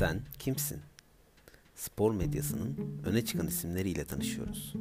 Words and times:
Sen 0.00 0.20
kimsin? 0.38 0.80
Spor 1.74 2.14
medyasının 2.14 3.00
öne 3.06 3.24
çıkan 3.24 3.46
isimleriyle 3.46 4.04
tanışıyoruz. 4.04 4.74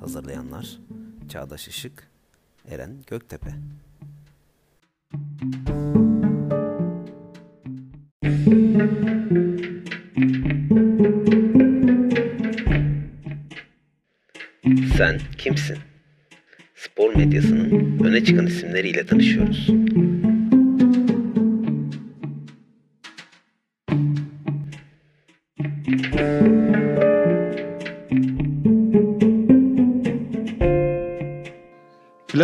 Hazırlayanlar 0.00 0.78
Çağdaş 1.28 1.68
Işık, 1.68 2.08
Eren 2.68 2.90
Göktepe. 3.06 3.50
Sen 14.96 15.20
kimsin? 15.38 15.78
Spor 16.74 17.14
medyasının 17.14 17.98
öne 18.04 18.24
çıkan 18.24 18.46
isimleriyle 18.46 19.06
tanışıyoruz. 19.06 19.77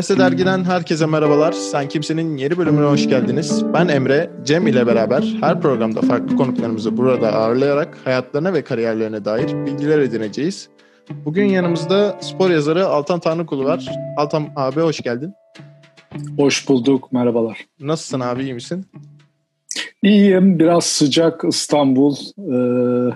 Plase 0.05 0.19
Dergi'den 0.19 0.65
herkese 0.65 1.07
merhabalar. 1.07 1.53
Sen 1.53 1.89
Kimsenin 1.89 2.37
yeni 2.37 2.59
bölümüne 2.59 2.87
hoş 2.87 3.09
geldiniz. 3.09 3.65
Ben 3.75 3.89
Emre, 3.89 4.31
Cem 4.45 4.67
ile 4.67 4.87
beraber 4.87 5.23
her 5.41 5.61
programda 5.61 6.01
farklı 6.01 6.37
konuklarımızı 6.37 6.97
burada 6.97 7.33
ağırlayarak 7.33 7.99
hayatlarına 8.05 8.53
ve 8.53 8.65
kariyerlerine 8.65 9.25
dair 9.25 9.67
bilgiler 9.67 9.99
edineceğiz. 9.99 10.69
Bugün 11.25 11.45
yanımızda 11.45 12.19
spor 12.21 12.51
yazarı 12.51 12.87
Altan 12.87 13.21
Tanrıkulu 13.21 13.65
var. 13.65 13.87
Altan 14.17 14.49
abi 14.57 14.81
hoş 14.81 15.01
geldin. 15.01 15.33
Hoş 16.37 16.69
bulduk, 16.69 17.13
merhabalar. 17.13 17.67
Nasılsın 17.81 18.21
abi, 18.21 18.43
iyi 18.43 18.55
misin? 18.55 18.87
İyiyim, 20.03 20.59
biraz 20.59 20.85
sıcak 20.85 21.45
İstanbul. 21.49 22.17
Ee, 22.39 23.15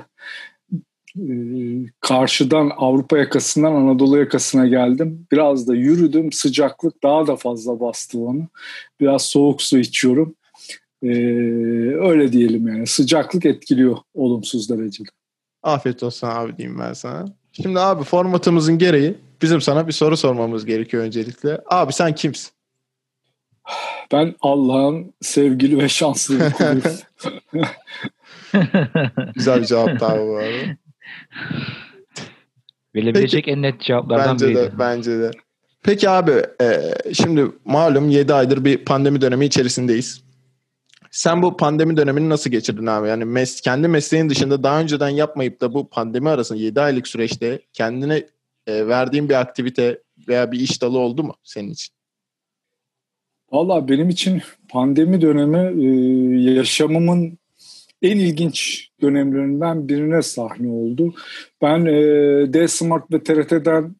karşıdan 2.00 2.72
Avrupa 2.76 3.18
yakasından 3.18 3.72
Anadolu 3.72 4.18
yakasına 4.18 4.66
geldim. 4.66 5.26
Biraz 5.32 5.68
da 5.68 5.74
yürüdüm, 5.74 6.32
sıcaklık 6.32 7.02
daha 7.02 7.26
da 7.26 7.36
fazla 7.36 7.80
bastı 7.80 8.18
onu. 8.18 8.48
Biraz 9.00 9.22
soğuk 9.22 9.62
su 9.62 9.78
içiyorum. 9.78 10.34
Ee, 11.02 11.08
öyle 12.00 12.32
diyelim 12.32 12.68
yani, 12.68 12.86
sıcaklık 12.86 13.46
etkiliyor 13.46 13.96
olumsuz 14.14 14.70
derecede. 14.70 15.08
Afiyet 15.62 16.02
olsun 16.02 16.26
abi 16.26 16.56
diyeyim 16.56 16.78
ben 16.78 16.92
sana. 16.92 17.26
Şimdi 17.52 17.80
abi 17.80 18.04
formatımızın 18.04 18.78
gereği 18.78 19.14
bizim 19.42 19.60
sana 19.60 19.86
bir 19.86 19.92
soru 19.92 20.16
sormamız 20.16 20.64
gerekiyor 20.64 21.02
öncelikle. 21.02 21.60
Abi 21.66 21.92
sen 21.92 22.14
kimsin? 22.14 22.50
Ben 24.12 24.34
Allah'ın 24.40 25.14
sevgili 25.20 25.78
ve 25.78 25.88
şanslı 25.88 26.40
bir. 26.40 26.44
Güzel 29.34 29.60
bir 29.60 29.66
cevap 29.66 30.00
daha 30.00 30.18
bu 30.18 30.36
arada. 30.36 30.76
Verilebilecek 32.94 33.48
en 33.48 33.62
net 33.62 33.80
cevaplardan 33.80 34.34
Bence 34.34 34.46
biriydi. 34.46 34.60
de, 34.60 34.78
bence 34.78 35.18
de. 35.18 35.30
Peki 35.82 36.10
abi, 36.10 36.32
e, 36.60 36.94
şimdi 37.14 37.46
malum 37.64 38.10
7 38.10 38.34
aydır 38.34 38.64
bir 38.64 38.84
pandemi 38.84 39.20
dönemi 39.20 39.44
içerisindeyiz. 39.44 40.22
Sen 41.10 41.42
bu 41.42 41.56
pandemi 41.56 41.96
dönemini 41.96 42.28
nasıl 42.28 42.50
geçirdin 42.50 42.86
abi? 42.86 43.08
Yani 43.08 43.24
mes 43.24 43.60
kendi 43.60 43.88
mesleğin 43.88 44.30
dışında 44.30 44.62
daha 44.62 44.80
önceden 44.80 45.08
yapmayıp 45.08 45.60
da 45.60 45.74
bu 45.74 45.88
pandemi 45.88 46.28
arasında 46.28 46.58
7 46.58 46.80
aylık 46.80 47.08
süreçte 47.08 47.60
kendine 47.72 48.26
e, 48.66 48.86
verdiğin 48.86 49.28
bir 49.28 49.40
aktivite 49.40 50.02
veya 50.28 50.52
bir 50.52 50.60
iş 50.60 50.82
dalı 50.82 50.98
oldu 50.98 51.24
mu 51.24 51.34
senin 51.42 51.70
için? 51.70 51.94
Valla 53.52 53.88
benim 53.88 54.08
için 54.08 54.42
pandemi 54.68 55.20
dönemi 55.20 55.84
e, 55.84 55.88
yaşamımın 56.50 57.37
en 58.02 58.18
ilginç 58.18 58.88
dönemlerinden 59.02 59.88
birine 59.88 60.22
sahne 60.22 60.68
oldu. 60.68 61.14
Ben 61.62 61.84
e, 61.84 61.92
D-Smart 62.52 63.12
ve 63.12 63.22
TRT'den 63.22 63.96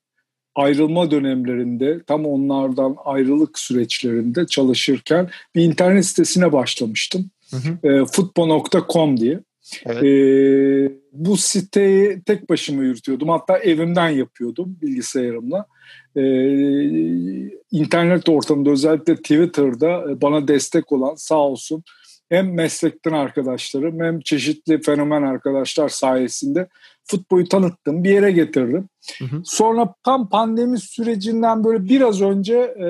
ayrılma 0.54 1.10
dönemlerinde, 1.10 2.00
tam 2.06 2.26
onlardan 2.26 2.97
ayrılık 3.04 3.58
süreçlerinde 3.58 4.47
çalışırken 4.47 5.31
bir 5.54 5.62
internet 5.62 6.06
sitesine 6.06 6.53
başlamıştım. 6.53 7.31
Hı 7.50 7.56
hı. 7.56 7.88
E, 7.88 8.04
Futbol.com 8.04 9.20
diye. 9.20 9.41
Evet. 9.87 10.03
E, 10.03 10.92
bu 11.12 11.37
siteyi 11.37 12.22
tek 12.22 12.50
başıma 12.50 12.82
yürütüyordum. 12.82 13.28
Hatta 13.28 13.58
evimden 13.58 14.08
yapıyordum 14.08 14.78
bilgisayarımla. 14.82 15.66
E, 16.16 16.22
internet 17.70 18.28
ortamında 18.28 18.70
özellikle 18.70 19.16
Twitter'da 19.16 20.20
bana 20.22 20.48
destek 20.48 20.92
olan 20.92 21.14
sağ 21.14 21.38
olsun 21.38 21.82
hem 22.28 22.54
meslekten 22.54 23.12
arkadaşlarım 23.12 24.00
hem 24.00 24.20
çeşitli 24.20 24.82
fenomen 24.82 25.22
arkadaşlar 25.22 25.88
sayesinde 25.88 26.68
futbolu 27.04 27.48
tanıttım, 27.48 28.04
bir 28.04 28.10
yere 28.10 28.30
getirdim. 28.30 28.88
Hı 29.18 29.24
hı. 29.24 29.42
Sonra 29.44 29.94
tam 30.04 30.28
pandemi 30.28 30.78
sürecinden 30.80 31.64
böyle 31.64 31.88
biraz 31.88 32.22
önce 32.22 32.74
e, 32.76 32.86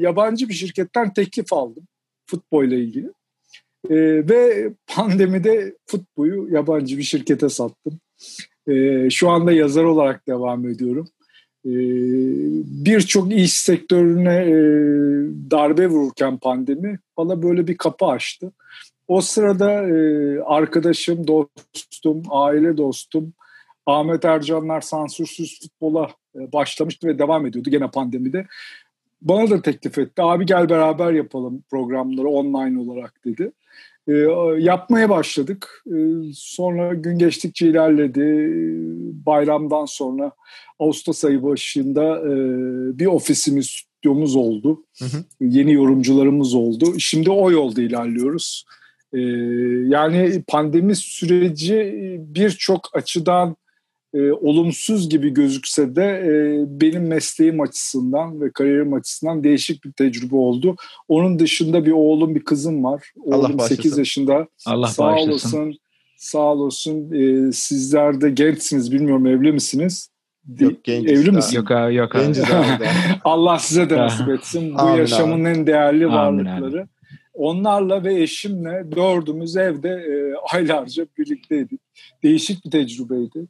yabancı 0.00 0.48
bir 0.48 0.54
şirketten 0.54 1.12
teklif 1.12 1.52
aldım 1.52 1.84
futbolla 2.26 2.74
ilgili. 2.74 3.06
E, 3.90 3.96
ve 4.28 4.70
pandemide 4.86 5.76
futbolu 5.86 6.50
yabancı 6.50 6.98
bir 6.98 7.02
şirkete 7.02 7.48
sattım. 7.48 8.00
E, 8.68 9.10
şu 9.10 9.30
anda 9.30 9.52
yazar 9.52 9.84
olarak 9.84 10.26
devam 10.28 10.68
ediyorum. 10.68 11.08
E, 11.64 11.72
Birçok 12.84 13.32
iş 13.32 13.52
sektörüne 13.52 14.36
e, 14.36 14.54
darbe 15.50 15.88
vururken 15.88 16.38
pandemi 16.38 16.98
bana 17.16 17.42
böyle 17.42 17.66
bir 17.66 17.76
kapı 17.76 18.06
açtı. 18.06 18.52
O 19.08 19.20
sırada 19.20 19.70
e, 19.70 20.40
arkadaşım, 20.40 21.26
dostum, 21.26 22.22
aile 22.30 22.76
dostum 22.76 23.32
Ahmet 23.86 24.24
Ercanlar 24.24 24.80
sansürsüz 24.80 25.60
futbola 25.60 26.10
e, 26.36 26.52
başlamıştı 26.52 27.06
ve 27.06 27.18
devam 27.18 27.46
ediyordu 27.46 27.70
gene 27.70 27.90
pandemide. 27.90 28.46
Bana 29.22 29.50
da 29.50 29.62
teklif 29.62 29.98
etti. 29.98 30.22
Abi 30.22 30.46
gel 30.46 30.68
beraber 30.68 31.12
yapalım 31.12 31.62
programları 31.70 32.28
online 32.28 32.78
olarak 32.78 33.24
dedi. 33.24 33.52
E, 34.08 34.12
yapmaya 34.58 35.10
başladık. 35.10 35.84
E, 35.86 35.96
sonra 36.34 36.94
gün 36.94 37.18
geçtikçe 37.18 37.68
ilerledi. 37.68 38.50
Bayramdan 39.26 39.84
sonra 39.84 40.32
Ağustos 40.78 41.24
ayı 41.24 41.42
başında 41.42 42.18
e, 42.18 42.34
bir 42.98 43.06
ofisimiz, 43.06 43.66
stüdyomuz 43.66 44.36
oldu. 44.36 44.84
Hı 44.98 45.04
hı. 45.04 45.24
Yeni 45.40 45.72
yorumcularımız 45.72 46.54
oldu. 46.54 46.98
Şimdi 46.98 47.30
o 47.30 47.50
yolda 47.50 47.82
ilerliyoruz. 47.82 48.64
E, 49.12 49.20
yani 49.88 50.42
pandemi 50.48 50.96
süreci 50.96 51.94
birçok 52.18 52.96
açıdan 52.96 53.56
e, 54.14 54.32
olumsuz 54.32 55.08
gibi 55.08 55.30
gözükse 55.30 55.96
de 55.96 56.04
e, 56.04 56.64
benim 56.80 57.06
mesleğim 57.06 57.60
açısından 57.60 58.40
ve 58.40 58.50
kariyerim 58.50 58.92
açısından 58.94 59.44
değişik 59.44 59.84
bir 59.84 59.92
tecrübe 59.92 60.36
oldu. 60.36 60.76
Onun 61.08 61.38
dışında 61.38 61.86
bir 61.86 61.92
oğlum, 61.92 62.34
bir 62.34 62.44
kızım 62.44 62.84
var. 62.84 63.12
Allah 63.26 63.36
Oğlum 63.36 63.58
bağışlasın. 63.58 63.74
8 63.76 63.98
yaşında. 63.98 64.46
Allah 64.66 64.86
Sağ 64.86 65.02
bağışlasın. 65.02 65.58
olasın. 65.58 65.74
Sağ 66.16 66.38
olasın. 66.38 67.12
E, 67.12 67.52
sizler 67.52 68.20
de 68.20 68.30
gençsiniz. 68.30 68.92
Bilmiyorum 68.92 69.26
evli 69.26 69.52
misiniz? 69.52 70.08
Yok, 70.60 70.84
genciz 70.84 71.12
Evli 71.12 71.26
daha. 71.26 71.36
misin? 71.36 71.56
Yok 71.56 71.70
abi 71.70 71.94
yok 71.94 72.16
abi. 72.16 72.24
Abi. 72.24 72.84
Allah 73.24 73.58
size 73.58 73.90
de 73.90 73.96
nasip 73.96 74.28
etsin. 74.28 74.74
Bu 74.74 74.78
Amin 74.80 74.98
yaşamın 74.98 75.44
en 75.44 75.66
değerli 75.66 76.06
Amin 76.06 76.16
varlıkları. 76.46 76.88
Onlarla 77.34 78.04
ve 78.04 78.22
eşimle 78.22 78.84
dördümüz 78.96 79.56
evde 79.56 79.88
e, 79.88 80.34
aylarca 80.56 81.06
birlikteydik. 81.18 81.80
Değişik 82.22 82.64
bir 82.64 82.70
tecrübeydi. 82.70 83.46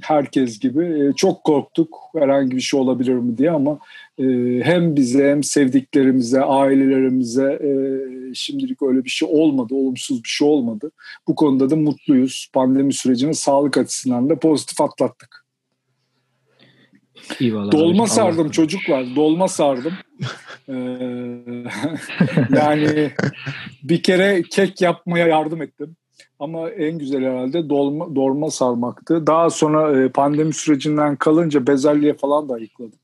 Herkes 0.00 0.58
gibi. 0.58 0.84
E, 0.84 1.12
çok 1.12 1.44
korktuk 1.44 1.98
herhangi 2.14 2.56
bir 2.56 2.60
şey 2.60 2.80
olabilir 2.80 3.14
mi 3.14 3.38
diye 3.38 3.50
ama 3.50 3.78
e, 4.18 4.24
hem 4.62 4.96
bize 4.96 5.30
hem 5.30 5.42
sevdiklerimize, 5.42 6.40
ailelerimize 6.40 7.58
e, 7.62 7.70
şimdilik 8.34 8.82
öyle 8.82 9.04
bir 9.04 9.10
şey 9.10 9.28
olmadı. 9.32 9.74
Olumsuz 9.74 10.24
bir 10.24 10.28
şey 10.28 10.48
olmadı. 10.48 10.90
Bu 11.28 11.34
konuda 11.34 11.70
da 11.70 11.76
mutluyuz. 11.76 12.50
Pandemi 12.52 12.92
sürecini 12.92 13.34
sağlık 13.34 13.78
açısından 13.78 14.30
da 14.30 14.38
pozitif 14.38 14.80
atlattık. 14.80 15.46
İyi 17.40 17.54
vallahi 17.54 17.72
Dolma 17.72 18.02
abicim, 18.02 18.06
sardım 18.06 18.44
Allah- 18.44 18.52
çocuklar. 18.52 19.16
Dolma 19.16 19.48
sardım. 19.48 19.92
Ee, 20.68 20.72
yani 22.56 23.10
bir 23.82 24.02
kere 24.02 24.42
kek 24.42 24.80
yapmaya 24.80 25.26
yardım 25.26 25.62
ettim. 25.62 25.96
Ama 26.38 26.70
en 26.70 26.98
güzel 26.98 27.24
herhalde 27.24 27.68
dolma, 27.68 28.14
dolma 28.14 28.50
sarmaktı. 28.50 29.26
Daha 29.26 29.50
sonra 29.50 30.02
e, 30.02 30.08
pandemi 30.08 30.54
sürecinden 30.54 31.16
kalınca 31.16 31.66
bezelye 31.66 32.14
falan 32.14 32.48
da 32.48 32.54
ayıkladım. 32.54 32.98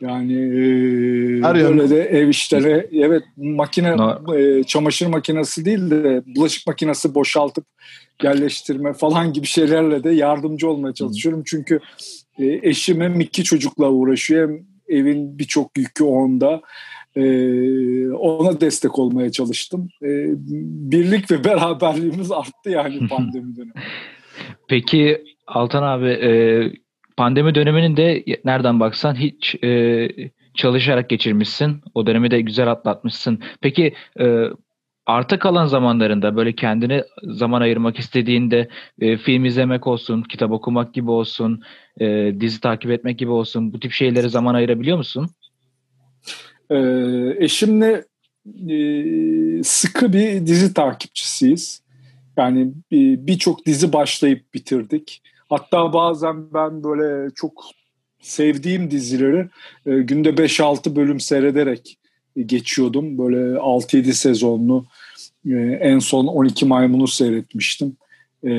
Yani 0.00 0.32
e, 0.32 1.42
Her 1.42 1.54
böyle 1.54 1.90
de 1.90 2.02
ev 2.02 2.28
işleri 2.28 2.88
evet 2.92 3.22
makine 3.36 3.96
No. 3.96 4.36
e, 4.36 4.64
çamaşır 4.64 5.06
makinesi 5.06 5.64
değil 5.64 5.90
de 5.90 6.22
bulaşık 6.36 6.66
makinesi 6.66 7.14
boşaltıp 7.14 7.64
yerleştirme 8.22 8.92
falan 8.92 9.32
gibi 9.32 9.46
şeylerle 9.46 10.04
de 10.04 10.10
yardımcı 10.10 10.70
olmaya 10.70 10.94
çalışıyorum. 10.94 11.42
Çünkü 11.46 11.80
e, 12.38 12.60
eşim 12.62 13.00
hem 13.00 13.20
iki 13.20 13.44
çocukla 13.44 13.90
uğraşıyor 13.90 14.48
hem 14.48 14.58
evin 14.88 15.38
birçok 15.38 15.78
yükü 15.78 16.04
onda. 16.04 16.60
Ee, 17.16 18.10
ona 18.10 18.60
destek 18.60 18.98
olmaya 18.98 19.32
çalıştım. 19.32 19.88
Ee, 20.02 20.26
birlik 20.90 21.30
ve 21.30 21.44
beraberliğimiz 21.44 22.32
arttı 22.32 22.70
yani 22.70 23.08
pandemi 23.08 23.56
dönemi. 23.56 23.72
Peki 24.68 25.24
Altan 25.46 25.82
abi 25.82 26.08
e, 26.08 26.30
pandemi 27.16 27.54
döneminin 27.54 27.96
de 27.96 28.24
nereden 28.44 28.80
baksan 28.80 29.14
hiç 29.14 29.54
e, 29.64 30.08
çalışarak 30.54 31.08
geçirmişsin. 31.08 31.80
O 31.94 32.06
dönemi 32.06 32.30
de 32.30 32.40
güzel 32.40 32.70
atlatmışsın. 32.70 33.42
Peki 33.60 33.94
e, 34.20 34.44
arta 35.06 35.38
kalan 35.38 35.66
zamanlarında 35.66 36.36
böyle 36.36 36.52
kendine 36.52 37.04
zaman 37.22 37.60
ayırmak 37.60 37.98
istediğinde 37.98 38.68
e, 39.00 39.16
film 39.16 39.44
izlemek 39.44 39.86
olsun, 39.86 40.22
kitap 40.22 40.50
okumak 40.50 40.94
gibi 40.94 41.10
olsun, 41.10 41.62
e, 42.00 42.34
dizi 42.40 42.60
takip 42.60 42.90
etmek 42.90 43.18
gibi 43.18 43.30
olsun 43.30 43.72
bu 43.72 43.80
tip 43.80 43.92
şeylere 43.92 44.28
zaman 44.28 44.54
ayırabiliyor 44.54 44.96
musun? 44.96 45.28
E, 46.74 46.78
eşimle 47.44 48.04
e, 48.70 49.62
sıkı 49.64 50.12
bir 50.12 50.46
dizi 50.46 50.74
takipçisiyiz. 50.74 51.82
Yani 52.36 52.72
birçok 52.92 53.66
dizi 53.66 53.92
başlayıp 53.92 54.54
bitirdik. 54.54 55.22
Hatta 55.48 55.92
bazen 55.92 56.54
ben 56.54 56.84
böyle 56.84 57.30
çok 57.34 57.64
sevdiğim 58.20 58.90
dizileri 58.90 59.48
e, 59.86 60.02
günde 60.02 60.30
5-6 60.30 60.96
bölüm 60.96 61.20
seyrederek 61.20 61.98
geçiyordum. 62.46 63.18
Böyle 63.18 63.58
6-7 63.58 64.12
sezonlu 64.12 64.86
e, 65.46 65.56
en 65.80 65.98
son 65.98 66.26
12 66.26 66.66
Maymun'u 66.66 67.08
seyretmiştim. 67.08 67.96
E, 68.44 68.52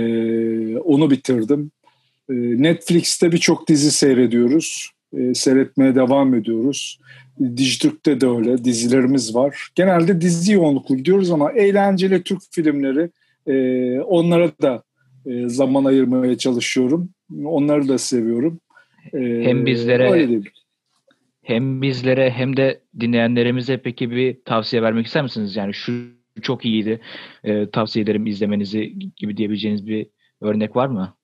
onu 0.78 1.12
bitirdim. 1.12 1.72
E, 2.30 2.34
Netflix'te 2.34 3.32
birçok 3.32 3.68
dizi 3.68 3.92
seyrediyoruz. 3.92 4.95
E, 5.18 5.34
seyretmeye 5.34 5.96
devam 5.96 6.36
ediyoruz. 6.36 7.00
Dijitürk'te 7.40 8.22
de 8.22 8.28
öyle 8.28 8.64
dizilerimiz 8.64 9.36
var. 9.36 9.70
Genelde 9.76 10.22
dizi 10.22 10.54
yoğunluklu 10.54 10.98
gidiyoruz 10.98 11.32
ama 11.32 11.52
eğlenceli 11.52 12.24
Türk 12.24 12.42
filmleri 12.52 13.10
e, 13.48 14.00
onlara 14.00 14.52
da 14.62 14.84
e, 15.26 15.50
zaman 15.50 15.86
ayırmaya 15.86 16.38
çalışıyorum. 16.38 17.10
Onları 17.46 17.88
da 17.88 17.98
seviyorum. 17.98 18.60
E, 19.14 19.20
hem 19.44 19.66
bizlere 19.66 20.42
hem 21.42 21.82
bizlere 21.82 22.30
hem 22.30 22.58
de 22.58 22.82
dinleyenlerimize 23.00 23.78
peki 23.78 24.12
bir 24.12 24.38
tavsiye 24.46 24.82
vermek 24.82 25.06
ister 25.06 25.24
misiniz? 25.24 25.56
Yani 25.56 25.74
şu 25.74 25.94
çok 26.42 26.66
iyiydi. 26.66 27.00
E, 27.44 27.70
tavsiye 27.70 28.04
ederim 28.04 28.28
izlemenizi 28.28 28.94
gibi 29.16 29.38
diyebileceğiniz 29.38 29.88
bir 29.88 30.08
örnek 30.42 30.76
var 30.76 30.88
mı? 30.88 31.16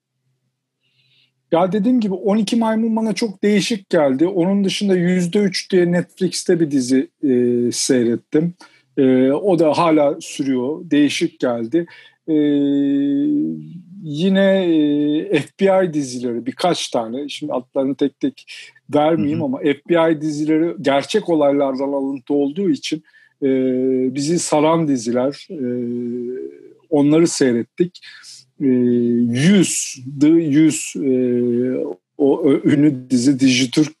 Ya 1.52 1.72
dediğim 1.72 2.00
gibi 2.00 2.14
12 2.14 2.56
Maymun 2.56 2.96
bana 2.96 3.12
çok 3.12 3.42
değişik 3.42 3.90
geldi. 3.90 4.26
Onun 4.26 4.64
dışında 4.64 4.96
%3 4.96 5.70
diye 5.70 5.92
Netflix'te 5.92 6.60
bir 6.60 6.70
dizi 6.70 7.08
e, 7.22 7.72
seyrettim. 7.72 8.54
E, 8.96 9.30
o 9.30 9.58
da 9.58 9.78
hala 9.78 10.20
sürüyor. 10.20 10.90
Değişik 10.90 11.40
geldi. 11.40 11.86
E, 12.28 12.34
yine 14.02 14.64
e, 15.30 15.40
FBI 15.40 15.94
dizileri 15.94 16.46
birkaç 16.46 16.88
tane. 16.88 17.28
Şimdi 17.28 17.52
adlarını 17.52 17.94
tek 17.94 18.20
tek 18.20 18.46
vermeyeyim 18.94 19.38
hı 19.38 19.42
hı. 19.42 19.46
ama 19.46 19.58
FBI 19.58 20.20
dizileri 20.20 20.74
gerçek 20.80 21.28
olaylardan 21.28 21.92
alıntı 21.92 22.34
olduğu 22.34 22.70
için 22.70 23.02
e, 23.42 23.48
bizi 24.14 24.38
saran 24.38 24.88
diziler. 24.88 25.48
E, 25.50 25.60
onları 26.90 27.26
seyrettik. 27.28 28.00
E, 28.04 28.41
100, 28.60 29.98
The 30.20 30.28
100 30.28 30.94
e, 30.96 31.08
o 32.18 32.52
ünlü 32.64 33.10
dizi 33.10 33.40
Dijitürk 33.40 33.92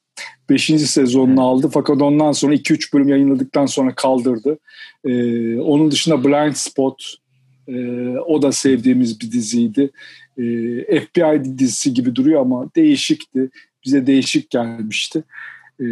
5. 0.50 0.64
sezonunu 0.64 1.42
aldı 1.42 1.68
fakat 1.72 2.02
ondan 2.02 2.32
sonra 2.32 2.54
2-3 2.54 2.94
bölüm 2.94 3.08
yayınladıktan 3.08 3.66
sonra 3.66 3.94
kaldırdı. 3.94 4.58
Ee, 5.04 5.56
onun 5.58 5.90
dışında 5.90 6.24
Blind 6.24 6.54
Spot 6.54 7.14
e, 7.68 8.08
o 8.08 8.42
da 8.42 8.52
sevdiğimiz 8.52 9.20
bir 9.20 9.32
diziydi. 9.32 9.90
E, 10.38 10.42
FBI 11.00 11.58
dizisi 11.58 11.94
gibi 11.94 12.16
duruyor 12.16 12.40
ama 12.40 12.70
değişikti. 12.76 13.50
Bize 13.84 14.06
değişik 14.06 14.50
gelmişti. 14.50 15.24
E, 15.80 15.86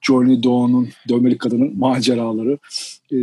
Johnny 0.00 0.42
Doe'nun 0.42 0.88
Dövmeli 1.08 1.38
Kadının 1.38 1.78
maceraları. 1.78 2.58
E, 3.12 3.16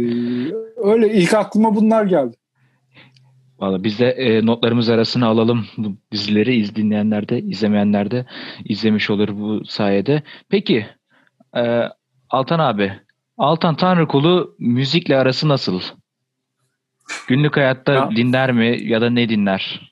öyle 0.78 1.14
ilk 1.14 1.34
aklıma 1.34 1.76
bunlar 1.76 2.06
geldi. 2.06 2.36
Valla 3.60 3.84
biz 3.84 4.00
de 4.00 4.10
e, 4.10 4.46
notlarımız 4.46 4.90
arasına 4.90 5.28
alalım 5.28 5.66
bu 5.78 5.96
dizileri 6.12 6.56
iz 6.56 6.76
dinleyenler 6.76 7.30
de 7.30 7.42
izlemeyenler 7.42 8.12
de 8.12 8.26
izlemiş 8.66 9.10
olur 9.10 9.30
bu 9.32 9.66
sayede. 9.66 10.24
Peki 10.50 10.86
e, 11.58 11.84
Altan 12.30 12.60
abi 12.60 12.94
Altan 13.38 13.76
Tanrıkulu 13.76 14.56
müzikle 14.60 15.18
arası 15.18 15.48
nasıl? 15.48 15.82
Günlük 17.28 17.58
hayatta 17.58 17.94
ya. 17.94 18.10
dinler 18.16 18.52
mi 18.52 18.80
ya 18.84 19.02
da 19.02 19.10
ne 19.10 19.30
dinler? 19.30 19.92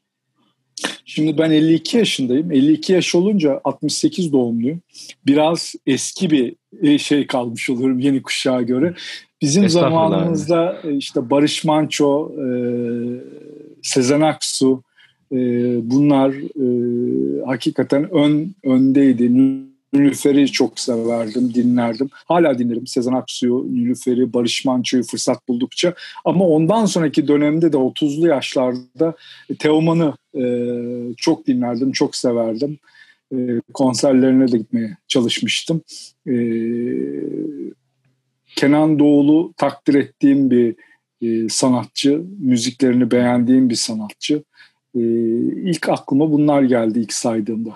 Şimdi 1.05 1.37
ben 1.37 1.51
52 1.51 1.97
yaşındayım. 1.97 2.51
52 2.51 2.93
yaş 2.93 3.15
olunca 3.15 3.61
68 3.63 4.33
doğumluyum. 4.33 4.81
Biraz 5.25 5.75
eski 5.85 6.29
bir 6.29 6.55
e, 6.81 6.97
şey 6.97 7.27
kalmış 7.27 7.69
olurum 7.69 7.99
yeni 7.99 8.21
kuşağa 8.21 8.61
göre. 8.61 8.93
Bizim 9.41 9.69
zamanımızda 9.69 10.77
e, 10.83 10.95
işte 10.95 11.29
Barış 11.29 11.63
Manço, 11.63 12.31
e, 12.31 12.47
Sezen 13.83 14.21
Aksu 14.21 14.83
bunlar 15.81 16.33
hakikaten 17.45 18.13
ön 18.13 18.55
öndeydi. 18.63 19.31
Nülüfer'i 19.93 20.47
çok 20.51 20.79
severdim, 20.79 21.53
dinlerdim. 21.53 22.09
Hala 22.13 22.59
dinlerim 22.59 22.87
Sezen 22.87 23.13
Aksu'yu, 23.13 23.65
Nülüfer'i, 23.69 24.33
Barış 24.33 24.65
Manço'yu 24.65 25.03
fırsat 25.03 25.47
buldukça. 25.47 25.93
Ama 26.25 26.47
ondan 26.47 26.85
sonraki 26.85 27.27
dönemde 27.27 27.73
de 27.73 27.77
30'lu 27.77 28.27
yaşlarda 28.27 29.15
Teoman'ı 29.59 30.13
e, 30.35 30.43
çok 31.17 31.47
dinlerdim, 31.47 31.91
çok 31.91 32.15
severdim. 32.15 32.77
E, 33.33 33.61
konserlerine 33.73 34.51
de 34.51 34.57
gitmeye 34.57 34.97
çalışmıştım. 35.07 35.81
E, 36.27 36.33
Kenan 38.57 38.99
Doğulu 38.99 39.53
takdir 39.57 39.93
ettiğim 39.93 40.51
bir 40.51 40.75
e, 41.21 41.49
sanatçı, 41.49 42.21
müziklerini 42.39 43.11
beğendiğim 43.11 43.69
bir 43.69 43.75
sanatçı. 43.75 44.43
E, 44.95 45.01
ilk 45.69 45.89
aklıma 45.89 46.31
bunlar 46.31 46.61
geldi 46.61 46.99
ilk 46.99 47.13
saydığımda. 47.13 47.73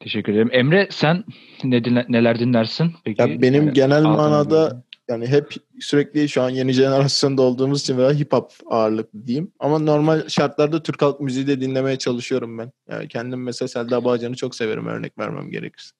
Teşekkür 0.00 0.32
ederim. 0.32 0.48
Emre 0.52 0.88
sen 0.90 1.24
ne 1.64 1.84
dinle, 1.84 2.06
neler 2.08 2.38
dinlersin? 2.38 2.92
Peki, 3.04 3.22
ya 3.22 3.42
benim 3.42 3.64
yani, 3.64 3.72
genel 3.72 4.02
manada 4.02 4.82
yani 5.08 5.26
hep 5.26 5.54
sürekli 5.80 6.28
şu 6.28 6.42
an 6.42 6.50
yeni 6.50 6.72
jenerasyonda 6.72 7.42
olduğumuz 7.42 7.80
için 7.80 7.98
veya 7.98 8.12
hip 8.12 8.32
hop 8.32 8.52
ağırlıklı 8.66 9.26
diyeyim. 9.26 9.52
Ama 9.58 9.78
normal 9.78 10.28
şartlarda 10.28 10.82
Türk 10.82 11.02
halk 11.02 11.20
müziği 11.20 11.46
de 11.46 11.60
dinlemeye 11.60 11.98
çalışıyorum 11.98 12.58
ben. 12.58 12.72
Yani 12.90 13.08
kendim 13.08 13.42
mesela 13.42 13.68
Selda 13.68 14.04
Bağcan'ı 14.04 14.36
çok 14.36 14.54
severim 14.54 14.86
örnek 14.86 15.18
vermem 15.18 15.50
gerekirse. 15.50 15.90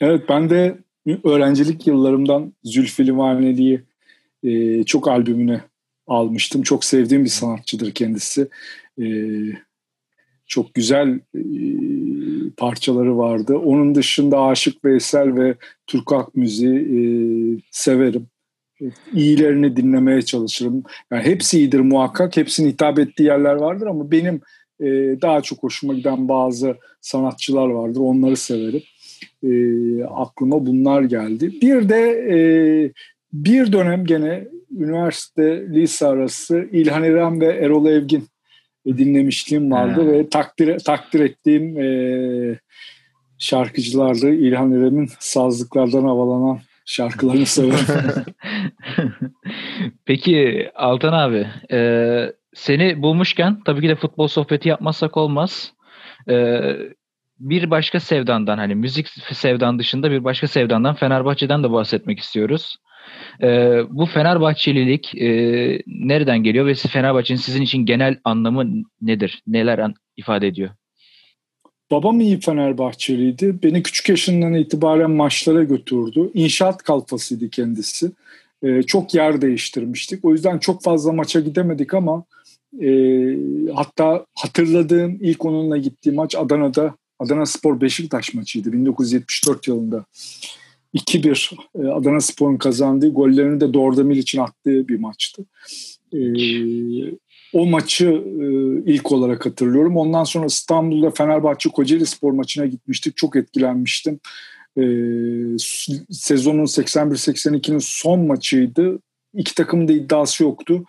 Evet 0.00 0.28
ben 0.28 0.50
de 0.50 0.78
öğrencilik 1.24 1.86
yıllarımdan 1.86 2.52
Zülfü 2.64 3.06
Livaneli'yi 3.06 3.80
e, 4.42 4.84
çok 4.84 5.08
albümüne 5.08 5.60
almıştım. 6.06 6.62
Çok 6.62 6.84
sevdiğim 6.84 7.24
bir 7.24 7.28
sanatçıdır 7.28 7.92
kendisi. 7.92 8.48
E, 9.02 9.06
çok 10.46 10.74
güzel 10.74 11.20
e, 11.34 11.42
parçaları 12.56 13.18
vardı. 13.18 13.56
Onun 13.56 13.94
dışında 13.94 14.40
Aşık 14.40 14.84
Veysel 14.84 15.36
ve 15.36 15.54
Türk 15.86 16.12
Halk 16.12 16.34
Müziği 16.34 16.78
e, 16.78 17.00
severim. 17.70 18.26
İyilerini 19.12 19.76
dinlemeye 19.76 20.22
çalışırım. 20.22 20.82
Yani 21.10 21.22
hepsi 21.22 21.58
iyidir 21.58 21.80
muhakkak. 21.80 22.36
Hepsinin 22.36 22.68
hitap 22.68 22.98
ettiği 22.98 23.22
yerler 23.22 23.54
vardır 23.54 23.86
ama 23.86 24.10
benim 24.10 24.40
e, 24.80 24.86
daha 25.22 25.40
çok 25.40 25.62
hoşuma 25.62 25.94
giden 25.94 26.28
bazı 26.28 26.76
sanatçılar 27.00 27.66
vardır. 27.68 28.00
Onları 28.00 28.36
severim. 28.36 28.82
E, 29.42 30.04
aklıma 30.04 30.66
bunlar 30.66 31.02
geldi. 31.02 31.52
Bir 31.62 31.88
de 31.88 32.00
e, 32.30 32.38
bir 33.32 33.72
dönem 33.72 34.04
gene 34.04 34.44
üniversite 34.78 35.66
lise 35.68 36.06
arası 36.06 36.68
İlhan 36.72 37.04
İrem 37.04 37.40
ve 37.40 37.46
Erol 37.46 37.86
Evgin 37.86 38.28
dinlemişliğim 38.86 39.70
vardı 39.70 40.12
ve 40.12 40.28
takdir 40.28 40.78
takdir 40.78 41.20
ettiğim 41.20 41.80
e, 41.80 42.58
şarkıcılardı. 43.38 44.30
İlhan 44.30 44.72
İrem'in 44.72 45.08
sazlıklardan 45.18 46.04
havalanan 46.04 46.58
şarkılarını 46.86 47.46
severim. 47.46 48.24
Peki 50.04 50.70
Altan 50.74 51.12
abi, 51.12 51.46
e, 51.72 52.32
seni 52.54 53.02
bulmuşken 53.02 53.60
tabii 53.64 53.80
ki 53.80 53.88
de 53.88 53.94
futbol 53.94 54.28
sohbeti 54.28 54.68
yapmazsak 54.68 55.16
olmaz. 55.16 55.72
E, 56.28 56.60
bir 57.42 57.70
başka 57.70 58.00
sevdandan 58.00 58.58
hani 58.58 58.74
müzik 58.74 59.08
sevdan 59.32 59.78
dışında 59.78 60.10
bir 60.10 60.24
başka 60.24 60.48
sevdandan 60.48 60.94
Fenerbahçe'den 60.94 61.62
de 61.62 61.72
bahsetmek 61.72 62.18
istiyoruz. 62.18 62.76
E, 63.42 63.48
bu 63.90 64.06
Fenerbahçelilik 64.06 65.14
e, 65.14 65.28
nereden 65.86 66.42
geliyor 66.42 66.66
ve 66.66 66.74
Fenerbahçe'nin 66.74 67.38
sizin 67.38 67.62
için 67.62 67.86
genel 67.86 68.16
anlamı 68.24 68.82
nedir? 69.00 69.42
Neler 69.46 69.78
an, 69.78 69.94
ifade 70.16 70.46
ediyor? 70.46 70.70
babam 71.92 72.20
iyi 72.20 72.40
Fenerbahçeliydi. 72.40 73.62
Beni 73.62 73.82
küçük 73.82 74.08
yaşından 74.08 74.54
itibaren 74.54 75.10
maçlara 75.10 75.62
götürdü. 75.62 76.30
İnşaat 76.34 76.82
kalfasıydı 76.82 77.50
kendisi. 77.50 78.10
E, 78.62 78.82
çok 78.82 79.14
yer 79.14 79.42
değiştirmiştik. 79.42 80.24
O 80.24 80.32
yüzden 80.32 80.58
çok 80.58 80.82
fazla 80.82 81.12
maça 81.12 81.40
gidemedik 81.40 81.94
ama 81.94 82.24
e, 82.82 82.88
hatta 83.74 84.26
hatırladığım 84.34 85.18
ilk 85.20 85.44
onunla 85.44 85.76
gittiğim 85.76 86.16
maç 86.16 86.34
Adana'da 86.34 86.94
Adana 87.22 87.46
Spor 87.46 87.80
Beşiktaş 87.80 88.34
maçıydı 88.34 88.72
1974 88.72 89.68
yılında. 89.68 90.04
2-1 90.94 91.54
e, 91.74 91.88
Adana 91.88 92.20
Spor'un 92.20 92.56
kazandığı 92.56 93.08
gollerini 93.08 93.60
de 93.60 93.74
Dordemir 93.74 94.16
için 94.16 94.38
attığı 94.38 94.88
bir 94.88 94.98
maçtı. 94.98 95.44
E, 96.12 96.20
o 97.52 97.66
maçı 97.66 98.08
e, 98.08 98.44
ilk 98.92 99.12
olarak 99.12 99.46
hatırlıyorum. 99.46 99.96
Ondan 99.96 100.24
sonra 100.24 100.46
İstanbul'da 100.46 101.10
Fenerbahçe 101.10 101.68
Kocaeli 101.70 102.06
Spor 102.06 102.32
maçına 102.32 102.66
gitmiştik. 102.66 103.16
Çok 103.16 103.36
etkilenmiştim. 103.36 104.20
Sezonun 106.10 106.64
81-82'nin 106.64 107.78
son 107.78 108.26
maçıydı. 108.26 108.98
İki 109.34 109.54
takımın 109.54 109.88
da 109.88 109.92
iddiası 109.92 110.42
yoktu. 110.42 110.84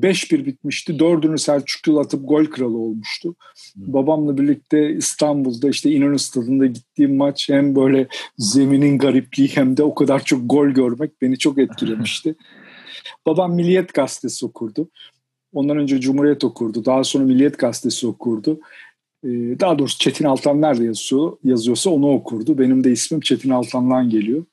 5-1 0.00 0.46
bitmişti. 0.46 0.98
Dördünü 0.98 1.38
Selçuk 1.38 1.88
Yıl 1.88 1.96
atıp 1.96 2.28
gol 2.28 2.44
kralı 2.44 2.78
olmuştu. 2.78 3.28
Hı. 3.28 3.92
Babamla 3.92 4.38
birlikte 4.38 4.92
İstanbul'da 4.92 5.68
işte 5.68 5.90
İnönü 5.90 6.18
Stadı'nda 6.18 6.66
gittiğim 6.66 7.16
maç 7.16 7.48
hem 7.48 7.76
böyle 7.76 8.08
zeminin 8.38 8.98
garipliği 8.98 9.48
hem 9.48 9.76
de 9.76 9.82
o 9.82 9.94
kadar 9.94 10.24
çok 10.24 10.40
gol 10.44 10.68
görmek 10.68 11.22
beni 11.22 11.38
çok 11.38 11.58
etkilemişti. 11.58 12.34
Babam 13.26 13.54
Milliyet 13.54 13.94
Gazetesi 13.94 14.46
okurdu. 14.46 14.88
Ondan 15.52 15.78
önce 15.78 16.00
Cumhuriyet 16.00 16.44
okurdu. 16.44 16.84
Daha 16.84 17.04
sonra 17.04 17.24
Milliyet 17.24 17.58
Gazetesi 17.58 18.06
okurdu. 18.06 18.60
Ee, 19.24 19.28
daha 19.60 19.78
doğrusu 19.78 19.98
Çetin 19.98 20.24
Altan 20.24 20.60
nerede 20.60 20.84
yazıyor, 20.84 21.36
yazıyorsa 21.44 21.90
onu 21.90 22.12
okurdu. 22.12 22.58
Benim 22.58 22.84
de 22.84 22.92
ismim 22.92 23.20
Çetin 23.20 23.50
Altan'dan 23.50 24.10
geliyor. 24.10 24.44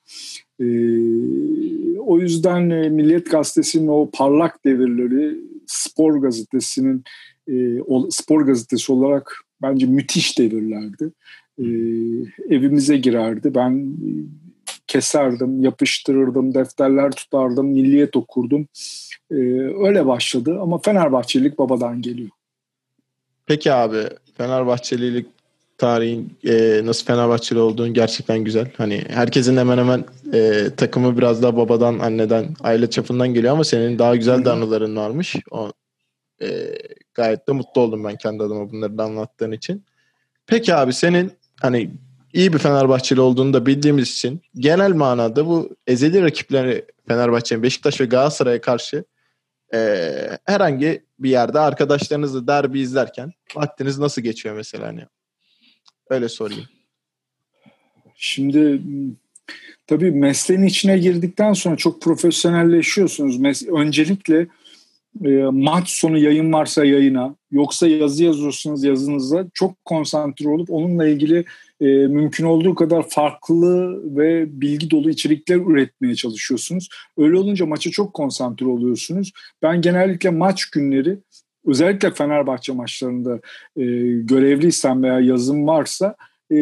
Ee, 0.60 1.98
o 1.98 2.18
yüzden 2.18 2.70
e, 2.70 2.88
Milliyet 2.88 3.30
Gazetesi'nin 3.30 3.88
o 3.88 4.10
parlak 4.12 4.64
devirleri 4.64 5.36
spor 5.66 6.16
gazetesinin 6.22 7.04
e, 7.48 7.78
spor 8.10 8.42
gazetesi 8.42 8.92
olarak 8.92 9.32
bence 9.62 9.86
müthiş 9.86 10.38
devirlerdi. 10.38 11.10
Ee, 11.58 11.64
evimize 12.54 12.96
girerdi. 12.96 13.54
Ben 13.54 13.72
e, 13.80 14.10
keserdim, 14.86 15.62
yapıştırırdım, 15.62 16.54
defterler 16.54 17.10
tutardım, 17.10 17.66
milliyet 17.66 18.16
okurdum. 18.16 18.68
öyle 19.30 20.06
başladı 20.06 20.58
ama 20.60 20.78
Fenerbahçelilik 20.78 21.58
babadan 21.58 22.02
geliyor. 22.02 22.30
Peki 23.46 23.72
abi 23.72 24.02
Fenerbahçelilik 24.36 25.26
tarihin 25.80 26.38
e, 26.44 26.80
nasıl 26.84 27.06
Fenerbahçeli 27.06 27.58
olduğunu 27.58 27.94
gerçekten 27.94 28.38
güzel. 28.38 28.70
Hani 28.76 29.04
herkesin 29.08 29.56
hemen 29.56 29.78
hemen 29.78 30.04
e, 30.34 30.70
takımı 30.76 31.18
biraz 31.18 31.42
daha 31.42 31.56
babadan, 31.56 31.98
anneden, 31.98 32.54
aile 32.60 32.90
çapından 32.90 33.28
geliyor 33.34 33.52
ama 33.52 33.64
senin 33.64 33.98
daha 33.98 34.16
güzel 34.16 34.44
de 34.44 34.50
anıların 34.50 34.96
varmış. 34.96 35.36
O, 35.50 35.72
e, 36.42 36.48
gayet 37.14 37.48
de 37.48 37.52
mutlu 37.52 37.80
oldum 37.80 38.04
ben 38.04 38.16
kendi 38.16 38.42
adıma 38.42 38.70
bunları 38.70 38.98
da 38.98 39.04
anlattığın 39.04 39.52
için. 39.52 39.84
Peki 40.46 40.74
abi 40.74 40.92
senin 40.92 41.32
hani 41.60 41.90
iyi 42.32 42.52
bir 42.52 42.58
Fenerbahçeli 42.58 43.20
olduğunu 43.20 43.52
da 43.52 43.66
bildiğimiz 43.66 44.10
için 44.10 44.42
genel 44.54 44.92
manada 44.92 45.46
bu 45.46 45.76
ezeli 45.86 46.22
rakipleri 46.22 46.84
Fenerbahçe'nin 47.08 47.62
Beşiktaş 47.62 48.00
ve 48.00 48.04
Galatasaray'a 48.04 48.60
karşı 48.60 49.04
e, 49.74 50.10
herhangi 50.44 51.04
bir 51.18 51.30
yerde 51.30 51.58
arkadaşlarınızla 51.58 52.46
derbi 52.46 52.80
izlerken 52.80 53.32
vaktiniz 53.56 53.98
nasıl 53.98 54.22
geçiyor 54.22 54.56
mesela 54.56 54.86
hani 54.86 55.06
Öyle 56.10 56.28
sorayım. 56.28 56.64
Şimdi 58.16 58.82
tabii 59.86 60.10
mesleğin 60.10 60.62
içine 60.62 60.98
girdikten 60.98 61.52
sonra 61.52 61.76
çok 61.76 62.02
profesyonelleşiyorsunuz. 62.02 63.66
Öncelikle 63.68 64.46
e, 65.24 65.30
maç 65.52 65.88
sonu 65.88 66.18
yayın 66.18 66.52
varsa 66.52 66.84
yayına 66.84 67.36
yoksa 67.50 67.88
yazı 67.88 68.24
yazıyorsunuz 68.24 68.84
yazınıza 68.84 69.46
çok 69.54 69.84
konsantre 69.84 70.48
olup 70.48 70.70
onunla 70.70 71.08
ilgili 71.08 71.44
e, 71.80 71.86
mümkün 71.86 72.44
olduğu 72.44 72.74
kadar 72.74 73.08
farklı 73.08 74.00
ve 74.16 74.60
bilgi 74.60 74.90
dolu 74.90 75.10
içerikler 75.10 75.56
üretmeye 75.56 76.14
çalışıyorsunuz. 76.14 76.88
Öyle 77.18 77.36
olunca 77.36 77.66
maça 77.66 77.90
çok 77.90 78.14
konsantre 78.14 78.66
oluyorsunuz. 78.66 79.32
Ben 79.62 79.82
genellikle 79.82 80.30
maç 80.30 80.70
günleri 80.70 81.18
özellikle 81.66 82.10
Fenerbahçe 82.10 82.72
maçlarında 82.72 83.40
e, 83.76 83.84
görevliysem 84.22 85.02
veya 85.02 85.20
yazım 85.20 85.66
varsa 85.66 86.16
e, 86.50 86.56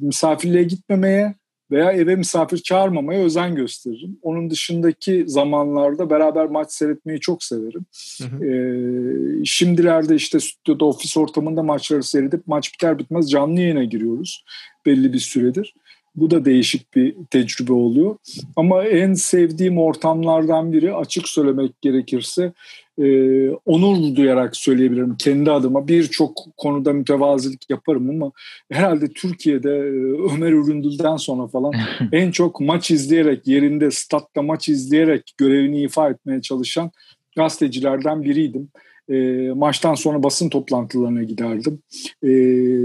misafirliğe 0.00 0.64
gitmemeye 0.64 1.34
veya 1.70 1.92
eve 1.92 2.16
misafir 2.16 2.58
çağırmamaya 2.58 3.24
özen 3.24 3.54
gösteririm. 3.54 4.18
Onun 4.22 4.50
dışındaki 4.50 5.24
zamanlarda 5.26 6.10
beraber 6.10 6.46
maç 6.46 6.72
seyretmeyi 6.72 7.20
çok 7.20 7.42
severim. 7.44 7.86
Hı 8.18 8.24
hı. 8.24 8.44
Ee, 8.44 9.44
şimdilerde 9.44 10.14
işte 10.14 10.40
stüdyoda 10.40 10.84
ofis 10.84 11.16
ortamında 11.16 11.62
maçları 11.62 12.02
seyredip 12.02 12.46
maç 12.46 12.72
biter 12.72 12.98
bitmez 12.98 13.30
canlı 13.30 13.60
yayına 13.60 13.84
giriyoruz 13.84 14.44
belli 14.86 15.12
bir 15.12 15.18
süredir. 15.18 15.74
Bu 16.16 16.30
da 16.30 16.44
değişik 16.44 16.94
bir 16.94 17.14
tecrübe 17.30 17.72
oluyor. 17.72 18.16
Ama 18.56 18.84
en 18.84 19.14
sevdiğim 19.14 19.78
ortamlardan 19.78 20.72
biri 20.72 20.94
açık 20.94 21.28
söylemek 21.28 21.82
gerekirse 21.82 22.52
e, 22.98 23.48
onur 23.50 24.16
duyarak 24.16 24.56
söyleyebilirim 24.56 25.16
kendi 25.16 25.50
adıma. 25.50 25.88
Birçok 25.88 26.46
konuda 26.56 26.92
mütevazilik 26.92 27.70
yaparım 27.70 28.10
ama 28.10 28.32
herhalde 28.70 29.08
Türkiye'de 29.08 29.70
e, 29.70 30.34
Ömer 30.34 30.52
Üründül'den 30.52 31.16
sonra 31.16 31.46
falan 31.46 31.72
en 32.12 32.30
çok 32.30 32.60
maç 32.60 32.90
izleyerek, 32.90 33.46
yerinde 33.46 33.90
statta 33.90 34.42
maç 34.42 34.68
izleyerek 34.68 35.34
görevini 35.36 35.82
ifa 35.82 36.10
etmeye 36.10 36.42
çalışan 36.42 36.90
gazetecilerden 37.36 38.22
biriydim. 38.22 38.68
E, 39.08 39.14
maçtan 39.54 39.94
sonra 39.94 40.22
basın 40.22 40.48
toplantılarına 40.48 41.22
giderdim. 41.22 41.82
E, 42.22 42.28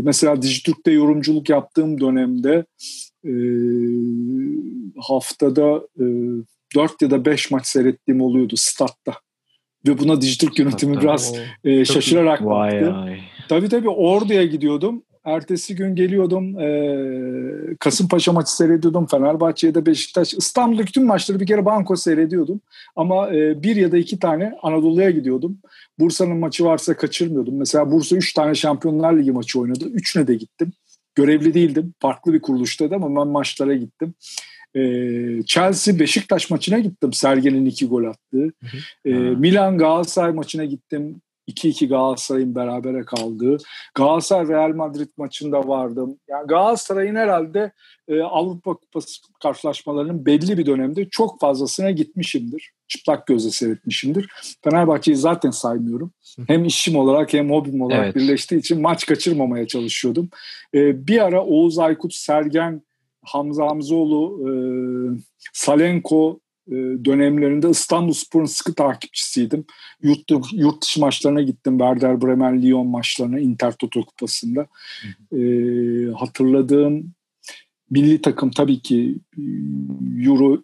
mesela 0.03 0.41
Dijitürk'te 0.41 0.91
yorumculuk 0.91 1.49
yaptığım 1.49 2.01
dönemde 2.01 2.65
e, 3.25 3.33
haftada 4.97 5.87
e, 5.99 6.05
4 6.75 7.01
ya 7.01 7.11
da 7.11 7.25
5 7.25 7.51
maç 7.51 7.67
seyrettiğim 7.67 8.21
oluyordu 8.21 8.53
statta. 8.57 9.13
Ve 9.87 9.97
buna 9.99 10.21
Dijitürk 10.21 10.59
yönetimi 10.59 10.95
Hatta 10.95 11.03
biraz 11.03 11.33
e, 11.63 11.85
şaşırarak 11.85 12.45
vay 12.45 12.71
baktı. 12.71 12.93
Ay. 12.93 13.19
Tabii 13.49 13.69
tabii 13.69 13.89
Ordu'ya 13.89 14.45
gidiyordum. 14.45 15.03
Ertesi 15.25 15.75
gün 15.75 15.95
geliyordum. 15.95 16.59
E, 16.59 17.75
Kasımpaşa 17.79 18.33
maçı 18.33 18.55
seyrediyordum. 18.55 19.07
Fenerbahçe'de 19.07 19.85
Beşiktaş. 19.85 20.33
İstanbul'daki 20.33 20.91
tüm 20.91 21.05
maçları 21.05 21.39
bir 21.39 21.47
kere 21.47 21.65
banko 21.65 21.95
seyrediyordum. 21.95 22.61
Ama 22.95 23.35
e, 23.35 23.63
bir 23.63 23.75
ya 23.75 23.91
da 23.91 23.97
iki 23.97 24.19
tane 24.19 24.53
Anadolu'ya 24.61 25.09
gidiyordum. 25.09 25.57
Bursa'nın 25.99 26.37
maçı 26.37 26.65
varsa 26.65 26.97
kaçırmıyordum. 26.97 27.57
Mesela 27.57 27.91
Bursa 27.91 28.15
üç 28.15 28.33
tane 28.33 28.55
Şampiyonlar 28.55 29.17
Ligi 29.17 29.31
maçı 29.31 29.59
oynadı. 29.59 29.85
Üçüne 29.85 30.27
de 30.27 30.35
gittim. 30.35 30.71
Görevli 31.15 31.53
değildim. 31.53 31.93
Farklı 31.99 32.33
bir 32.33 32.41
kuruluştaydı 32.41 32.95
ama 32.95 33.21
ben 33.21 33.27
maçlara 33.27 33.73
gittim. 33.73 34.13
Ee, 34.75 35.43
Chelsea 35.45 35.99
Beşiktaş 35.99 36.49
maçına 36.49 36.79
gittim. 36.79 37.13
Sergen'in 37.13 37.65
iki 37.65 37.87
gol 37.87 38.03
attığı. 38.03 38.53
Ee, 39.05 39.13
Milan 39.13 39.77
Galatasaray 39.77 40.31
maçına 40.31 40.65
gittim. 40.65 41.21
2-2 41.49 41.87
Galatasaray'ın 41.87 42.55
berabere 42.55 43.01
kaldığı. 43.01 43.57
Galatasaray 43.95 44.47
Real 44.47 44.75
Madrid 44.75 45.09
maçında 45.17 45.67
vardım. 45.67 46.17
Yani 46.29 46.47
Galatasaray'ın 46.47 47.15
herhalde 47.15 47.71
e, 48.07 48.21
Avrupa 48.21 48.73
Kupası 48.73 49.21
karşılaşmalarının 49.43 50.25
belli 50.25 50.57
bir 50.57 50.65
dönemde 50.65 51.09
çok 51.09 51.39
fazlasına 51.39 51.91
gitmişimdir. 51.91 52.71
Çıplak 52.87 53.27
gözle 53.27 53.49
seyretmişimdir. 53.49 54.29
Fenerbahçe'yi 54.63 55.17
zaten 55.17 55.51
saymıyorum. 55.51 56.11
Hem 56.47 56.65
işim 56.65 56.95
olarak 56.95 57.33
hem 57.33 57.51
hobim 57.51 57.81
olarak 57.81 58.05
evet. 58.05 58.15
birleştiği 58.15 58.57
için 58.57 58.81
maç 58.81 59.05
kaçırmamaya 59.05 59.67
çalışıyordum. 59.67 60.29
E, 60.73 61.07
bir 61.07 61.25
ara 61.25 61.45
Oğuz 61.45 61.79
Aykut, 61.79 62.13
Sergen, 62.13 62.81
Hamza 63.29 63.65
Hamzoğlu, 63.67 64.49
e, 64.49 64.51
Salenko 65.53 66.39
e, 66.67 66.75
dönemlerinde 67.05 67.69
İstanbul 67.69 68.13
Spor'un 68.13 68.45
sıkı 68.45 68.73
takipçisiydim. 68.73 69.65
Yurt, 70.01 70.21
yurt 70.51 70.81
dışı 70.81 70.99
maçlarına 70.99 71.41
gittim. 71.41 71.77
Werder 71.77 72.21
Bremen 72.21 72.61
Lyon 72.61 72.87
maçlarına 72.87 73.39
Inter 73.39 73.71
Toto 73.71 74.05
Kupası'nda. 74.05 74.67
E, 75.31 75.41
hatırladığım 76.11 77.13
milli 77.89 78.21
takım 78.21 78.51
tabii 78.51 78.79
ki 78.79 79.15
e, 79.37 79.41
Euro 80.25 80.57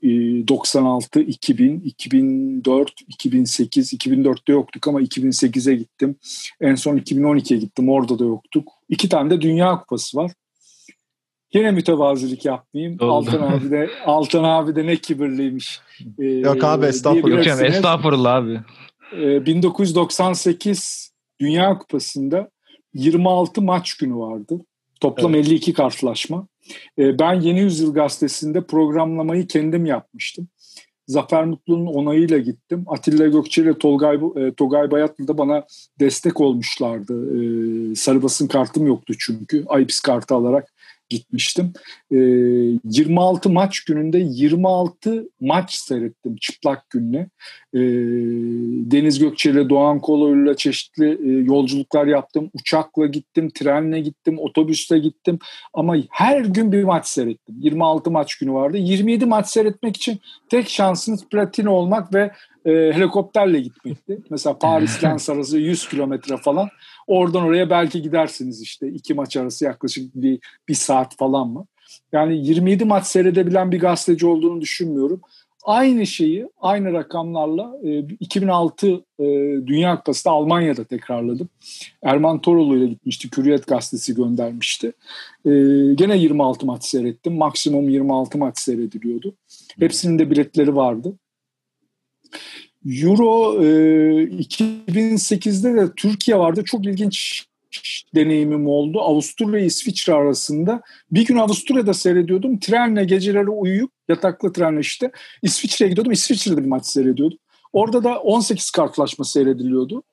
96, 0.48 1.20
2000, 1.20 1.80
2004, 1.80 2.92
2008, 3.08 3.94
2004'te 3.94 4.54
yoktuk 4.54 4.88
ama 4.88 5.02
2008'e 5.02 5.76
gittim. 5.76 6.16
En 6.62 6.76
son 6.76 6.98
2012'ye 6.98 7.60
gittim. 7.60 7.90
Orada 7.90 8.20
da 8.20 8.24
yoktuk. 8.24 8.72
İki 8.90 9.10
tane 9.10 9.30
de 9.30 9.42
Dünya 9.42 9.80
Kupası 9.80 10.18
var. 10.18 10.32
Yine 11.56 11.72
mütevazilik 11.72 12.46
yapmayayım. 12.46 12.96
Oldu. 13.00 13.12
Altan 13.12 13.42
abi 13.42 13.72
de 13.72 13.90
Altan 14.06 14.44
abi 14.44 14.76
de 14.76 14.86
ne 14.86 14.96
kibirliymiş. 14.96 15.80
Ee, 16.20 16.26
Yok 16.26 16.64
abi 16.64 16.86
estağfurullah. 16.86 17.38
Hocam, 17.38 17.66
estağfurullah 17.66 18.36
abi. 18.36 18.60
Ee, 19.14 19.46
1998 19.46 21.12
Dünya 21.40 21.78
Kupası'nda 21.78 22.50
26 22.94 23.62
maç 23.62 23.94
günü 23.94 24.16
vardı. 24.16 24.62
Toplam 25.02 25.36
evet. 25.36 25.48
52 25.48 25.74
karşılaşma. 25.74 26.48
E, 27.00 27.20
ben 27.20 27.34
Yeni 27.34 27.60
Yüzyıl 27.60 27.94
Gazetesi'nde 27.94 28.62
programlamayı 28.62 29.48
kendim 29.48 29.86
yapmıştım. 29.86 30.48
Zafer 31.08 31.46
Mutlu'nun 31.46 31.86
onayıyla 31.86 32.38
gittim. 32.38 32.84
Atilla 32.88 33.28
Gökçe 33.28 33.62
ile 33.62 33.78
Tolgay, 33.78 34.20
e, 34.36 34.54
Togay 34.54 34.92
Bayatlı 34.92 35.28
da 35.28 35.38
bana 35.38 35.66
destek 36.00 36.42
olmuşlardı. 36.42 37.14
E, 37.92 37.96
sarı 37.96 38.24
basın 38.24 38.48
kartım 38.48 38.88
yoktu 38.88 39.14
çünkü. 39.20 39.66
IPS 39.82 40.00
kartı 40.00 40.36
alarak 40.36 40.75
gitmiştim. 41.10 41.74
E, 42.12 42.18
ee, 42.18 42.80
26 42.84 43.50
maç 43.50 43.84
gününde 43.84 44.18
26 44.18 45.30
maç 45.42 45.74
seyrettim 45.74 46.36
çıplak 46.36 46.90
gününe. 46.90 47.30
E, 47.74 47.80
Deniz 48.92 49.20
Gökçe 49.20 49.52
ile 49.52 49.70
Doğan 49.70 50.00
Koloğlu 50.00 50.56
çeşitli 50.56 51.06
e, 51.06 51.44
yolculuklar 51.44 52.08
yaptım. 52.08 52.52
Uçakla 52.54 53.06
gittim, 53.06 53.50
trenle 53.50 54.00
gittim, 54.00 54.40
otobüsle 54.40 55.00
gittim. 55.00 55.40
Ama 55.74 55.96
her 56.10 56.46
gün 56.46 56.72
bir 56.72 56.84
maç 56.84 57.08
seyrettim. 57.08 57.56
26 57.60 58.12
maç 58.12 58.36
günü 58.36 58.54
vardı. 58.54 58.78
27 58.78 59.26
maç 59.26 59.48
seyretmek 59.48 59.98
için 59.98 60.20
tek 60.50 60.70
şansınız 60.70 61.26
platin 61.26 61.66
olmak 61.66 62.14
ve 62.14 62.32
e, 62.66 62.72
helikopterle 62.72 63.60
gitmekti. 63.60 64.20
Mesela 64.30 64.58
Paris 64.58 65.04
Lens 65.04 65.30
arası 65.30 65.58
100 65.58 65.90
kilometre 65.90 66.38
falan. 66.38 66.70
Oradan 67.08 67.44
oraya 67.44 67.70
belki 67.70 68.02
gidersiniz 68.02 68.62
işte. 68.62 68.88
iki 68.88 69.14
maç 69.14 69.38
arası 69.38 69.66
yaklaşık 69.66 70.16
bir, 70.16 70.40
bir 70.70 70.74
saat 70.74 71.18
falan 71.18 71.48
mı? 71.48 71.66
Yani 72.12 72.48
27 72.48 72.86
maç 72.86 73.06
seyredebilen 73.06 73.72
bir 73.72 73.80
gazeteci 73.80 74.26
olduğunu 74.26 74.62
düşünmüyorum. 74.62 75.22
Aynı 75.66 76.08
şeyi 76.08 76.48
aynı 76.62 76.94
rakamlarla 76.94 77.74
e, 77.84 78.00
2006 78.00 78.88
e, 78.88 79.24
Dünya 79.68 79.98
Kupası'nda 79.98 80.34
Almanya'da 80.34 80.84
tekrarladım. 80.84 81.50
Erman 82.04 82.42
Toroğlu 82.42 82.78
ile 82.78 82.86
gitmişti. 82.86 83.30
Hürriyet 83.38 83.68
gazetesi 83.68 84.16
göndermişti. 84.16 84.88
E, 85.46 85.52
gene 85.96 86.18
26 86.18 86.66
maç 86.66 86.84
seyrettim. 86.84 87.34
Maksimum 87.38 87.90
26 87.90 88.38
maç 88.38 88.60
seyrediliyordu. 88.60 89.34
Hepsinin 89.80 90.20
de 90.20 90.32
biletleri 90.32 90.76
vardı. 90.76 91.14
Euro 92.86 93.64
e, 93.64 93.68
2008'de 94.24 95.74
de 95.74 95.92
Türkiye 95.96 96.38
vardı. 96.38 96.64
Çok 96.66 96.86
ilginç 96.86 97.46
deneyimim 98.16 98.68
oldu. 98.68 99.02
Avusturya 99.02 99.66
İsviçre 99.66 100.14
arasında. 100.14 100.82
Bir 101.12 101.26
gün 101.26 101.38
Avusturya'da 101.38 101.94
seyrediyordum. 101.94 102.60
Trenle 102.60 103.06
geceleri 103.06 103.50
uyuyup 103.50 103.92
yataklı 104.10 104.54
trenle 104.54 104.80
işte 104.80 105.12
İsviçre'ye 105.42 105.90
gidiyordum. 105.90 106.12
İsviçre'de 106.12 106.62
bir 106.62 106.68
maç 106.68 106.86
seyrediyordum. 106.86 107.38
Orada 107.74 108.04
da 108.04 108.20
18 108.20 108.72
kartlaşma 108.72 109.26
seyrediliyordu. 109.26 110.04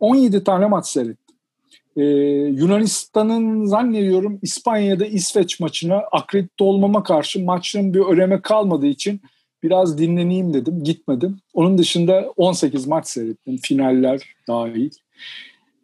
17 0.00 0.44
tane 0.44 0.66
maç 0.66 0.86
seyrettim. 0.86 1.36
Ee, 1.96 2.02
Yunanistan'ın 2.60 3.66
zannediyorum 3.66 4.38
İspanya'da 4.42 5.06
İsveç 5.06 5.60
maçına 5.60 5.96
akredite 6.12 6.64
olmama 6.64 7.02
karşı 7.02 7.44
maçın 7.44 7.94
bir 7.94 8.00
öneme 8.00 8.40
kalmadığı 8.40 8.86
için 8.86 9.20
biraz 9.62 9.98
dinleneyim 9.98 10.54
dedim. 10.54 10.84
Gitmedim. 10.84 11.38
Onun 11.54 11.78
dışında 11.78 12.32
18 12.36 12.86
maç 12.86 13.06
seyrettim. 13.06 13.56
Finaller 13.56 14.22
dahil. 14.48 14.90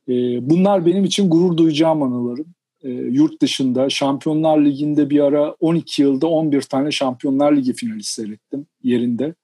E, 0.09 0.12
bunlar 0.50 0.87
benim 0.87 1.04
için 1.04 1.31
gurur 1.31 1.57
duyacağım 1.57 2.02
anılarım. 2.02 2.47
E, 2.83 2.90
yurt 2.90 3.43
dışında 3.43 3.90
Şampiyonlar 3.90 4.64
Ligi'nde 4.64 5.11
bir 5.11 5.21
ara 5.21 5.52
12 5.61 6.02
yılda 6.02 6.26
11 6.26 6.62
tane 6.62 6.90
Şampiyonlar 6.90 7.57
Ligi 7.57 7.73
finali 7.73 8.02
seyrettim 8.02 8.66
yerinde. 8.83 9.35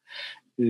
E, 0.59 0.67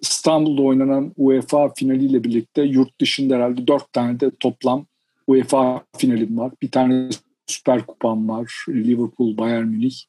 İstanbul'da 0.00 0.62
oynanan 0.62 1.12
UEFA 1.16 1.68
finaliyle 1.74 2.24
birlikte 2.24 2.62
yurt 2.62 3.00
dışında 3.00 3.36
herhalde 3.36 3.66
4 3.66 3.92
tane 3.92 4.20
de 4.20 4.30
toplam 4.40 4.86
UEFA 5.26 5.84
finalim 5.96 6.38
var. 6.38 6.52
Bir 6.62 6.70
tane 6.70 7.08
Süper 7.46 7.86
Kupam 7.86 8.28
var. 8.28 8.64
Liverpool, 8.68 9.36
Bayern 9.36 9.66
Münih. 9.66 10.04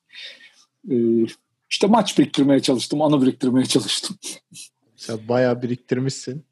İşte 1.69 1.87
maç 1.87 2.19
biriktirmeye 2.19 2.59
çalıştım, 2.59 3.01
anı 3.01 3.21
biriktirmeye 3.21 3.65
çalıştım. 3.65 4.17
Sen 4.95 5.17
bayağı 5.29 5.61
biriktirmişsin. 5.61 6.45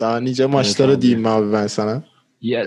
Daha 0.00 0.20
nice 0.20 0.46
maçlara 0.46 0.92
evet, 0.92 1.02
diyeyim 1.02 1.26
abi 1.26 1.52
ben 1.52 1.66
sana. 1.66 2.04
Ya, 2.40 2.66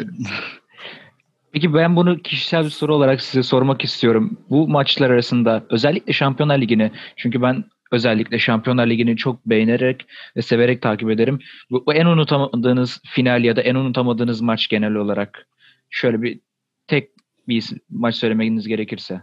Peki 1.51 1.73
ben 1.73 1.95
bunu 1.95 2.21
kişisel 2.21 2.65
bir 2.65 2.69
soru 2.69 2.95
olarak 2.95 3.21
size 3.21 3.43
sormak 3.43 3.83
istiyorum. 3.83 4.37
Bu 4.49 4.67
maçlar 4.67 5.09
arasında 5.09 5.65
özellikle 5.69 6.13
Şampiyonlar 6.13 6.61
Ligi'ni 6.61 6.91
çünkü 7.15 7.41
ben 7.41 7.63
özellikle 7.91 8.39
Şampiyonlar 8.39 8.87
Ligi'ni 8.87 9.17
çok 9.17 9.45
beğenerek 9.45 10.05
ve 10.37 10.41
severek 10.41 10.81
takip 10.81 11.09
ederim. 11.09 11.39
Bu, 11.71 11.85
bu 11.85 11.93
en 11.93 12.05
unutamadığınız 12.05 13.01
final 13.05 13.43
ya 13.43 13.55
da 13.55 13.61
en 13.61 13.75
unutamadığınız 13.75 14.41
maç 14.41 14.67
genel 14.67 14.93
olarak 14.93 15.47
şöyle 15.89 16.21
bir 16.21 16.39
tek 16.87 17.09
bir 17.47 17.69
maç 17.89 18.15
söylemeniz 18.15 18.67
gerekirse. 18.67 19.21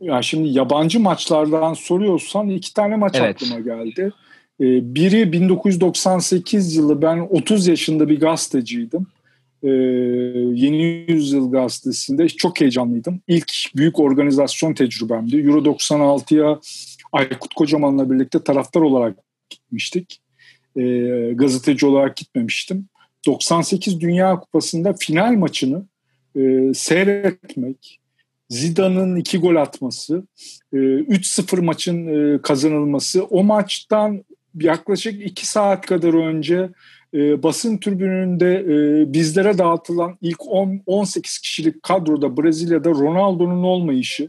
Ya 0.00 0.22
şimdi 0.22 0.48
yabancı 0.48 1.00
maçlardan 1.00 1.74
soruyorsan 1.74 2.48
iki 2.48 2.74
tane 2.74 2.96
maç 2.96 3.16
evet. 3.16 3.36
aklıma 3.36 3.60
geldi. 3.60 4.12
Ee, 4.60 4.94
biri 4.94 5.32
1998 5.32 6.76
yılı 6.76 7.02
ben 7.02 7.18
30 7.18 7.66
yaşında 7.66 8.08
bir 8.08 8.20
gazeteciydim. 8.20 9.06
Ee, 9.62 9.68
Yeni 10.54 11.04
Yüzyıl 11.08 11.52
gazetesinde 11.52 12.28
çok 12.28 12.60
heyecanlıydım. 12.60 13.20
İlk 13.28 13.52
büyük 13.76 14.00
organizasyon 14.00 14.74
tecrübemdi. 14.74 15.36
Euro 15.36 15.58
96'ya 15.58 16.60
Aykut 17.12 17.54
Kocaman'la 17.54 18.10
birlikte 18.10 18.42
taraftar 18.42 18.80
olarak 18.80 19.16
gitmiştik. 19.50 20.20
Ee, 20.76 21.32
gazeteci 21.34 21.86
olarak 21.86 22.16
gitmemiştim. 22.16 22.88
98 23.26 24.00
Dünya 24.00 24.40
Kupası'nda 24.40 24.92
final 24.92 25.32
maçını 25.32 25.82
e, 26.36 26.74
seyretmek, 26.74 28.00
Zidane'ın 28.48 29.16
iki 29.16 29.38
gol 29.38 29.56
atması, 29.56 30.22
3-0 30.72 31.58
e, 31.58 31.60
maçın 31.60 32.06
e, 32.06 32.42
kazanılması, 32.42 33.24
o 33.24 33.44
maçtan 33.44 34.24
yaklaşık 34.60 35.26
iki 35.26 35.46
saat 35.46 35.86
kadar 35.86 36.14
önce 36.14 36.70
e, 37.14 37.42
basın 37.42 37.78
tribününde 37.78 38.64
bizlere 39.12 39.58
dağıtılan 39.58 40.18
ilk 40.20 40.46
10, 40.46 40.82
18 40.86 41.38
kişilik 41.38 41.82
kadroda 41.82 42.36
Brezilya'da 42.36 42.90
Ronaldo'nun 42.90 43.62
olmayışı, 43.62 44.28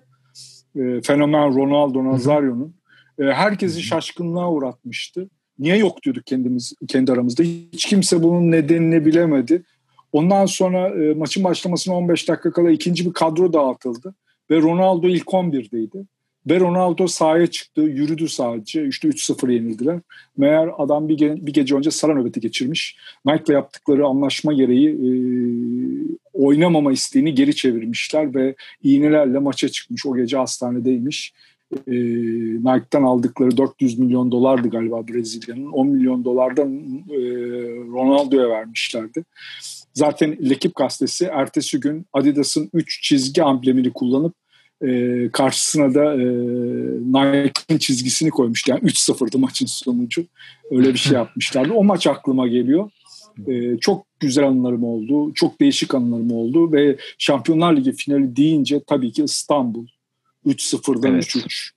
fenomen 1.03 1.55
Ronaldo 1.55 2.05
Nazario'nun 2.05 2.75
herkesi 3.19 3.82
şaşkınlığa 3.82 4.51
uğratmıştı. 4.51 5.29
Niye 5.60 5.77
yok 5.77 6.03
diyorduk 6.03 6.25
kendimiz 6.25 6.73
kendi 6.88 7.12
aramızda. 7.12 7.43
Hiç 7.43 7.86
kimse 7.86 8.23
bunun 8.23 8.51
nedenini 8.51 9.05
bilemedi. 9.05 9.63
Ondan 10.13 10.45
sonra 10.45 10.89
e, 10.89 11.13
maçın 11.13 11.43
başlamasına 11.43 11.95
15 11.95 12.30
dakika 12.30 12.52
kala 12.52 12.72
ikinci 12.72 13.06
bir 13.06 13.13
kadro 13.13 13.54
dağıtıldı. 13.54 14.13
Ve 14.52 14.62
Ronaldo 14.62 15.08
ilk 15.08 15.28
11'deydi. 15.28 16.06
Ve 16.50 16.60
Ronaldo 16.60 17.08
sahaya 17.08 17.48
çıktı, 17.48 17.82
yürüdü 17.82 18.28
sadece. 18.28 18.88
İşte 18.88 19.08
3-0 19.08 19.52
yenildiler. 19.52 20.00
Meğer 20.38 20.69
adam 20.78 21.10
bir, 21.10 21.17
ge- 21.17 21.45
bir 21.45 21.54
gece 21.54 21.76
önce 21.76 21.91
sara 21.91 22.13
nöbeti 22.13 22.39
geçirmiş. 22.39 22.98
Nike'la 23.26 23.54
yaptıkları 23.54 24.06
anlaşma 24.06 24.54
gereği 24.54 24.89
e, 24.89 25.10
oynamama 26.34 26.91
isteğini 26.91 27.36
geri 27.36 27.56
çevirmişler 27.56 28.36
ve 28.36 28.56
iğnelerle 28.84 29.39
maça 29.39 29.69
çıkmış. 29.69 30.06
O 30.06 30.15
gece 30.15 30.38
hastanedeymiş. 30.38 31.34
E, 31.88 31.93
Nike'dan 32.58 33.04
aldıkları 33.04 33.58
400 33.58 34.00
milyon 34.00 34.32
dolardı 34.32 34.69
galiba 34.69 35.08
Brezilya'nın. 35.08 35.72
10 35.72 35.88
milyon 35.88 36.26
dolardan 36.26 36.76
e, 37.10 37.17
Ronaldo'ya 37.91 38.50
vermişlerdi. 38.50 39.24
Zaten 39.93 40.38
Lekip 40.49 40.75
gazetesi 40.75 41.25
ertesi 41.25 41.80
gün 41.80 42.06
Adidas'ın 42.13 42.69
3 42.73 43.02
çizgi 43.02 43.43
amblemini 43.43 43.93
kullanıp 43.93 44.34
e, 44.88 45.30
karşısına 45.34 45.93
da 45.93 46.13
e, 46.13 46.25
Nike'ın 47.06 47.78
çizgisini 47.78 48.30
koymuştu. 48.30 48.71
Yani 48.71 48.82
3-0'dı 48.82 49.38
maçın 49.38 49.65
sonucu. 49.65 50.25
Öyle 50.71 50.93
bir 50.93 50.99
şey 50.99 51.13
yapmışlardı. 51.17 51.73
O 51.73 51.84
maç 51.84 52.08
aklıma 52.08 52.47
geliyor. 52.47 52.91
E, 53.47 53.78
çok 53.78 54.06
güzel 54.19 54.47
anılarım 54.47 54.84
oldu. 54.84 55.34
Çok 55.34 55.62
değişik 55.62 55.95
anılarım 55.95 56.32
oldu. 56.32 56.71
Ve 56.71 56.97
Şampiyonlar 57.17 57.75
Ligi 57.75 57.91
finali 57.91 58.36
deyince 58.36 58.82
tabii 58.88 59.12
ki 59.12 59.23
İstanbul. 59.23 59.88
3-0'dan 60.45 61.13
evet. 61.13 61.23
3-3. 61.23 61.69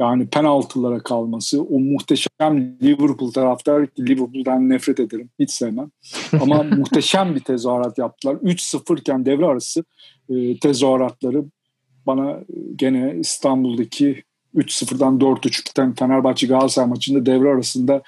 Yani 0.00 0.26
penaltılara 0.26 0.98
kalması, 0.98 1.62
o 1.62 1.78
muhteşem 1.78 2.76
Liverpool 2.82 3.32
taraftar 3.32 3.86
Liverpool'dan 3.98 4.68
nefret 4.68 5.00
ederim. 5.00 5.30
Hiç 5.38 5.50
sevmem. 5.50 5.90
Ama 6.40 6.62
muhteşem 6.76 7.34
bir 7.34 7.40
tezahürat 7.40 7.98
yaptılar. 7.98 8.34
3-0 8.34 9.00
iken 9.00 9.26
devre 9.26 9.46
arası 9.46 9.84
e, 10.28 10.58
tezahüratları 10.58 11.44
bana 12.06 12.40
gene 12.76 13.16
İstanbul'daki 13.18 14.22
3-0'dan 14.54 15.18
4-3'ten 15.18 15.94
Fenerbahçe 15.94 16.46
Galatasaray 16.46 16.88
maçında 16.88 17.26
devre 17.26 17.48
arasında 17.48 18.02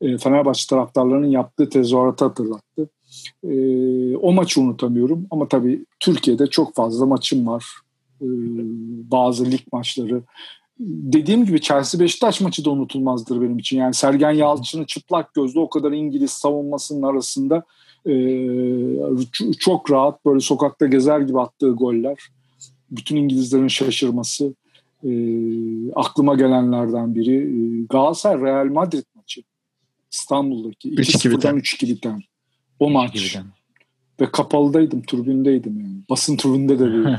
e, 0.00 0.18
Fenerbahçe 0.18 0.66
taraftarlarının 0.70 1.30
yaptığı 1.30 1.68
tezahüratı 1.68 2.24
hatırlattı. 2.24 2.88
E, 3.44 3.56
o 4.16 4.32
maçı 4.32 4.60
unutamıyorum 4.60 5.26
ama 5.30 5.48
tabii 5.48 5.84
Türkiye'de 6.00 6.46
çok 6.46 6.74
fazla 6.74 7.06
maçım 7.06 7.46
var. 7.46 7.64
E, 8.20 8.26
bazı 9.10 9.50
lig 9.50 9.60
maçları 9.72 10.22
dediğim 10.80 11.44
gibi 11.44 11.60
Chelsea 11.60 12.00
Beşiktaş 12.00 12.40
maçı 12.40 12.64
da 12.64 12.70
unutulmazdır 12.70 13.40
benim 13.40 13.58
için. 13.58 13.78
Yani 13.78 13.94
Sergen 13.94 14.30
Yalçın'ın 14.30 14.84
çıplak 14.84 15.34
gözlü 15.34 15.60
o 15.60 15.68
kadar 15.68 15.92
İngiliz 15.92 16.30
savunmasının 16.30 17.02
arasında 17.02 17.64
e, 18.06 18.12
çok 19.58 19.90
rahat 19.90 20.24
böyle 20.26 20.40
sokakta 20.40 20.86
gezer 20.86 21.20
gibi 21.20 21.40
attığı 21.40 21.70
goller. 21.70 22.18
Bütün 22.90 23.16
İngilizlerin 23.16 23.68
şaşırması. 23.68 24.54
E, 25.04 25.10
aklıma 25.94 26.34
gelenlerden 26.34 27.14
biri 27.14 27.36
e, 27.36 27.86
Galatasaray 27.90 28.42
Real 28.42 28.72
Madrid 28.72 29.04
maçı. 29.14 29.42
İstanbul'daki 30.12 30.90
2-0'dan 30.90 31.58
3-2 31.58 31.88
biten. 31.88 32.20
O 32.80 32.90
maç. 32.90 33.38
Ve 34.20 34.30
kapalıdaydım, 34.30 35.02
tribündeydim 35.02 35.80
yani. 35.80 35.96
Basın 36.10 36.36
tribünde 36.36 36.78
de 36.78 36.92
değil. 36.92 37.16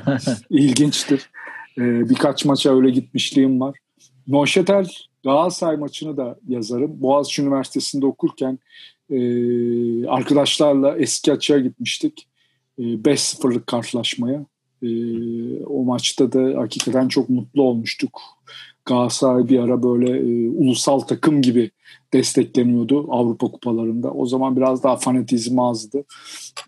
İlginçtir. 0.49 1.29
Ee, 1.77 2.09
birkaç 2.09 2.45
maça 2.45 2.75
öyle 2.75 2.89
gitmişliğim 2.89 3.61
var. 3.61 3.77
Noşetel 4.27 4.87
Galatasaray 5.23 5.77
maçını 5.77 6.17
da 6.17 6.39
yazarım. 6.47 7.01
Boğaziçi 7.01 7.41
Üniversitesi'nde 7.41 8.05
okurken 8.05 8.59
e, 9.09 9.17
arkadaşlarla 10.07 10.97
eski 10.97 11.33
açığa 11.33 11.59
gitmiştik. 11.59 12.27
E, 12.77 12.81
5-0'lık 12.81 13.67
karşılaşmaya. 13.67 14.45
E, 14.81 14.89
o 15.63 15.83
maçta 15.83 16.31
da 16.31 16.59
hakikaten 16.59 17.07
çok 17.07 17.29
mutlu 17.29 17.63
olmuştuk. 17.63 18.21
Galatasaray 18.85 19.49
bir 19.49 19.59
ara 19.59 19.83
böyle 19.83 20.19
e, 20.19 20.49
ulusal 20.49 20.99
takım 20.99 21.41
gibi 21.41 21.71
destekleniyordu 22.13 23.07
Avrupa 23.09 23.47
kupalarında. 23.47 24.11
O 24.11 24.25
zaman 24.25 24.55
biraz 24.55 24.83
daha 24.83 24.97
fanatizm 24.97 25.59
azdı. 25.59 26.03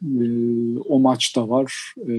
E, 0.03 0.23
o 0.89 0.99
maç 0.99 1.35
da 1.35 1.49
var. 1.49 1.93
E, 1.97 2.13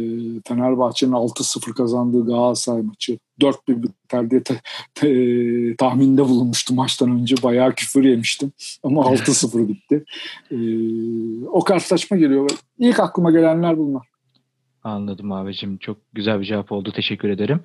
Fenerbahçe'nin 0.48 1.12
6-0 1.12 1.74
kazandığı 1.74 2.26
Galatasaray 2.26 2.83
maçı. 2.83 3.18
4-1 3.40 3.83
biter 3.83 4.30
diye 4.30 4.42
te, 4.42 4.61
te, 4.94 5.76
tahminde 5.76 6.24
bulunmuştum 6.28 6.76
maçtan 6.76 7.11
önce. 7.11 7.35
Bayağı 7.42 7.74
küfür 7.74 8.04
yemiştim. 8.04 8.52
Ama 8.83 9.02
6-0 9.04 9.68
bitti. 9.68 10.04
E, 10.50 10.56
o 11.46 11.64
karşılaşma 11.64 12.16
geliyor. 12.16 12.50
İlk 12.78 13.00
aklıma 13.00 13.30
gelenler 13.30 13.78
bunlar. 13.78 14.10
Anladım 14.84 15.32
abicim. 15.32 15.78
Çok 15.78 15.98
güzel 16.12 16.40
bir 16.40 16.44
cevap 16.44 16.72
oldu. 16.72 16.92
Teşekkür 16.92 17.30
ederim. 17.30 17.60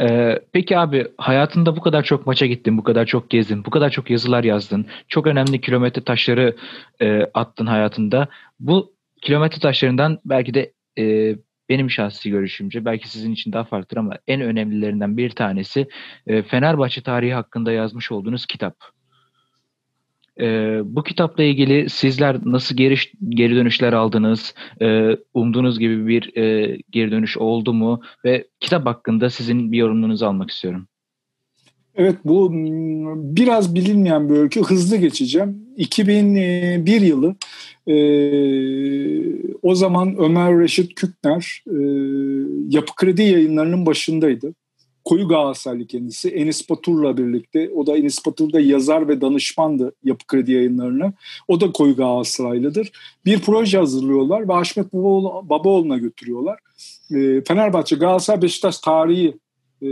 Ee, 0.00 0.38
peki 0.52 0.78
abi 0.78 1.06
hayatında 1.18 1.76
bu 1.76 1.80
kadar 1.80 2.02
çok 2.02 2.26
maça 2.26 2.46
gittin, 2.46 2.78
bu 2.78 2.84
kadar 2.84 3.06
çok 3.06 3.30
gezdin, 3.30 3.64
bu 3.64 3.70
kadar 3.70 3.90
çok 3.90 4.10
yazılar 4.10 4.44
yazdın. 4.44 4.86
Çok 5.08 5.26
önemli 5.26 5.60
kilometre 5.60 6.04
taşları 6.04 6.56
e, 7.00 7.22
attın 7.34 7.66
hayatında. 7.66 8.28
Bu 8.60 8.92
kilometre 9.22 9.60
taşlarından 9.60 10.18
belki 10.24 10.54
de 10.54 10.72
e, 10.98 11.36
benim 11.68 11.90
şahsi 11.90 12.30
görüşümce 12.30 12.84
belki 12.84 13.08
sizin 13.08 13.32
için 13.32 13.52
daha 13.52 13.64
farklıdır 13.64 13.96
ama 13.96 14.14
en 14.26 14.40
önemlilerinden 14.40 15.16
bir 15.16 15.30
tanesi 15.30 15.88
e, 16.26 16.42
Fenerbahçe 16.42 17.02
tarihi 17.02 17.34
hakkında 17.34 17.72
yazmış 17.72 18.12
olduğunuz 18.12 18.46
kitap. 18.46 18.76
E, 20.40 20.80
bu 20.84 21.02
kitapla 21.02 21.42
ilgili 21.42 21.90
sizler 21.90 22.36
nasıl 22.44 22.76
geri, 22.76 22.94
geri 23.28 23.56
dönüşler 23.56 23.92
aldınız? 23.92 24.54
E, 24.82 25.16
umduğunuz 25.34 25.78
gibi 25.78 26.06
bir 26.06 26.36
e, 26.36 26.76
geri 26.90 27.10
dönüş 27.10 27.38
oldu 27.38 27.72
mu? 27.72 28.00
Ve 28.24 28.46
kitap 28.60 28.86
hakkında 28.86 29.30
sizin 29.30 29.72
bir 29.72 29.78
yorumunuzu 29.78 30.26
almak 30.26 30.50
istiyorum. 30.50 30.86
Evet 31.94 32.16
bu 32.24 32.50
biraz 33.36 33.74
bilinmeyen 33.74 34.28
bir 34.28 34.34
öykü. 34.34 34.62
Hızlı 34.62 34.96
geçeceğim. 34.96 35.66
2001 35.76 37.00
yılı 37.00 37.34
e, 37.86 37.94
o 39.62 39.74
zaman 39.74 40.16
Ömer 40.18 40.58
Reşit 40.58 40.94
Kükner 40.94 41.64
e, 41.66 41.78
Yapı 42.68 42.94
Kredi 42.96 43.22
yayınlarının 43.22 43.86
başındaydı 43.86 44.54
koyu 45.10 45.28
Galatasaraylı 45.28 45.86
kendisi. 45.86 46.30
Enis 46.30 46.70
Batur'la 46.70 47.16
birlikte. 47.16 47.70
O 47.74 47.86
da 47.86 47.96
Enis 47.96 48.26
Batur'da 48.26 48.60
yazar 48.60 49.08
ve 49.08 49.20
danışmandı 49.20 49.92
Yapı 50.04 50.26
Kredi 50.26 50.52
yayınlarına. 50.52 51.12
O 51.48 51.60
da 51.60 51.72
koyu 51.72 51.96
Galatasaraylıdır. 51.96 52.92
Bir 53.24 53.40
proje 53.40 53.78
hazırlıyorlar 53.78 54.48
ve 54.48 54.52
Haşmet 54.52 54.92
Babaoğlu, 54.92 55.48
Babaoğlu'na 55.48 55.98
götürüyorlar. 55.98 56.58
E, 57.14 57.44
Fenerbahçe, 57.44 57.96
Galatasaray, 57.96 58.42
Beşiktaş 58.42 58.78
tarihi 58.78 59.38
e, 59.82 59.88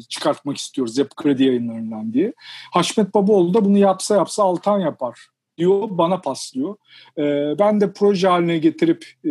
çıkartmak 0.00 0.56
istiyoruz 0.56 0.98
Yapı 0.98 1.14
Kredi 1.14 1.44
yayınlarından 1.44 2.12
diye. 2.12 2.32
Haşmet 2.72 3.14
Babaoğlu 3.14 3.54
da 3.54 3.64
bunu 3.64 3.78
yapsa 3.78 4.16
yapsa 4.16 4.42
Altan 4.42 4.80
yapar 4.80 5.28
diyor 5.58 5.88
bana 5.90 6.20
paslıyor. 6.20 6.76
E, 7.18 7.22
ben 7.58 7.80
de 7.80 7.92
proje 7.92 8.28
haline 8.28 8.58
getirip 8.58 9.04
e, 9.24 9.30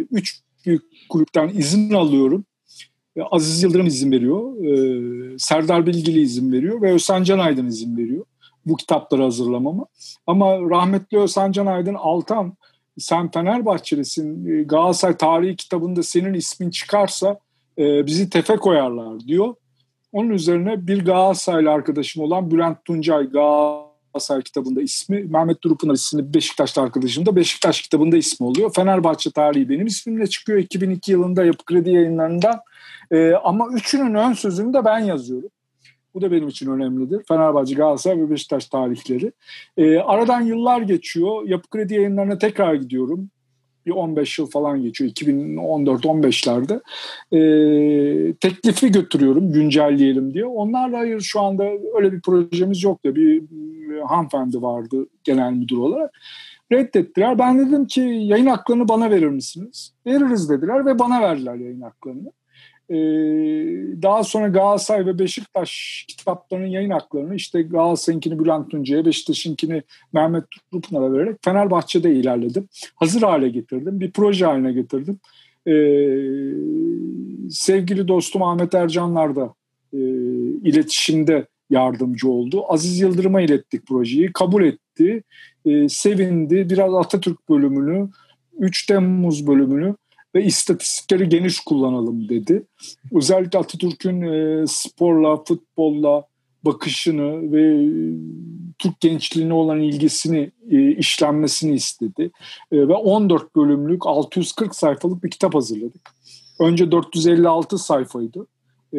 üç 0.00 0.40
büyük 0.66 0.82
kulüpten 1.08 1.48
izin 1.48 1.92
alıyorum 1.92 2.44
Aziz 3.30 3.62
Yıldırım 3.62 3.86
izin 3.86 4.12
veriyor, 4.12 4.64
e, 4.64 5.38
Serdar 5.38 5.86
Bilgili 5.86 6.20
izin 6.20 6.52
veriyor 6.52 6.82
ve 6.82 6.92
Özcan 6.92 7.22
Can 7.22 7.38
Aydın 7.38 7.66
izin 7.66 7.96
veriyor 7.96 8.24
bu 8.66 8.76
kitapları 8.76 9.22
hazırlamama. 9.22 9.86
Ama 10.26 10.60
rahmetli 10.60 11.18
Özcan 11.18 11.52
Can 11.52 11.66
Aydın 11.66 11.94
Altan 11.94 12.56
sen 12.98 13.30
Fenerbahçelisin 13.30 14.46
e, 14.46 14.62
Galatasaray 14.62 15.16
tarihi 15.16 15.56
kitabında 15.56 16.02
senin 16.02 16.34
ismin 16.34 16.70
çıkarsa 16.70 17.38
e, 17.78 18.06
bizi 18.06 18.30
tefe 18.30 18.56
koyarlar 18.56 19.20
diyor. 19.20 19.54
Onun 20.12 20.30
üzerine 20.30 20.86
bir 20.86 21.04
Galatasaraylı 21.04 21.70
arkadaşım 21.70 22.22
olan 22.22 22.50
Bülent 22.50 22.84
Tuncay 22.84 23.24
Galatasaray 23.24 23.85
kitabında 24.44 24.82
ismi, 24.82 25.22
Mehmet 25.22 25.62
Durupınar 25.62 25.94
isimli 25.94 26.34
Beşiktaş'ta 26.34 26.82
arkadaşım 26.82 27.26
da 27.26 27.36
Beşiktaş 27.36 27.82
kitabında 27.82 28.16
ismi 28.16 28.46
oluyor. 28.46 28.72
Fenerbahçe 28.74 29.30
tarihi 29.30 29.68
benim 29.68 29.86
ismimle 29.86 30.26
çıkıyor 30.26 30.58
2002 30.58 31.12
yılında 31.12 31.44
Yapı 31.44 31.64
Kredi 31.64 31.90
yayınlarından 31.90 32.60
e, 33.10 33.32
ama 33.32 33.68
üçünün 33.72 34.14
ön 34.14 34.32
sözünü 34.32 34.74
de 34.74 34.84
ben 34.84 34.98
yazıyorum. 34.98 35.50
Bu 36.14 36.20
da 36.20 36.32
benim 36.32 36.48
için 36.48 36.70
önemlidir. 36.70 37.22
Fenerbahçe, 37.28 37.74
Galatasaray 37.74 38.18
ve 38.18 38.30
Beşiktaş 38.30 38.66
tarihleri. 38.66 39.32
E, 39.76 39.98
aradan 39.98 40.40
yıllar 40.40 40.80
geçiyor. 40.80 41.48
Yapı 41.48 41.68
Kredi 41.68 41.94
yayınlarına 41.94 42.38
tekrar 42.38 42.74
gidiyorum. 42.74 43.30
Bir 43.86 43.90
15 43.90 44.38
yıl 44.38 44.46
falan 44.46 44.82
geçiyor. 44.82 45.10
2014-15'lerde. 45.10 46.80
E, 47.32 47.38
teklifi 48.34 48.92
götürüyorum 48.92 49.52
güncelleyelim 49.52 50.34
diye. 50.34 50.44
Onlarla 50.44 50.98
hayır 50.98 51.20
şu 51.20 51.40
anda 51.40 51.64
öyle 51.96 52.12
bir 52.12 52.20
projemiz 52.20 52.82
yok 52.82 53.04
da 53.04 53.16
bir 53.16 53.42
hanımefendi 54.04 54.62
vardı 54.62 55.06
genel 55.24 55.52
müdür 55.52 55.76
olarak 55.76 56.14
reddettiler. 56.72 57.38
Ben 57.38 57.58
dedim 57.58 57.86
ki 57.86 58.00
yayın 58.00 58.46
haklarını 58.46 58.88
bana 58.88 59.10
verir 59.10 59.28
misiniz? 59.28 59.92
Veririz 60.06 60.50
dediler 60.50 60.86
ve 60.86 60.98
bana 60.98 61.20
verdiler 61.20 61.54
yayın 61.54 61.80
haklarını. 61.80 62.32
Ee, 62.90 62.96
daha 64.02 64.24
sonra 64.24 64.48
Galatasaray 64.48 65.06
ve 65.06 65.18
Beşiktaş 65.18 66.04
kitaplarının 66.08 66.66
yayın 66.66 66.90
haklarını 66.90 67.34
işte 67.34 67.62
Galatasaray'ınkini 67.62 68.38
Bülent 68.38 68.70
Tuncay'a, 68.70 69.04
Beşiktaş'ınkini 69.04 69.82
Mehmet 70.12 70.44
Rupnar'a 70.74 71.12
vererek 71.12 71.36
Fenerbahçe'de 71.44 72.12
ilerledim. 72.12 72.68
Hazır 72.94 73.22
hale 73.22 73.48
getirdim. 73.48 74.00
Bir 74.00 74.10
proje 74.10 74.46
haline 74.46 74.72
getirdim. 74.72 75.18
Ee, 75.66 75.72
sevgili 77.50 78.08
dostum 78.08 78.42
Ahmet 78.42 78.74
Ercanlar 78.74 79.36
da 79.36 79.54
e, 79.92 79.98
iletişimde 80.64 81.46
yardımcı 81.70 82.30
oldu. 82.30 82.64
Aziz 82.68 83.00
Yıldırım'a 83.00 83.40
ilettik 83.40 83.86
projeyi. 83.86 84.32
Kabul 84.32 84.64
etti. 84.64 85.22
E, 85.64 85.88
sevindi. 85.88 86.70
Biraz 86.70 86.94
Atatürk 86.94 87.48
bölümünü, 87.48 88.08
3 88.58 88.86
Temmuz 88.86 89.46
bölümünü 89.46 89.94
ve 90.36 90.44
istatistikleri 90.44 91.28
geniş 91.28 91.60
kullanalım 91.60 92.28
dedi. 92.28 92.62
Özellikle 93.12 93.58
Atatürk'ün 93.58 94.22
e, 94.22 94.64
sporla, 94.66 95.44
futbolla 95.44 96.26
bakışını 96.64 97.52
ve 97.52 97.90
Türk 98.78 99.00
gençliğine 99.00 99.52
olan 99.52 99.80
ilgisini 99.80 100.50
e, 100.70 100.90
işlenmesini 100.90 101.74
istedi. 101.74 102.30
E, 102.72 102.88
ve 102.88 102.94
14 102.94 103.56
bölümlük 103.56 104.06
640 104.06 104.74
sayfalık 104.74 105.24
bir 105.24 105.30
kitap 105.30 105.54
hazırladık. 105.54 106.10
Önce 106.60 106.90
456 106.90 107.78
sayfaydı 107.78 108.46
e, 108.94 108.98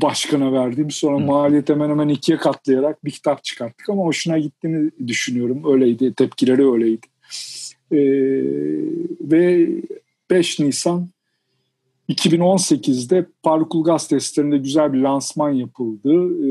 başkana 0.00 0.52
verdiğim. 0.52 0.90
Sonra 0.90 1.22
Hı. 1.22 1.26
maliyet 1.26 1.68
hemen 1.68 1.90
hemen 1.90 2.08
ikiye 2.08 2.38
katlayarak 2.38 3.04
bir 3.04 3.10
kitap 3.10 3.44
çıkarttık 3.44 3.88
ama 3.88 4.02
hoşuna 4.02 4.38
gittiğini 4.38 4.90
düşünüyorum. 5.06 5.62
Öyleydi, 5.72 6.14
tepkileri 6.14 6.70
öyleydi. 6.70 7.06
E, 7.92 8.00
ve 9.20 9.68
5 10.30 10.60
Nisan 10.60 11.08
2018'de 12.08 13.26
Parkul 13.42 13.84
Gazetesi'nde 13.84 14.58
güzel 14.58 14.92
bir 14.92 14.98
lansman 14.98 15.50
yapıldı. 15.50 16.12
Ee, 16.44 16.50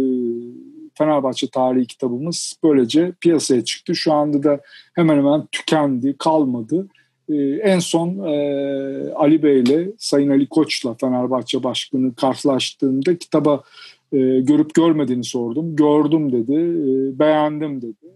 Fenerbahçe 0.94 1.48
tarihi 1.48 1.88
kitabımız 1.88 2.56
böylece 2.63 3.12
piyasaya 3.22 3.63
çıktı. 3.63 3.96
Şu 3.96 4.13
anda 4.13 4.44
da 4.44 4.62
hemen 4.94 5.18
hemen 5.18 5.48
tükendi, 5.52 6.15
kalmadı. 6.18 6.88
Ee, 7.30 7.36
en 7.44 7.80
son 7.80 8.28
e, 8.28 9.13
Ali 9.13 9.44
Bey 9.44 9.60
ile 9.60 9.92
Sayın 9.98 10.30
Ali 10.30 10.48
Koç'la 10.48 10.94
Fenerbahçe 10.94 11.63
Başkanı 11.63 12.15
karşılaştığımda 12.15 13.18
kitaba 13.18 13.63
e, 14.12 14.18
görüp 14.39 14.74
görmediğini 14.74 15.24
sordum. 15.24 15.76
Gördüm 15.76 16.32
dedi, 16.32 16.54
e, 16.54 17.20
beğendim 17.20 17.82
dedi 17.82 18.10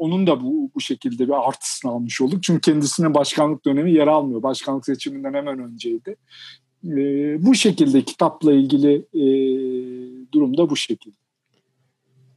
onun 0.00 0.26
da 0.26 0.42
bu, 0.42 0.70
bu 0.74 0.80
şekilde 0.80 1.28
bir 1.28 1.48
artısını 1.48 1.90
almış 1.90 2.20
olduk. 2.20 2.42
Çünkü 2.42 2.60
kendisinin 2.60 3.14
başkanlık 3.14 3.64
dönemi 3.64 3.92
yer 3.92 4.06
almıyor. 4.06 4.42
Başkanlık 4.42 4.86
seçiminden 4.86 5.34
hemen 5.34 5.58
önceydi. 5.58 6.16
E, 6.84 6.96
bu 7.44 7.54
şekilde 7.54 8.02
kitapla 8.02 8.52
ilgili 8.52 8.94
e, 9.14 9.22
durum 10.32 10.56
da 10.56 10.70
bu 10.70 10.76
şekilde. 10.76 11.16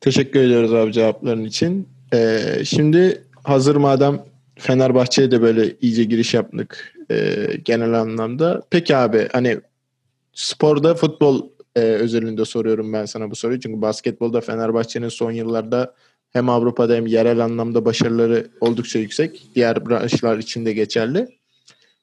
Teşekkür 0.02 0.40
ediyoruz 0.40 0.74
abi 0.74 0.94
cevapların 0.94 1.46
için. 1.46 1.88
Ee, 2.14 2.62
şimdi 2.66 3.24
hazır 3.44 3.76
madem 3.76 4.22
Fenerbahçe'ye 4.56 5.32
de 5.32 5.42
böyle 5.42 5.76
iyice 5.82 6.04
giriş 6.04 6.34
yaptık 6.34 6.96
e, 7.12 7.48
genel 7.66 7.94
anlamda. 7.94 8.62
Peki 8.70 8.96
abi 8.96 9.28
hani 9.32 9.60
sporda 10.34 10.96
futbol 10.96 11.50
e, 11.76 11.80
özelinde 11.80 12.46
soruyorum 12.46 12.94
ben 12.94 13.06
sana 13.06 13.32
bu 13.32 13.36
soruyu. 13.36 13.60
Çünkü 13.60 13.82
basketbolda 13.82 14.42
Fenerbahçe'nin 14.42 15.10
son 15.10 15.32
yıllarda 15.32 15.96
hem 16.34 16.50
Avrupa'da 16.50 16.96
hem 16.96 17.08
yerel 17.08 17.40
anlamda 17.40 17.86
başarıları 17.86 18.48
oldukça 18.62 19.00
yüksek. 19.00 19.48
Diğer 19.56 19.90
branşlar 19.90 20.38
için 20.38 20.66
de 20.66 20.74
geçerli. 20.74 21.28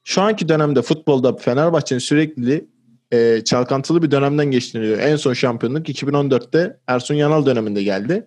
Şu 0.05 0.23
anki 0.23 0.49
dönemde 0.49 0.83
futbolda 0.83 1.37
Fenerbahçe'nin 1.37 2.01
sürekli 2.01 2.69
e, 3.13 3.45
çalkantılı 3.45 4.03
bir 4.03 4.11
dönemden 4.11 4.51
geçtiğini 4.51 4.93
En 4.93 5.17
son 5.17 5.33
şampiyonluk 5.33 5.89
2014'te 5.89 6.81
Ersun 6.87 7.15
Yanal 7.15 7.47
döneminde 7.47 7.83
geldi. 7.83 8.27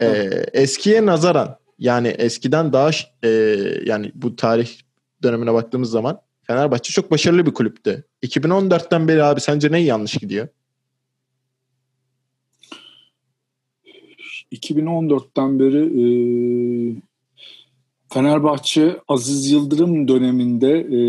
E, 0.00 0.06
eskiye 0.52 1.06
nazaran 1.06 1.56
yani 1.78 2.08
eskiden 2.08 2.72
daha 2.72 2.90
e, 3.24 3.28
yani 3.84 4.12
bu 4.14 4.36
tarih 4.36 4.70
dönemine 5.22 5.52
baktığımız 5.52 5.90
zaman 5.90 6.20
Fenerbahçe 6.42 6.92
çok 6.92 7.10
başarılı 7.10 7.46
bir 7.46 7.54
kulüptü. 7.54 8.04
2014'ten 8.22 9.08
beri 9.08 9.22
abi 9.24 9.40
sence 9.40 9.72
ne 9.72 9.80
yanlış 9.80 10.12
gidiyor? 10.12 10.48
2014'ten 14.52 15.58
beri 15.58 15.82
e, 16.02 16.04
Fenerbahçe 18.12 19.00
Aziz 19.08 19.50
Yıldırım 19.50 20.08
döneminde 20.08 20.70
e, 20.70 21.00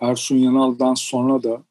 Ersun 0.00 0.36
Yanal'dan 0.36 0.94
sonra 0.94 1.42
da 1.42 1.62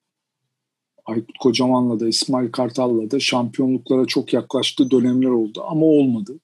Aykut 1.06 1.38
Kocaman'la 1.38 2.00
da 2.00 2.08
İsmail 2.08 2.52
Kartal'la 2.52 3.12
da 3.12 3.20
şampiyonluklara 3.20 4.06
çok 4.06 4.34
yaklaştığı 4.34 4.92
dönemler 4.92 5.30
oldu 5.30 5.64
ama 5.68 5.86
olmadı. 5.86 6.40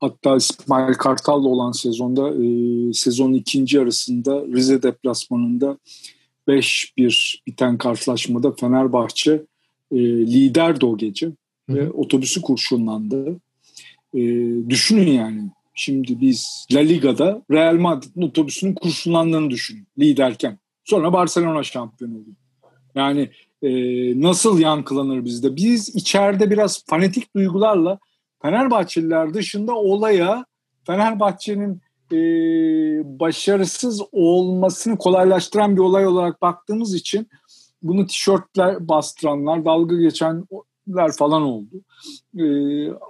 Hatta 0.00 0.36
İsmail 0.36 0.94
Kartal'la 0.94 1.48
olan 1.48 1.72
sezonda 1.72 2.44
e, 2.44 2.92
sezonun 2.92 3.34
ikinci 3.34 3.76
yarısında 3.76 4.46
Rize 4.46 4.82
deplasmanında 4.82 5.78
5-1 6.48 7.38
biten 7.46 7.78
karşılaşmada 7.78 8.52
Fenerbahçe 8.52 9.42
e, 9.92 9.98
liderdi 10.06 10.86
o 10.86 10.96
gece 10.96 11.30
ve 11.68 11.90
otobüsü 11.90 12.42
kurşunlandı. 12.42 13.40
E, 14.14 14.20
düşünün 14.68 15.10
yani 15.10 15.50
şimdi 15.74 16.20
biz 16.20 16.66
La 16.72 16.80
Liga'da 16.80 17.42
Real 17.50 17.74
Madrid'in 17.74 18.22
otobüsünün 18.22 18.74
kurşunlandığını 18.74 19.50
düşünün 19.50 19.86
liderken. 19.98 20.58
Sonra 20.84 21.12
Barcelona 21.12 21.62
şampiyon 21.62 22.10
oldu. 22.10 22.28
Yani 22.94 23.30
e, 23.62 23.70
nasıl 24.20 24.58
yankılanır 24.58 25.24
bizde? 25.24 25.56
Biz 25.56 25.88
içeride 25.88 26.50
biraz 26.50 26.84
fanatik 26.86 27.36
duygularla 27.36 27.98
Fenerbahçeliler 28.42 29.34
dışında 29.34 29.74
olaya 29.74 30.44
Fenerbahçe'nin 30.86 31.80
e, 32.12 32.18
başarısız 33.20 34.02
olmasını 34.12 34.98
kolaylaştıran 34.98 35.76
bir 35.76 35.80
olay 35.80 36.06
olarak 36.06 36.42
baktığımız 36.42 36.94
için 36.94 37.28
bunu 37.82 38.06
tişörtler 38.06 38.88
bastıranlar, 38.88 39.64
dalga 39.64 39.96
geçenler 40.86 41.12
falan 41.12 41.42
oldu. 41.42 41.82
E, 42.38 42.44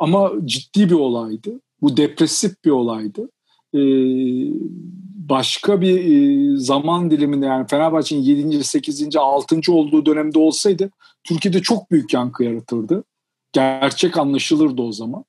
ama 0.00 0.32
ciddi 0.44 0.90
bir 0.90 0.94
olaydı. 0.94 1.60
Bu 1.82 1.96
depresif 1.96 2.64
bir 2.64 2.70
olaydı. 2.70 3.28
E, 3.74 3.80
başka 5.28 5.80
bir 5.80 5.98
e, 5.98 6.56
zaman 6.56 7.10
diliminde 7.10 7.46
yani 7.46 7.66
Fenerbahçe'nin 7.66 8.20
7. 8.20 8.64
8. 8.64 9.16
6. 9.16 9.72
olduğu 9.72 10.06
dönemde 10.06 10.38
olsaydı 10.38 10.90
Türkiye'de 11.24 11.62
çok 11.62 11.90
büyük 11.90 12.14
yankı 12.14 12.44
yaratırdı. 12.44 13.04
Gerçek 13.52 14.18
anlaşılırdı 14.18 14.82
o 14.82 14.92
zaman. 14.92 15.24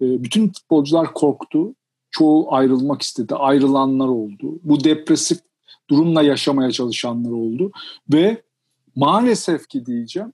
E, 0.00 0.22
bütün 0.22 0.48
futbolcular 0.48 1.14
korktu. 1.14 1.74
Çoğu 2.10 2.54
ayrılmak 2.54 3.02
istedi. 3.02 3.34
Ayrılanlar 3.34 4.08
oldu. 4.08 4.60
Bu 4.62 4.84
depresif 4.84 5.38
durumla 5.90 6.22
yaşamaya 6.22 6.70
çalışanlar 6.70 7.30
oldu. 7.30 7.72
Ve 8.12 8.42
maalesef 8.96 9.68
ki 9.68 9.86
diyeceğim 9.86 10.32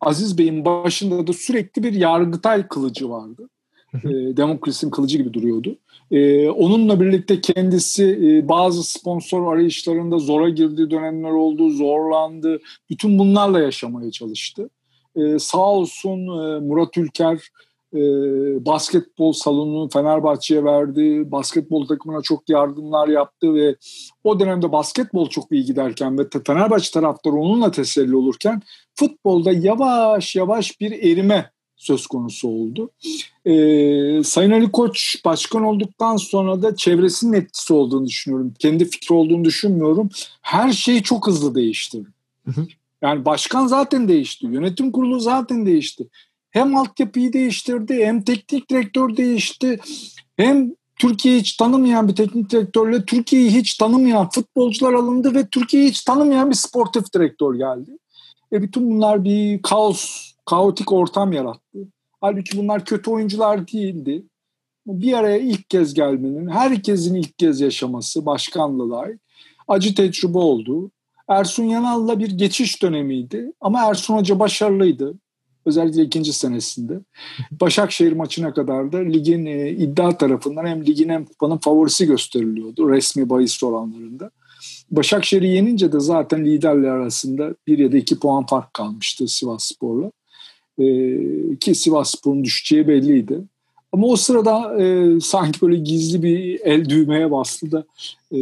Aziz 0.00 0.38
Bey'in 0.38 0.64
başında 0.64 1.26
da 1.26 1.32
sürekli 1.32 1.82
bir 1.82 1.92
yargıtay 1.92 2.68
kılıcı 2.68 3.10
vardı. 3.10 3.48
e, 3.94 4.36
Demokrasinin 4.36 4.90
kılıcı 4.90 5.18
gibi 5.18 5.34
duruyordu. 5.34 5.76
E, 6.10 6.48
onunla 6.48 7.00
birlikte 7.00 7.40
kendisi 7.40 8.04
e, 8.22 8.48
bazı 8.48 8.82
sponsor 8.82 9.52
arayışlarında 9.54 10.18
zora 10.18 10.48
girdiği 10.48 10.90
dönemler 10.90 11.30
oldu, 11.30 11.70
zorlandı. 11.70 12.60
Bütün 12.90 13.18
bunlarla 13.18 13.60
yaşamaya 13.60 14.10
çalıştı. 14.10 14.70
E, 15.16 15.38
sağ 15.38 15.72
olsun 15.72 16.18
e, 16.18 16.60
Murat 16.60 16.96
Ülker 16.96 17.40
e, 17.94 18.00
basketbol 18.66 19.32
salonunu 19.32 19.88
Fenerbahçe'ye 19.88 20.64
verdi. 20.64 21.32
Basketbol 21.32 21.86
takımına 21.86 22.22
çok 22.22 22.48
yardımlar 22.48 23.08
yaptı 23.08 23.54
ve 23.54 23.76
o 24.24 24.40
dönemde 24.40 24.72
basketbol 24.72 25.28
çok 25.28 25.52
iyi 25.52 25.64
giderken 25.64 26.18
ve 26.18 26.22
Fenerbahçe 26.46 26.90
taraftarı 26.90 27.34
onunla 27.34 27.70
teselli 27.70 28.16
olurken 28.16 28.62
futbolda 28.94 29.52
yavaş 29.52 30.36
yavaş 30.36 30.80
bir 30.80 30.92
erime 30.92 31.50
söz 31.76 32.06
konusu 32.06 32.48
oldu. 32.48 32.90
Ee, 33.44 34.22
Sayın 34.24 34.50
Ali 34.50 34.70
Koç 34.72 35.24
başkan 35.24 35.64
olduktan 35.64 36.16
sonra 36.16 36.62
da 36.62 36.76
çevresinin 36.76 37.32
etkisi 37.32 37.72
olduğunu 37.72 38.06
düşünüyorum. 38.06 38.54
Kendi 38.58 38.84
fikri 38.84 39.14
olduğunu 39.14 39.44
düşünmüyorum. 39.44 40.10
Her 40.42 40.72
şey 40.72 41.02
çok 41.02 41.26
hızlı 41.26 41.54
değişti. 41.54 42.02
Yani 43.02 43.24
başkan 43.24 43.66
zaten 43.66 44.08
değişti. 44.08 44.46
Yönetim 44.46 44.92
kurulu 44.92 45.20
zaten 45.20 45.66
değişti. 45.66 46.08
Hem 46.50 46.76
altyapıyı 46.76 47.32
değiştirdi 47.32 48.06
hem 48.06 48.22
teknik 48.22 48.70
direktör 48.70 49.16
değişti. 49.16 49.80
Hem 50.36 50.72
Türkiye'yi 50.98 51.40
hiç 51.40 51.56
tanımayan 51.56 52.08
bir 52.08 52.16
teknik 52.16 52.50
direktörle 52.50 53.04
Türkiye'yi 53.04 53.50
hiç 53.50 53.76
tanımayan 53.76 54.28
futbolcular 54.28 54.92
alındı 54.92 55.34
ve 55.34 55.46
Türkiye'yi 55.46 55.88
hiç 55.88 56.04
tanımayan 56.04 56.50
bir 56.50 56.54
sportif 56.54 57.12
direktör 57.14 57.54
geldi. 57.54 57.90
E 58.52 58.62
bütün 58.62 58.90
bunlar 58.90 59.24
bir 59.24 59.62
kaos 59.62 60.32
kaotik 60.46 60.92
ortam 60.92 61.32
yarattı. 61.32 61.78
Halbuki 62.20 62.58
bunlar 62.58 62.84
kötü 62.84 63.10
oyuncular 63.10 63.68
değildi. 63.68 64.24
Bir 64.86 65.12
araya 65.12 65.38
ilk 65.38 65.70
kez 65.70 65.94
gelmenin, 65.94 66.48
herkesin 66.48 67.14
ilk 67.14 67.38
kez 67.38 67.60
yaşaması 67.60 68.26
başkanla 68.26 68.90
dair 68.90 69.18
acı 69.68 69.94
tecrübe 69.94 70.38
oldu. 70.38 70.90
Ersun 71.28 71.64
Yanal'la 71.64 72.18
bir 72.18 72.38
geçiş 72.38 72.82
dönemiydi 72.82 73.52
ama 73.60 73.88
Ersun 73.88 74.14
Hoca 74.14 74.38
başarılıydı. 74.38 75.14
Özellikle 75.68 76.02
ikinci 76.02 76.32
senesinde. 76.32 77.00
Başakşehir 77.60 78.12
maçına 78.12 78.54
kadar 78.54 78.92
da 78.92 78.98
ligin 78.98 79.46
e, 79.46 79.70
iddia 79.70 80.18
tarafından 80.18 80.66
hem 80.66 80.86
ligin 80.86 81.08
hem 81.08 81.24
kupanın 81.24 81.56
favorisi 81.56 82.06
gösteriliyordu 82.06 82.90
resmi 82.90 83.30
bahis 83.30 83.62
oranlarında. 83.62 84.30
Başakşehir'i 84.90 85.48
yenince 85.48 85.92
de 85.92 86.00
zaten 86.00 86.44
liderler 86.44 86.88
arasında 86.88 87.54
bir 87.66 87.78
ya 87.78 87.92
da 87.92 87.96
iki 87.96 88.18
puan 88.18 88.46
fark 88.46 88.74
kalmıştı 88.74 89.28
Sivas 89.28 89.64
Spor'la 89.64 90.10
e, 90.78 90.86
ki 91.56 91.74
Sivasspor'un 91.74 92.44
düşeceği 92.44 92.88
belliydi. 92.88 93.40
Ama 93.92 94.06
o 94.06 94.16
sırada 94.16 94.82
e, 94.82 95.20
sanki 95.20 95.60
böyle 95.60 95.76
gizli 95.76 96.22
bir 96.22 96.60
el 96.64 96.88
düğmeye 96.88 97.30
bastı 97.30 97.72
da 97.72 97.84
e, 98.32 98.38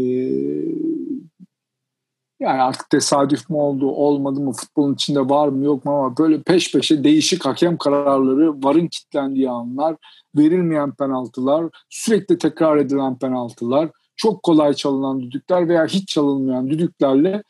yani 2.41 2.63
artık 2.63 2.91
tesadüf 2.91 3.51
mü 3.51 3.57
oldu, 3.57 3.91
olmadı 3.91 4.41
mı, 4.41 4.53
futbolun 4.53 4.95
içinde 4.95 5.21
var 5.21 5.49
mı 5.49 5.65
yok 5.65 5.85
mu 5.85 5.93
ama 5.93 6.17
böyle 6.17 6.43
peş 6.43 6.73
peşe 6.73 7.05
değişik 7.05 7.47
hakem 7.47 7.77
kararları, 7.77 8.63
varın 8.63 8.87
kitlendiği 8.87 9.51
anlar, 9.51 9.97
verilmeyen 10.37 10.93
penaltılar, 10.93 11.65
sürekli 11.91 12.39
tekrar 12.39 12.77
edilen 12.77 13.19
penaltılar, 13.19 13.91
çok 14.17 14.43
kolay 14.43 14.75
çalınan 14.75 15.23
düdükler 15.23 15.69
veya 15.69 15.87
hiç 15.87 16.09
çalınmayan 16.09 16.71
düdüklerle 16.71 17.43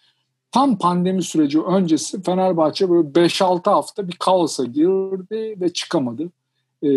tam 0.53 0.79
pandemi 0.79 1.23
süreci 1.23 1.63
öncesi 1.63 2.23
Fenerbahçe 2.23 2.91
böyle 2.91 3.09
5-6 3.09 3.71
hafta 3.71 4.09
bir 4.09 4.17
kaosa 4.17 4.65
girdi 4.65 5.57
ve 5.61 5.73
çıkamadı. 5.73 6.23
Ee, 6.83 6.89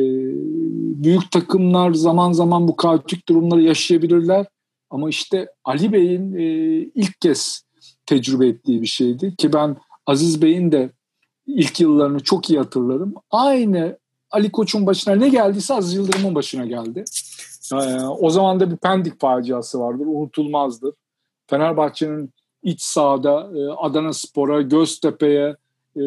büyük 1.03 1.31
takımlar 1.31 1.93
zaman 1.93 2.31
zaman 2.31 2.67
bu 2.67 2.75
kaotik 2.75 3.29
durumları 3.29 3.61
yaşayabilirler. 3.61 4.45
Ama 4.89 5.09
işte 5.09 5.47
Ali 5.63 5.93
Bey'in 5.93 6.33
e, 6.33 6.43
ilk 6.95 7.21
kez 7.21 7.63
tecrübe 8.09 8.47
ettiği 8.47 8.81
bir 8.81 8.87
şeydi 8.87 9.35
ki 9.35 9.53
ben 9.53 9.77
Aziz 10.05 10.41
Bey'in 10.41 10.71
de 10.71 10.89
ilk 11.47 11.79
yıllarını 11.79 12.19
çok 12.19 12.49
iyi 12.49 12.59
hatırlarım. 12.59 13.13
Aynı 13.31 13.97
Ali 14.31 14.51
Koç'un 14.51 14.85
başına 14.85 15.15
ne 15.15 15.29
geldiyse 15.29 15.73
Aziz 15.73 15.93
Yıldırım'ın 15.93 16.35
başına 16.35 16.65
geldi. 16.65 17.03
Ee, 17.73 17.75
o 18.03 18.29
zaman 18.29 18.59
da 18.59 18.71
bir 18.71 18.77
Pendik 18.77 19.19
faciası 19.19 19.79
vardır, 19.79 20.05
unutulmazdır. 20.05 20.93
Fenerbahçe'nin 21.47 22.33
iç 22.63 22.81
sahada 22.81 23.51
e, 23.55 23.71
Adana 23.77 24.13
Spor'a, 24.13 24.61
Göztepe'ye 24.61 25.55
e, 25.95 26.03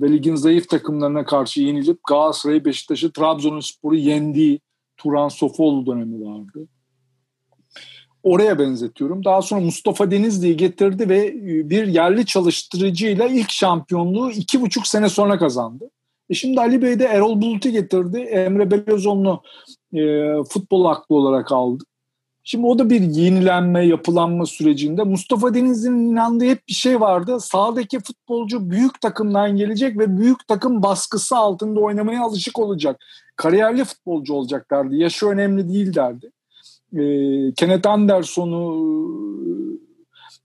ve 0.00 0.12
ligin 0.12 0.34
zayıf 0.34 0.68
takımlarına 0.68 1.24
karşı 1.24 1.60
yenilip 1.60 1.98
Galatasaray, 2.08 2.64
Beşiktaş'ı, 2.64 3.12
Trabzonspor'u 3.12 3.94
yendiği 3.94 4.60
Turan 4.96 5.28
Sofoğlu 5.28 5.86
dönemi 5.86 6.26
vardı. 6.26 6.68
Oraya 8.24 8.58
benzetiyorum. 8.58 9.24
Daha 9.24 9.42
sonra 9.42 9.60
Mustafa 9.60 10.10
Denizli'yi 10.10 10.56
getirdi 10.56 11.08
ve 11.08 11.34
bir 11.70 11.86
yerli 11.86 12.26
çalıştırıcıyla 12.26 13.26
ilk 13.26 13.50
şampiyonluğu 13.50 14.30
iki 14.30 14.60
buçuk 14.60 14.86
sene 14.86 15.08
sonra 15.08 15.38
kazandı. 15.38 15.90
E 16.30 16.34
şimdi 16.34 16.60
Ali 16.60 16.82
Bey 16.82 16.98
de 16.98 17.04
Erol 17.04 17.42
Bulut'u 17.42 17.68
getirdi. 17.68 18.18
Emre 18.18 18.70
Belözoğlu'nu 18.70 19.42
e, 19.92 20.02
futbol 20.44 20.84
aklı 20.84 21.14
olarak 21.14 21.52
aldı. 21.52 21.84
Şimdi 22.46 22.66
o 22.66 22.78
da 22.78 22.90
bir 22.90 23.00
yenilenme, 23.00 23.86
yapılanma 23.86 24.46
sürecinde. 24.46 25.02
Mustafa 25.02 25.54
Denizli'nin 25.54 26.12
inandığı 26.12 26.44
hep 26.44 26.68
bir 26.68 26.72
şey 26.72 27.00
vardı. 27.00 27.40
Sağdaki 27.40 28.00
futbolcu 28.00 28.70
büyük 28.70 29.00
takımdan 29.00 29.56
gelecek 29.56 29.98
ve 29.98 30.18
büyük 30.18 30.48
takım 30.48 30.82
baskısı 30.82 31.36
altında 31.36 31.80
oynamaya 31.80 32.22
alışık 32.22 32.58
olacak. 32.58 33.04
Kariyerli 33.36 33.84
futbolcu 33.84 34.34
olacak 34.34 34.70
derdi. 34.70 34.96
Yaşı 34.96 35.26
önemli 35.26 35.68
değil 35.68 35.94
derdi. 35.94 36.30
Ee, 36.94 37.52
Kenneth 37.56 37.88
Anderson'u 37.88 38.94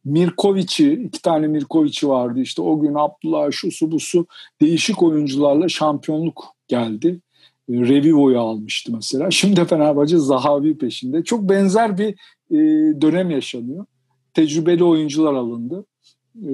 Mirkovic'i, 0.06 0.94
iki 0.94 1.22
tane 1.22 1.48
Mirkovic'i 1.48 2.08
vardı 2.08 2.40
işte 2.40 2.62
o 2.62 2.80
gün 2.80 2.94
Abdullah 2.94 3.52
şusu 3.52 3.92
busu 3.92 4.26
değişik 4.62 5.04
oyuncularla 5.04 5.70
şampiyonluk 5.70 6.46
geldi. 6.68 7.20
Revivo'yu 7.70 8.40
almıştı 8.40 8.92
mesela. 8.96 9.32
Şimdi 9.32 9.66
Fenerbahçe 9.66 10.18
Zahavi 10.18 10.78
peşinde. 10.78 11.24
Çok 11.24 11.50
benzer 11.50 11.98
bir 11.98 12.10
e, 12.52 12.58
dönem 13.02 13.30
yaşanıyor. 13.30 13.86
Tecrübeli 14.34 14.84
oyuncular 14.84 15.34
alındı. 15.34 15.86
E, 16.44 16.50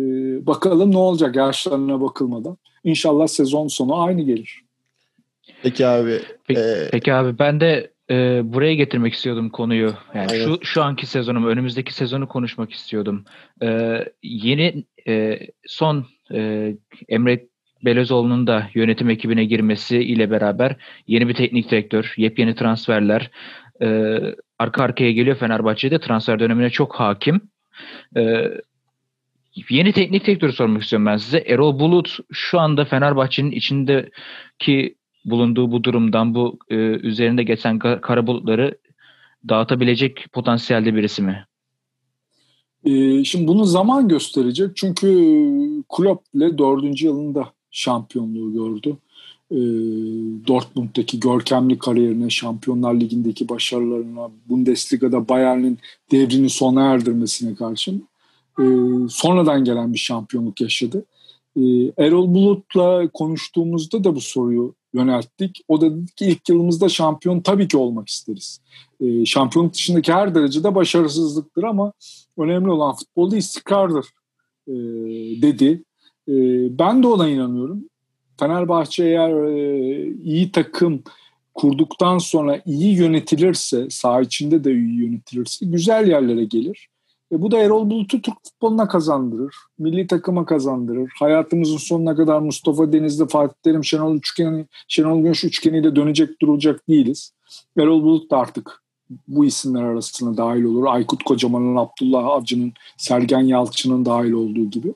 bakalım 0.48 0.92
ne 0.92 0.98
olacak 0.98 1.36
yaşlarına 1.36 2.02
bakılmadan. 2.02 2.58
İnşallah 2.84 3.28
sezon 3.28 3.68
sonu 3.68 4.02
aynı 4.02 4.22
gelir. 4.22 4.62
Peki 5.64 5.88
abi. 5.88 6.20
Peki, 6.48 6.60
e, 6.60 6.90
peki 6.92 7.14
abi 7.14 7.40
ben 7.40 7.60
de 7.60 7.92
e, 8.10 8.42
buraya 8.44 8.74
getirmek 8.74 9.14
istiyordum 9.14 9.50
konuyu. 9.50 9.94
Yani 10.14 10.28
Evet. 10.32 10.46
şu 10.46 10.60
şu 10.66 10.84
anki 10.84 11.06
sezonum, 11.06 11.48
önümüzdeki 11.48 11.94
sezonu 11.94 12.28
konuşmak 12.28 12.74
istiyordum. 12.74 13.26
E, 13.64 14.00
yeni 14.24 14.84
e, 15.08 15.40
son 15.68 16.06
e, 16.34 16.72
Emre 17.10 17.46
Belözoğlu'nun 17.86 18.48
da 18.48 18.70
yönetim 18.74 19.10
ekibine 19.10 19.46
girmesi 19.46 19.98
ile 19.98 20.32
beraber 20.32 20.76
yeni 21.08 21.28
bir 21.28 21.34
teknik 21.34 21.72
direktör, 21.72 22.14
yepyeni 22.18 22.56
transferler 22.56 23.32
e, 23.82 24.20
arka 24.60 24.84
arkaya 24.84 25.12
geliyor 25.12 25.38
Fenerbahçe'de 25.38 26.00
transfer 26.00 26.40
dönemine 26.40 26.70
çok 26.70 26.96
hakim. 26.96 27.42
E, 28.18 28.52
yeni 29.70 29.92
teknik 29.92 30.26
direktörü 30.26 30.54
sormak 30.54 30.84
istiyorum 30.84 31.06
ben 31.06 31.18
size. 31.18 31.38
Erol 31.38 31.80
Bulut 31.80 32.18
şu 32.32 32.60
anda 32.60 32.86
Fenerbahçe'nin 32.86 33.52
içindeki 33.52 34.96
bulunduğu 35.26 35.72
bu 35.72 35.84
durumdan, 35.84 36.36
bu 36.36 36.60
e, 36.70 36.76
üzerinde 36.76 37.44
geçen 37.44 37.78
ka- 37.78 38.02
kara 38.02 38.28
bulutları 38.28 38.78
dağıtabilecek 39.50 40.26
potansiyelde 40.32 40.96
birisi 40.96 41.22
mi? 41.22 41.46
Ee, 42.86 43.24
şimdi 43.24 43.48
bunu 43.48 43.66
zaman 43.66 44.08
gösterecek. 44.08 44.70
Çünkü 44.76 45.08
Klopp 45.90 46.36
ile 46.36 46.58
dördüncü 46.58 47.06
yılında 47.06 47.54
şampiyonluğu 47.72 48.54
gördü. 48.54 48.98
Ee, 49.52 49.58
Dortmund'daki 50.48 51.20
görkemli 51.20 51.78
kariyerine, 51.78 52.30
Şampiyonlar 52.30 52.94
Ligi'ndeki 52.94 53.50
başarılarına, 53.50 54.32
Bundesliga'da 54.50 55.30
Bayern'in 55.30 55.78
devrini 56.12 56.50
sona 56.50 56.94
erdirmesine 56.94 57.56
karşın 57.56 58.08
e, 58.60 58.64
sonradan 59.10 59.64
gelen 59.64 59.94
bir 59.94 59.98
şampiyonluk 59.98 60.62
yaşadı. 60.62 61.06
Ee, 61.58 61.62
Erol 61.98 62.34
Bulut'la 62.34 63.08
konuştuğumuzda 63.14 64.04
da 64.04 64.16
bu 64.16 64.22
soruyu 64.22 64.76
yönelttik. 64.96 65.62
O 65.68 65.82
da 65.82 65.96
dedi 65.96 66.12
ki 66.16 66.26
ilk 66.26 66.50
yılımızda 66.50 66.90
şampiyon 66.90 67.40
tabii 67.40 67.68
ki 67.68 67.78
olmak 67.78 68.10
isteriz. 68.10 68.62
Ee, 69.02 69.26
şampiyonluk 69.26 69.74
dışındaki 69.74 70.14
her 70.14 70.36
derecede 70.36 70.76
başarısızlıktır 70.76 71.64
ama 71.64 71.94
önemli 72.38 72.72
olan 72.72 72.96
futbolda 72.96 73.38
istikrardır 73.38 74.06
e, 74.68 74.74
dedi. 75.42 75.84
E, 76.28 76.34
ben 76.80 77.04
de 77.04 77.08
ona 77.08 77.30
inanıyorum. 77.30 77.84
Fenerbahçe 78.40 79.04
eğer 79.04 79.44
e, 79.46 80.14
iyi 80.24 80.52
takım 80.52 81.04
kurduktan 81.54 82.18
sonra 82.18 82.62
iyi 82.66 82.96
yönetilirse, 82.96 83.88
saha 83.90 84.22
içinde 84.22 84.64
de 84.64 84.72
iyi 84.72 85.02
yönetilirse 85.02 85.66
güzel 85.66 86.08
yerlere 86.08 86.46
gelir. 86.46 86.90
E, 87.32 87.42
bu 87.42 87.52
da 87.52 87.58
Erol 87.58 87.90
Bulut'u 87.90 88.22
Türk 88.22 88.36
futboluna 88.44 88.88
kazandırır. 88.88 89.56
Milli 89.80 90.08
takıma 90.08 90.46
kazandırır. 90.46 91.12
Hayatımızın 91.20 91.78
sonuna 91.78 92.16
kadar 92.16 92.40
Mustafa 92.40 92.94
Denizli, 92.94 93.28
Fatih 93.28 93.56
Terim, 93.64 93.86
Şenol, 93.86 94.16
Üçgeni, 94.16 94.66
Şenol 94.88 95.22
Güneş 95.22 95.44
üçgeniyle 95.44 95.96
dönecek 95.96 96.42
durulacak 96.42 96.88
değiliz. 96.90 97.32
Erol 97.78 98.04
Bulut 98.04 98.32
da 98.32 98.38
artık 98.38 98.82
bu 99.28 99.46
isimler 99.46 99.84
arasına 99.84 100.38
dahil 100.38 100.64
olur. 100.64 100.86
Aykut 100.86 101.24
Kocaman'ın, 101.24 101.76
Abdullah 101.76 102.26
Avcı'nın, 102.26 102.74
Sergen 102.98 103.42
Yalçın'ın 103.42 104.06
dahil 104.06 104.32
olduğu 104.32 104.70
gibi. 104.70 104.94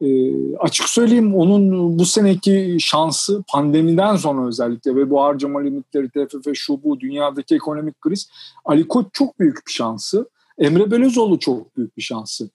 E, 0.00 0.08
açık 0.56 0.88
söyleyeyim 0.88 1.34
onun 1.34 1.98
bu 1.98 2.06
seneki 2.06 2.76
şansı 2.80 3.44
pandemiden 3.48 4.16
sonra 4.16 4.46
özellikle 4.46 4.96
ve 4.96 5.10
bu 5.10 5.22
harcama 5.22 5.60
limitleri, 5.60 6.08
TFF, 6.08 6.48
şu 6.54 6.82
bu 6.82 7.00
dünyadaki 7.00 7.54
ekonomik 7.54 8.00
kriz 8.00 8.30
Ali 8.64 8.88
Koç 8.88 9.06
çok 9.12 9.40
büyük 9.40 9.66
bir 9.66 9.72
şansı. 9.72 10.28
Emre 10.58 10.90
Belözoğlu 10.90 11.38
çok 11.38 11.76
büyük 11.76 11.96
bir 11.96 12.02
şansı. 12.02 12.50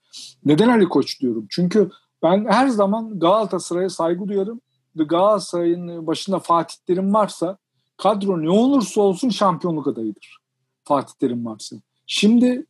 Neden 0.45 0.69
Ali 0.69 0.85
Koç 0.85 1.21
diyorum? 1.21 1.47
Çünkü 1.49 1.91
ben 2.23 2.45
her 2.45 2.67
zaman 2.67 3.19
Galatasaray'a 3.19 3.89
saygı 3.89 4.27
duyarım. 4.27 4.61
Galatasaray'ın 4.95 6.07
başında 6.07 6.39
Fatih 6.39 6.75
Terim 6.87 7.13
varsa 7.13 7.57
kadro 7.97 8.41
ne 8.41 8.49
olursa 8.49 9.01
olsun 9.01 9.29
şampiyonluk 9.29 9.87
adayıdır. 9.87 10.37
Fatih 10.83 11.13
Terim 11.19 11.45
varsa. 11.45 11.75
Şimdi 12.07 12.65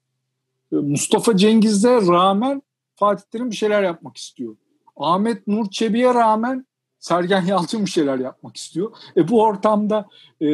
e, 0.72 0.76
Mustafa 0.76 1.38
Cengiz'e 1.38 2.02
rağmen 2.02 2.62
Fatih 2.96 3.24
Terim 3.32 3.52
bir 3.52 3.56
şeyler 3.56 3.84
yapmak 3.84 4.18
istiyor. 4.18 4.56
Ahmet 4.98 5.48
Nur 5.48 5.70
Çebi'ye 5.70 6.14
rağmen 6.14 6.66
Sergen 7.04 7.46
Yalçın 7.46 7.86
bir 7.86 7.90
şeyler 7.90 8.20
yapmak 8.20 8.58
istiyor. 8.58 8.92
E 9.18 9.28
bu 9.28 9.42
ortamda 9.42 10.06
e, 10.42 10.48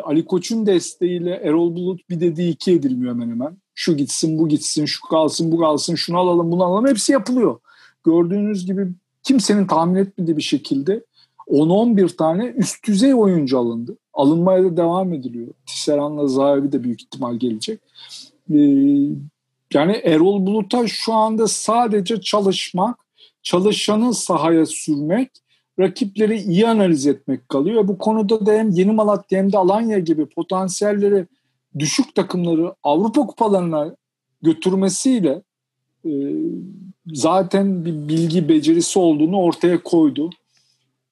Ali 0.00 0.24
Koç'un 0.24 0.66
desteğiyle 0.66 1.30
Erol 1.30 1.76
Bulut 1.76 2.10
bir 2.10 2.20
dediği 2.20 2.50
iki 2.50 2.72
edilmiyor 2.72 3.14
hemen 3.14 3.30
hemen. 3.30 3.56
Şu 3.74 3.96
gitsin, 3.96 4.38
bu 4.38 4.48
gitsin, 4.48 4.84
şu 4.84 5.08
kalsın, 5.08 5.52
bu 5.52 5.58
kalsın, 5.58 5.94
şunu 5.94 6.18
alalım, 6.18 6.52
bunu 6.52 6.64
alalım. 6.64 6.86
Hepsi 6.86 7.12
yapılıyor. 7.12 7.58
Gördüğünüz 8.04 8.66
gibi 8.66 8.88
kimsenin 9.22 9.66
tahmin 9.66 9.94
etmediği 9.94 10.36
bir 10.36 10.42
şekilde 10.42 11.04
10-11 11.48 12.16
tane 12.16 12.46
üst 12.46 12.86
düzey 12.86 13.14
oyuncu 13.14 13.58
alındı. 13.58 13.96
Alınmaya 14.14 14.64
da 14.64 14.76
devam 14.76 15.12
ediliyor. 15.12 15.48
Tisserand'la 15.66 16.28
Zahavi 16.28 16.72
de 16.72 16.84
büyük 16.84 17.02
ihtimal 17.02 17.34
gelecek. 17.34 17.80
Ee, 18.54 18.58
yani 19.74 19.92
Erol 20.04 20.46
Bulut'a 20.46 20.86
şu 20.86 21.12
anda 21.12 21.48
sadece 21.48 22.20
çalışmak, 22.20 22.98
çalışanı 23.42 24.14
sahaya 24.14 24.66
sürmek, 24.66 25.30
rakipleri 25.78 26.36
iyi 26.36 26.68
analiz 26.68 27.06
etmek 27.06 27.48
kalıyor. 27.48 27.88
Bu 27.88 27.98
konuda 27.98 28.46
da 28.46 28.52
hem 28.52 28.70
Yeni 28.70 28.92
Malatya 28.92 29.38
hem 29.38 29.52
de 29.52 29.58
Alanya 29.58 29.98
gibi 29.98 30.26
potansiyelleri 30.26 31.26
düşük 31.78 32.14
takımları 32.14 32.74
Avrupa 32.82 33.26
kupalarına 33.26 33.96
götürmesiyle 34.42 35.42
e, 36.04 36.10
zaten 37.06 37.84
bir 37.84 38.08
bilgi 38.08 38.48
becerisi 38.48 38.98
olduğunu 38.98 39.40
ortaya 39.40 39.82
koydu. 39.82 40.30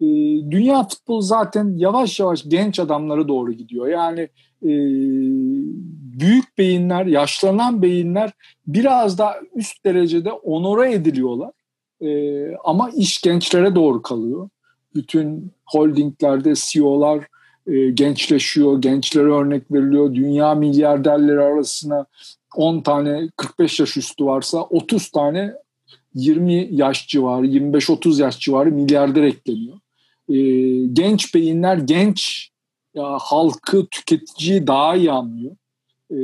E, 0.01 0.07
dünya 0.51 0.89
futbolu 0.89 1.23
zaten 1.23 1.75
yavaş 1.77 2.21
yavaş 2.21 2.45
genç 2.49 2.81
adamlara 2.81 3.29
doğru 3.29 3.53
gidiyor. 3.53 3.87
Yani 3.87 4.21
e, 4.63 4.71
büyük 6.21 6.59
beyinler, 6.59 7.07
yaşlanan 7.07 7.83
beyinler 7.83 8.33
biraz 8.67 9.19
daha 9.19 9.35
üst 9.55 9.85
derecede 9.85 10.33
onora 10.33 10.89
ediliyorlar. 10.89 11.51
E, 12.01 12.09
ama 12.65 12.91
iş 12.91 13.21
gençlere 13.21 13.75
doğru 13.75 14.03
kalıyor. 14.03 14.49
Bütün 14.97 15.53
holdinglerde 15.67 16.53
CEO'lar 16.57 17.27
e, 17.67 17.91
gençleşiyor, 17.91 18.83
gençlere 18.83 19.33
örnek 19.33 19.73
veriliyor. 19.73 20.15
Dünya 20.15 20.55
milyarderleri 20.55 21.41
arasına 21.41 22.07
10 22.57 22.81
tane 22.81 23.29
45 23.37 23.81
yaş 23.81 23.97
üstü 23.97 24.25
varsa 24.25 24.63
30 24.63 25.11
tane 25.11 25.55
20 26.15 26.69
yaş 26.71 27.09
civarı, 27.09 27.47
25-30 27.47 28.23
yaş 28.23 28.39
civarı 28.39 28.73
milyarder 28.73 29.23
ekleniyor. 29.23 29.77
E, 30.29 30.37
genç 30.93 31.35
beyinler 31.35 31.77
genç 31.77 32.51
ya, 32.95 33.19
halkı, 33.21 33.87
tüketiciyi 33.87 34.67
daha 34.67 34.97
iyi 34.97 35.13
anlıyor. 35.13 35.57
E, 36.11 36.17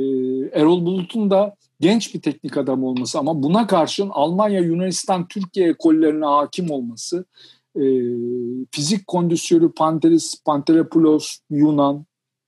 Erol 0.59 0.85
Bulut'un 0.85 1.31
da 1.31 1.55
genç 1.79 2.15
bir 2.15 2.21
teknik 2.21 2.57
adam 2.57 2.83
olması 2.83 3.19
ama 3.19 3.43
buna 3.43 3.67
karşın 3.67 4.09
Almanya, 4.09 4.59
Yunanistan, 4.59 5.27
Türkiye 5.27 5.69
ekollerine 5.69 6.25
hakim 6.25 6.71
olması, 6.71 7.25
e, 7.75 7.85
fizik 8.71 9.07
kondisyonu 9.07 9.71
Pantelis, 9.71 10.43
Panteropoulos, 10.45 11.37
Yunan, 11.49 12.05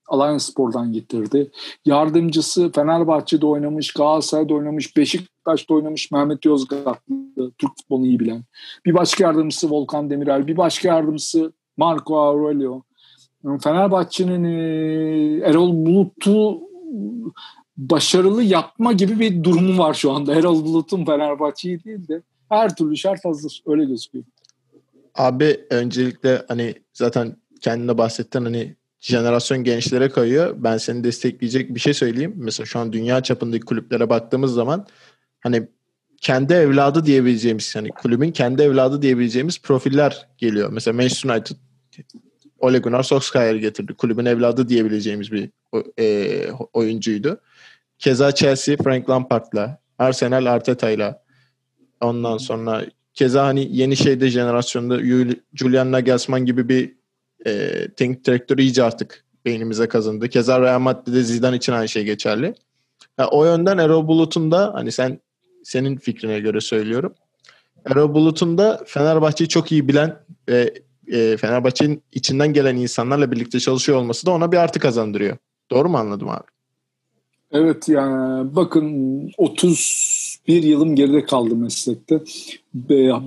Alanya 0.07 0.39
Spor'dan 0.39 0.93
getirdi. 0.93 1.51
Yardımcısı 1.85 2.71
Fenerbahçe'de 2.71 3.45
oynamış, 3.45 3.93
Galatasaray'da 3.93 4.53
oynamış, 4.53 4.97
Beşiktaş'ta 4.97 5.73
oynamış 5.73 6.11
Mehmet 6.11 6.45
Yozgatlı, 6.45 7.51
Türk 7.57 7.77
futbolunu 7.77 8.05
iyi 8.05 8.19
bilen. 8.19 8.43
Bir 8.85 8.93
başka 8.93 9.23
yardımcısı 9.23 9.71
Volkan 9.71 10.09
Demirel, 10.09 10.47
bir 10.47 10.57
başka 10.57 10.87
yardımcısı 10.87 11.53
Marco 11.77 12.17
Aurelio. 12.17 12.81
Fenerbahçe'nin 13.63 14.43
e, 14.43 15.45
Erol 15.45 15.85
Bulut'u 15.85 16.61
başarılı 17.77 18.43
yapma 18.43 18.93
gibi 18.93 19.19
bir 19.19 19.43
durumu 19.43 19.77
var 19.77 19.93
şu 19.93 20.11
anda. 20.11 20.35
Erol 20.35 20.65
Bulut'un 20.65 21.05
Fenerbahçe'yi 21.05 21.83
değil 21.83 22.07
de 22.07 22.21
her 22.49 22.75
türlü 22.75 22.97
şart 22.97 23.25
hazır. 23.25 23.63
Öyle 23.65 23.85
gözüküyor. 23.85 24.25
Abi 25.15 25.65
öncelikle 25.69 26.45
hani 26.47 26.75
zaten 26.93 27.37
kendine 27.61 27.97
bahsettin 27.97 28.43
hani 28.45 28.75
jenerasyon 28.99 29.63
gençlere 29.63 30.09
kayıyor. 30.09 30.55
Ben 30.57 30.77
seni 30.77 31.03
destekleyecek 31.03 31.75
bir 31.75 31.79
şey 31.79 31.93
söyleyeyim. 31.93 32.33
Mesela 32.37 32.65
şu 32.65 32.79
an 32.79 32.93
dünya 32.93 33.23
çapındaki 33.23 33.65
kulüplere 33.65 34.09
baktığımız 34.09 34.53
zaman 34.53 34.87
hani 35.39 35.67
kendi 36.21 36.53
evladı 36.53 37.05
diyebileceğimiz 37.05 37.75
yani 37.75 37.89
kulübün 37.89 38.31
kendi 38.31 38.61
evladı 38.61 39.01
diyebileceğimiz 39.01 39.61
profiller 39.61 40.27
geliyor. 40.37 40.69
Mesela 40.71 40.95
Manchester 40.95 41.29
United 41.29 41.55
Ole 42.59 42.77
Gunnar 42.77 43.03
Solskjaer'i 43.03 43.59
getirdi. 43.59 43.93
Kulübün 43.93 44.25
evladı 44.25 44.69
diyebileceğimiz 44.69 45.31
bir 45.31 45.49
e, 45.99 46.47
oyuncuydu. 46.73 47.41
Keza 47.99 48.31
Chelsea 48.31 48.77
Frank 48.77 49.09
Lampard'la, 49.09 49.79
Arsenal 49.99 50.45
Arteta'yla 50.45 51.23
ondan 52.01 52.37
sonra 52.37 52.85
keza 53.15 53.45
hani 53.45 53.67
yeni 53.71 53.95
şeyde 53.95 54.29
jenerasyonda 54.29 54.99
Julian 55.53 55.91
Nagelsmann 55.91 56.45
gibi 56.45 56.69
bir 56.69 56.95
e, 57.45 57.71
teknik 57.97 58.25
direktörü 58.25 58.61
iyice 58.61 58.83
artık 58.83 59.25
beynimize 59.45 59.87
kazındı. 59.87 60.29
Keza 60.29 60.61
Real 60.61 60.79
Madrid'de 60.79 61.23
Zidane 61.23 61.55
için 61.55 61.73
aynı 61.73 61.89
şey 61.89 62.03
geçerli. 62.03 62.53
Yani 63.19 63.29
o 63.29 63.45
yönden 63.45 63.77
Erol 63.77 64.07
Bulut'un 64.07 64.51
da 64.51 64.73
hani 64.73 64.91
sen 64.91 65.19
senin 65.63 65.97
fikrine 65.97 66.39
göre 66.39 66.61
söylüyorum. 66.61 67.13
Erol 67.85 68.13
Bulut'un 68.13 68.57
da 68.57 68.83
Fenerbahçe'yi 68.85 69.47
çok 69.47 69.71
iyi 69.71 69.87
bilen 69.87 70.19
ve 70.49 70.73
e, 71.07 71.37
Fenerbahçe'nin 71.37 72.03
içinden 72.11 72.53
gelen 72.53 72.75
insanlarla 72.75 73.31
birlikte 73.31 73.59
çalışıyor 73.59 73.97
olması 73.97 74.25
da 74.25 74.31
ona 74.31 74.51
bir 74.51 74.57
artı 74.57 74.79
kazandırıyor. 74.79 75.37
Doğru 75.71 75.89
mu 75.89 75.97
anladım 75.97 76.29
abi? 76.29 76.43
Evet 77.51 77.89
yani 77.89 78.55
bakın 78.55 79.31
31 80.45 80.63
yılım 80.63 80.95
geride 80.95 81.25
kaldı 81.25 81.55
meslekte. 81.55 82.19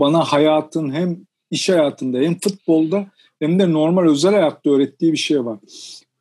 Bana 0.00 0.24
hayatın 0.24 0.92
hem 0.92 1.16
iş 1.50 1.68
hayatında 1.68 2.18
hem 2.18 2.38
futbolda 2.40 3.06
hem 3.40 3.58
de 3.58 3.72
normal 3.72 4.10
özel 4.10 4.32
hayatta 4.32 4.70
öğrettiği 4.70 5.12
bir 5.12 5.18
şey 5.18 5.44
var. 5.44 5.58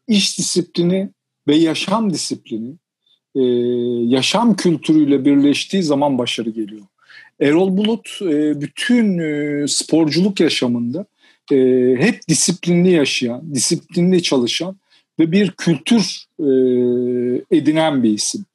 İş 0.07 0.37
disiplini 0.37 1.09
ve 1.47 1.55
yaşam 1.55 2.13
disiplini 2.13 2.75
e, 3.35 3.41
yaşam 4.15 4.55
kültürüyle 4.55 5.25
birleştiği 5.25 5.83
zaman 5.83 6.17
başarı 6.17 6.49
geliyor. 6.49 6.85
Erol 7.41 7.77
Bulut 7.77 8.19
e, 8.21 8.61
bütün 8.61 9.17
e, 9.17 9.67
sporculuk 9.67 10.39
yaşamında 10.39 11.05
hep 11.99 12.27
disiplinli 12.29 12.91
yaşayan, 12.91 13.55
disiplinli 13.55 14.23
çalışan 14.23 14.77
ve 15.19 15.31
bir 15.31 15.51
kültür 15.51 16.25
edinen 17.51 18.03
bir 18.03 18.09
isim. 18.09 18.45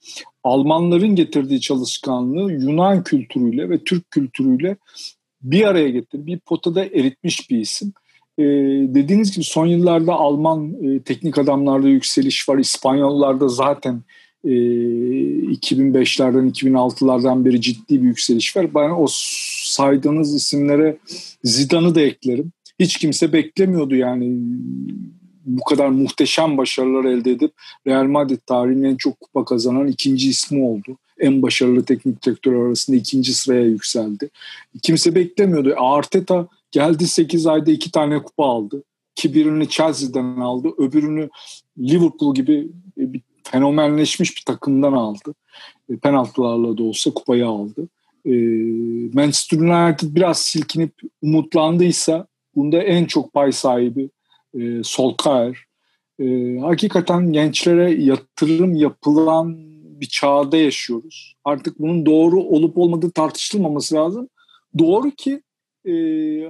Almanların 0.45 1.15
getirdiği 1.15 1.61
çalışkanlığı 1.61 2.53
Yunan 2.53 3.05
kültürüyle 3.05 3.71
ve 3.71 3.79
Türk 3.79 4.11
kültürüyle 4.11 4.77
bir 5.43 5.67
araya 5.67 5.89
getirip 5.89 6.27
bir 6.27 6.39
potada 6.39 6.85
eritmiş 6.85 7.51
bir 7.51 7.59
isim. 7.59 7.93
Ee, 8.39 8.43
dediğiniz 8.95 9.35
gibi 9.35 9.45
son 9.45 9.67
yıllarda 9.67 10.13
Alman 10.13 10.75
e, 10.85 11.03
teknik 11.03 11.39
adamlarda 11.39 11.89
yükseliş 11.89 12.49
var. 12.49 12.59
İspanyollarda 12.59 13.49
zaten 13.49 14.03
e, 14.45 14.51
2005'lerden 14.51 16.51
2006'lardan 16.51 17.45
beri 17.45 17.61
ciddi 17.61 18.03
bir 18.03 18.07
yükseliş 18.07 18.57
var. 18.57 18.75
Ben 18.75 18.91
o 18.91 19.07
saydığınız 19.65 20.35
isimlere 20.35 20.99
Zidane'ı 21.45 21.95
da 21.95 22.01
eklerim. 22.01 22.53
Hiç 22.79 22.99
kimse 22.99 23.33
beklemiyordu 23.33 23.95
yani 23.95 24.39
bu 25.45 25.65
kadar 25.65 25.89
muhteşem 25.89 26.59
başarılar 26.59 27.05
elde 27.05 27.31
edip 27.31 27.53
Real 27.87 28.05
Madrid 28.05 28.39
tarihinin 28.47 28.85
en 28.85 28.97
çok 28.97 29.21
kupa 29.21 29.45
kazanan 29.45 29.87
ikinci 29.87 30.29
ismi 30.29 30.65
oldu. 30.65 30.97
En 31.19 31.43
başarılı 31.43 31.85
teknik 31.85 32.27
direktör 32.27 32.67
arasında 32.67 32.97
ikinci 32.97 33.35
sıraya 33.35 33.65
yükseldi. 33.65 34.31
Kimse 34.83 35.15
beklemiyordu. 35.15 35.75
Arteta 35.77 36.49
geldi 36.71 37.07
8 37.07 37.47
ayda 37.47 37.71
iki 37.71 37.91
tane 37.91 38.23
kupa 38.23 38.45
aldı. 38.45 38.83
Ki 39.15 39.35
birini 39.35 39.69
Chelsea'den 39.69 40.37
aldı. 40.41 40.69
Öbürünü 40.79 41.29
Liverpool 41.79 42.35
gibi 42.35 42.69
bir 42.97 43.21
fenomenleşmiş 43.45 44.37
bir 44.37 44.43
takımdan 44.47 44.93
aldı. 44.93 45.35
E, 45.89 45.97
penaltılarla 45.97 46.79
da 46.79 46.83
olsa 46.83 47.11
kupayı 47.11 47.47
aldı. 47.47 47.89
E, 48.27 48.33
Manchester 49.13 49.59
United 49.59 50.15
biraz 50.15 50.39
silkinip 50.43 50.95
umutlandıysa 51.23 52.27
bunda 52.57 52.83
en 52.83 53.05
çok 53.05 53.33
pay 53.33 53.53
sahibi 53.53 54.11
e, 54.55 54.83
Solskjaer. 54.83 55.59
E, 56.19 56.59
hakikaten 56.59 57.33
gençlere 57.33 57.91
yatırım 57.93 58.75
yapılan 58.75 59.57
bir 60.01 60.07
çağda 60.07 60.57
yaşıyoruz. 60.57 61.37
Artık 61.45 61.79
bunun 61.79 62.07
doğru 62.07 62.41
olup 62.41 62.79
olmadığı 62.79 63.11
tartışılmaması 63.11 63.95
lazım. 63.95 64.29
Doğru 64.79 65.11
ki 65.11 65.43
e, 65.85 65.93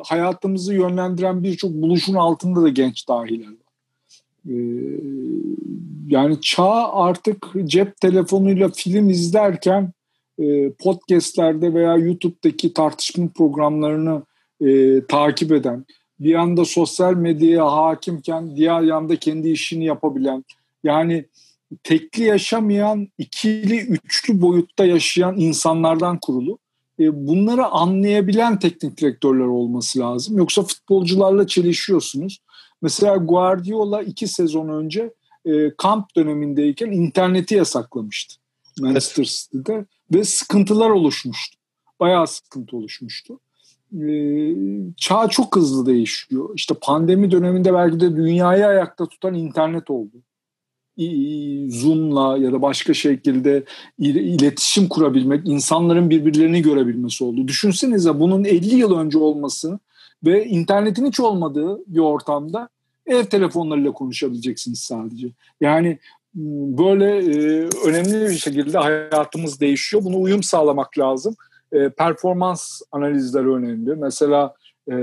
hayatımızı 0.05 0.75
yönlendiren 0.75 1.43
birçok 1.43 1.73
buluşun 1.73 2.15
altında 2.15 2.63
da 2.63 2.69
genç 2.69 3.09
dahiler 3.09 3.47
var. 3.47 3.57
E, 4.49 4.55
yani 6.07 6.41
çağ 6.41 6.93
artık 6.93 7.47
cep 7.65 7.97
telefonuyla 8.01 8.69
film 8.69 9.11
izlerken 9.11 9.93
e, 10.39 10.73
podcastlerde 10.73 11.75
veya 11.75 11.97
YouTube'daki 11.97 12.75
tartışma 12.75 13.29
programlarını 13.35 14.23
e, 14.61 15.01
takip 15.07 15.53
eden, 15.53 15.85
bir 16.25 16.35
anda 16.35 16.65
sosyal 16.65 17.15
medyaya 17.15 17.73
hakimken 17.73 18.57
diğer 18.57 18.81
yanda 18.81 19.17
kendi 19.17 19.49
işini 19.49 19.85
yapabilen 19.85 20.45
yani 20.85 21.25
tekli 21.85 22.25
yaşamayan 22.25 23.09
ikili 23.19 23.81
üçlü 23.81 24.43
boyutta 24.43 24.85
yaşayan 24.85 25.37
insanlardan 25.37 26.19
kurulu. 26.19 26.59
E, 27.01 27.27
bunları 27.27 27.67
anlayabilen 27.67 28.59
teknik 28.59 28.97
direktörler 28.97 29.45
olması 29.45 29.99
lazım. 29.99 30.39
Yoksa 30.39 30.63
futbolcularla 30.63 31.47
çelişiyorsunuz. 31.47 32.39
Mesela 32.83 33.17
Guardiola 33.17 34.03
iki 34.03 34.29
sezon 34.29 34.69
önce 34.69 35.13
e, 35.45 35.75
kamp 35.77 36.17
dönemindeyken 36.17 36.91
interneti 36.91 37.55
yasaklamıştı. 37.55 38.35
Manchester 38.81 39.25
City'de 39.25 39.87
ve 40.13 40.25
sıkıntılar 40.25 40.91
oluşmuştu. 40.91 41.59
Bayağı 42.01 42.27
sıkıntı 42.27 42.77
oluşmuştu. 42.77 43.41
Ee, 44.01 44.55
çağ 44.97 45.29
çok 45.29 45.57
hızlı 45.57 45.87
değişiyor. 45.87 46.51
İşte 46.55 46.75
pandemi 46.83 47.31
döneminde 47.31 47.75
belki 47.75 48.01
de 48.01 48.17
dünyayı 48.17 48.67
ayakta 48.67 49.07
tutan 49.07 49.35
internet 49.35 49.91
oldu. 49.91 50.17
Zoom'la 51.69 52.39
ya 52.39 52.53
da 52.53 52.63
başka 52.63 52.95
şekilde 52.95 53.65
iletişim 53.99 54.89
kurabilmek, 54.89 55.49
insanların 55.49 56.11
birbirlerini 56.11 56.63
görebilmesi 56.63 57.25
oldu. 57.25 57.49
Düşünsenize 57.49 58.21
bunun 58.21 58.45
50 58.45 58.75
yıl 58.75 58.99
önce 58.99 59.19
olması 59.19 59.79
ve 60.25 60.47
internetin 60.47 61.07
hiç 61.07 61.21
olmadığı 61.21 61.79
bir 61.87 61.99
ortamda 61.99 62.69
ev 63.07 63.25
telefonlarıyla 63.25 63.93
konuşabileceksiniz 63.93 64.81
sadece. 64.81 65.29
Yani 65.61 65.99
böyle 66.79 67.17
e, 67.17 67.69
önemli 67.87 68.31
bir 68.31 68.39
şekilde 68.39 68.79
hayatımız 68.79 69.61
değişiyor. 69.61 70.05
Bunu 70.05 70.21
uyum 70.21 70.43
sağlamak 70.43 70.99
lazım 70.99 71.37
e, 71.73 71.89
performans 71.89 72.81
analizleri 72.93 73.49
önemli. 73.49 73.95
Mesela 73.95 74.55
e, 74.89 74.95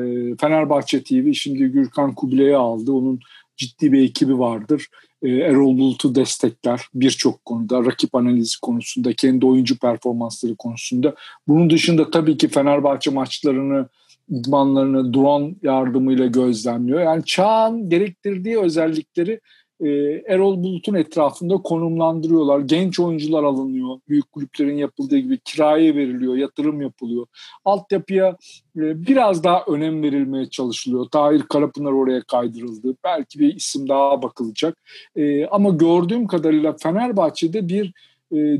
Fenerbahçe 0.41 1.03
TV 1.03 1.33
şimdi 1.33 1.65
Gürkan 1.65 2.15
Kubilay'ı 2.15 2.59
aldı. 2.59 2.91
Onun 2.91 3.19
ciddi 3.57 3.91
bir 3.91 4.03
ekibi 4.03 4.39
vardır. 4.39 4.87
E, 5.21 5.29
Erol 5.29 5.77
Bulut'u 5.77 6.15
destekler 6.15 6.81
birçok 6.93 7.45
konuda. 7.45 7.85
Rakip 7.85 8.15
analizi 8.15 8.59
konusunda, 8.61 9.13
kendi 9.13 9.45
oyuncu 9.45 9.79
performansları 9.79 10.55
konusunda. 10.55 11.15
Bunun 11.47 11.69
dışında 11.69 12.11
tabii 12.11 12.37
ki 12.37 12.47
Fenerbahçe 12.47 13.11
maçlarını 13.11 13.89
idmanlarını 14.29 15.13
drone 15.13 15.55
yardımıyla 15.63 16.25
gözlemliyor. 16.25 16.99
Yani 17.01 17.25
çağın 17.25 17.89
gerektirdiği 17.89 18.59
özellikleri 18.59 19.39
e, 19.81 19.89
Erol 20.27 20.63
Bulut'un 20.63 20.93
etrafında 20.93 21.57
konumlandırıyorlar. 21.57 22.59
Genç 22.59 22.99
oyuncular 22.99 23.43
alınıyor. 23.43 23.99
Büyük 24.09 24.31
kulüplerin 24.31 24.77
yapıldığı 24.77 25.17
gibi 25.17 25.39
kiraya 25.39 25.95
veriliyor, 25.95 26.35
yatırım 26.35 26.81
yapılıyor. 26.81 27.27
Altyapıya 27.65 28.37
e, 28.77 29.07
biraz 29.07 29.43
daha 29.43 29.63
önem 29.67 30.03
verilmeye 30.03 30.49
çalışılıyor. 30.49 31.05
Tahir 31.05 31.41
Karapınar 31.41 31.91
oraya 31.91 32.21
kaydırıldı. 32.21 32.95
Belki 33.03 33.39
bir 33.39 33.55
isim 33.55 33.89
daha 33.89 34.21
bakılacak. 34.21 34.77
E, 35.15 35.45
ama 35.45 35.69
gördüğüm 35.69 36.27
kadarıyla 36.27 36.75
Fenerbahçe'de 36.83 37.69
bir 37.69 37.93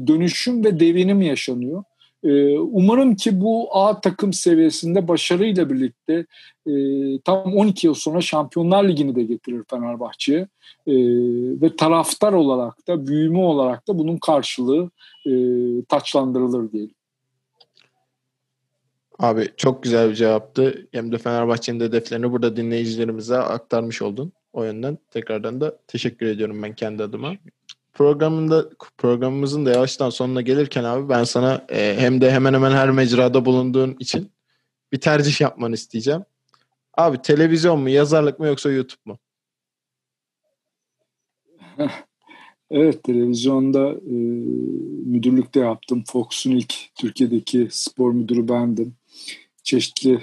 dönüşüm 0.08 0.66
ve 0.66 0.80
devinim 0.80 1.22
yaşanıyor. 1.22 1.84
Ee, 2.24 2.58
umarım 2.58 3.16
ki 3.16 3.42
bu 3.42 3.78
A 3.78 4.02
takım 4.02 4.34
seviyesinde 4.34 5.08
başarıyla 5.08 5.70
birlikte 5.70 6.26
e, 6.68 6.74
tam 7.20 7.54
12 7.54 7.88
yıl 7.88 7.94
sonra 7.94 8.22
Şampiyonlar 8.22 8.88
Ligi'ni 8.88 9.16
de 9.16 9.24
getirir 9.24 9.64
Fenerbahçe'ye. 9.70 10.48
E, 10.88 10.94
ve 11.62 11.76
taraftar 11.76 12.34
olarak 12.34 12.88
da 12.88 13.08
büyüme 13.08 13.40
olarak 13.40 13.88
da 13.88 14.00
bunun 14.00 14.18
karşılığı 14.18 14.90
e, 15.26 15.32
taçlandırılır 15.90 16.72
diyelim. 16.72 16.96
Abi 19.20 19.50
çok 19.58 19.84
güzel 19.84 20.10
bir 20.10 20.16
cevaptı. 20.16 20.88
Hem 20.92 21.12
de 21.12 21.18
Fenerbahçe'nin 21.18 21.80
hedeflerini 21.80 22.32
burada 22.32 22.56
dinleyicilerimize 22.56 23.38
aktarmış 23.38 24.02
oldun. 24.02 24.32
O 24.54 24.64
yönden 24.64 24.98
tekrardan 25.12 25.62
da 25.62 25.78
teşekkür 25.88 26.26
ediyorum 26.26 26.64
ben 26.64 26.76
kendi 26.76 27.04
adıma 27.04 27.34
programında 27.94 28.70
programımızın 28.98 29.66
da 29.66 29.72
yavaştan 29.72 30.10
sonuna 30.10 30.42
gelirken 30.42 30.84
abi 30.84 31.10
ben 31.10 31.24
sana 31.24 31.66
e, 31.70 31.96
hem 32.00 32.22
de 32.22 32.32
hemen 32.32 32.54
hemen 32.54 32.72
her 32.72 32.92
mecrada 32.92 33.46
bulunduğun 33.46 33.96
için 34.00 34.32
bir 34.92 35.00
tercih 35.00 35.42
yapmanı 35.42 35.74
isteyeceğim. 35.74 36.24
Abi 36.98 37.22
televizyon 37.22 37.80
mu, 37.80 37.90
yazarlık 37.90 38.40
mı 38.40 38.48
yoksa 38.48 38.72
YouTube 38.72 39.02
mu? 39.06 39.18
Evet 42.72 43.04
televizyonda 43.04 43.90
e, 43.90 44.14
müdürlükte 45.06 45.60
yaptım. 45.60 46.04
Fox'un 46.08 46.52
ilk 46.52 46.74
Türkiye'deki 46.96 47.68
spor 47.72 48.12
müdürü 48.12 48.48
bendim. 48.48 48.96
Çeşitli 49.64 50.20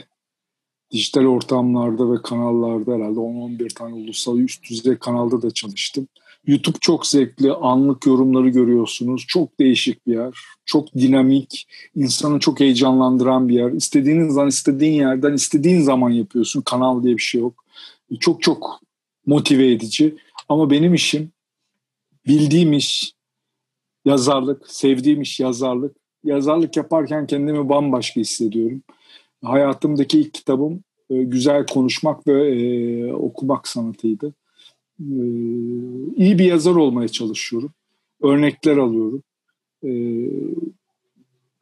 dijital 0.90 1.24
ortamlarda 1.24 2.12
ve 2.12 2.22
kanallarda 2.22 2.94
herhalde 2.94 3.18
10-11 3.20 3.74
tane 3.74 3.94
ulusal 3.94 4.38
üst 4.38 4.70
düzey 4.70 4.96
kanalda 4.98 5.42
da 5.42 5.50
çalıştım. 5.50 6.08
YouTube 6.46 6.78
çok 6.80 7.06
zevkli, 7.06 7.52
anlık 7.52 8.06
yorumları 8.06 8.48
görüyorsunuz. 8.48 9.24
Çok 9.28 9.60
değişik 9.60 10.06
bir 10.06 10.14
yer, 10.14 10.34
çok 10.64 10.94
dinamik, 10.94 11.68
insanı 11.94 12.40
çok 12.40 12.60
heyecanlandıran 12.60 13.48
bir 13.48 13.54
yer. 13.54 13.72
İstediğiniz 13.72 14.34
zaman, 14.34 14.48
istediğin 14.48 14.92
yerden, 14.92 15.32
istediğin 15.32 15.80
zaman 15.80 16.10
yapıyorsun. 16.10 16.60
Kanal 16.62 17.02
diye 17.02 17.16
bir 17.16 17.22
şey 17.22 17.40
yok. 17.40 17.64
Çok 18.20 18.42
çok 18.42 18.80
motive 19.26 19.72
edici. 19.72 20.16
Ama 20.48 20.70
benim 20.70 20.94
işim 20.94 21.30
bildiğim 22.26 22.72
iş 22.72 23.12
yazarlık, 24.04 24.70
sevdiğim 24.70 25.22
iş 25.22 25.40
yazarlık. 25.40 25.96
Yazarlık 26.24 26.76
yaparken 26.76 27.26
kendimi 27.26 27.68
bambaşka 27.68 28.20
hissediyorum. 28.20 28.82
Hayatımdaki 29.44 30.20
ilk 30.20 30.34
kitabım 30.34 30.84
e, 31.10 31.22
güzel 31.22 31.66
konuşmak 31.66 32.26
ve 32.26 32.48
e, 32.48 33.12
okumak 33.12 33.68
sanatıydı. 33.68 34.34
E, 35.00 35.14
iyi 36.16 36.38
bir 36.38 36.44
yazar 36.44 36.74
olmaya 36.74 37.08
çalışıyorum. 37.08 37.72
Örnekler 38.22 38.76
alıyorum. 38.76 39.22
E, 39.82 39.90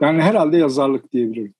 yani 0.00 0.22
herhalde 0.22 0.56
yazarlık 0.56 1.12
diyebilirim. 1.12 1.54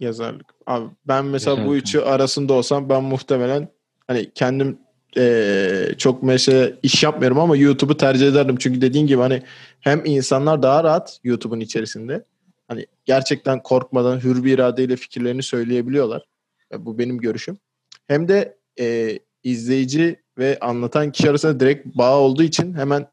Yazarlık. 0.00 0.46
Abi 0.66 0.86
ben 1.08 1.24
mesela 1.24 1.50
Yazarlık. 1.50 1.70
bu 1.70 1.76
üçü 1.76 2.00
arasında 2.00 2.52
olsam 2.52 2.88
ben 2.88 3.04
muhtemelen 3.04 3.68
hani 4.06 4.30
kendim 4.34 4.78
e, 5.16 5.88
çok 5.98 6.22
mesela 6.22 6.72
iş 6.82 7.02
yapmıyorum 7.02 7.38
ama 7.38 7.56
YouTube'u 7.56 7.96
tercih 7.96 8.28
ederdim. 8.28 8.56
Çünkü 8.58 8.80
dediğin 8.80 9.06
gibi 9.06 9.20
hani 9.20 9.42
hem 9.80 10.02
insanlar 10.04 10.62
daha 10.62 10.84
rahat 10.84 11.20
YouTube'un 11.24 11.60
içerisinde 11.60 12.24
hani 12.68 12.86
gerçekten 13.04 13.62
korkmadan 13.62 14.24
hür 14.24 14.44
bir 14.44 14.52
iradeyle 14.52 14.96
fikirlerini 14.96 15.42
söyleyebiliyorlar. 15.42 16.22
Bu 16.78 16.98
benim 16.98 17.18
görüşüm. 17.18 17.58
Hem 18.06 18.28
de 18.28 18.58
e, 18.80 19.18
izleyici 19.42 20.25
ve 20.38 20.58
anlatan 20.60 21.12
kişi 21.12 21.30
arasında 21.30 21.60
direkt 21.60 21.86
bağ 21.86 22.18
olduğu 22.18 22.42
için 22.42 22.74
hemen 22.74 23.06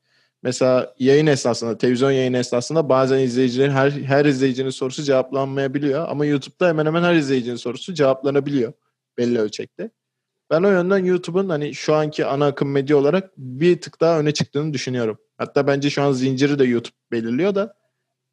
mesela 0.43 0.93
yayın 0.99 1.28
esnasında, 1.28 1.78
televizyon 1.78 2.11
yayın 2.11 2.34
esnasında 2.34 2.89
bazen 2.89 3.19
izleyicilerin 3.19 3.71
her, 3.71 3.91
her 3.91 4.26
izleyicinin 4.26 4.69
sorusu 4.69 5.03
cevaplanmayabiliyor. 5.03 6.09
Ama 6.09 6.26
YouTube'da 6.26 6.67
hemen 6.67 6.86
hemen 6.86 7.03
her 7.03 7.15
izleyicinin 7.15 7.55
sorusu 7.55 7.93
cevaplanabiliyor 7.93 8.74
belli 9.17 9.39
ölçekte. 9.39 9.89
Ben 10.51 10.63
o 10.63 10.69
yönden 10.69 11.05
YouTube'un 11.05 11.49
hani 11.49 11.74
şu 11.74 11.93
anki 11.93 12.26
ana 12.26 12.45
akım 12.45 12.71
medya 12.71 12.97
olarak 12.97 13.38
bir 13.38 13.82
tık 13.82 14.01
daha 14.01 14.19
öne 14.19 14.32
çıktığını 14.32 14.74
düşünüyorum. 14.74 15.17
Hatta 15.38 15.67
bence 15.67 15.89
şu 15.89 16.01
an 16.01 16.11
zinciri 16.11 16.59
de 16.59 16.63
YouTube 16.63 16.95
belirliyor 17.11 17.55
da 17.55 17.76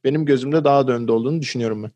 benim 0.05 0.27
gözümde 0.27 0.65
daha 0.65 0.87
da 0.89 0.93
önde 0.93 1.13
olduğunu 1.13 1.41
düşünüyorum 1.41 1.83
ben. 1.83 1.91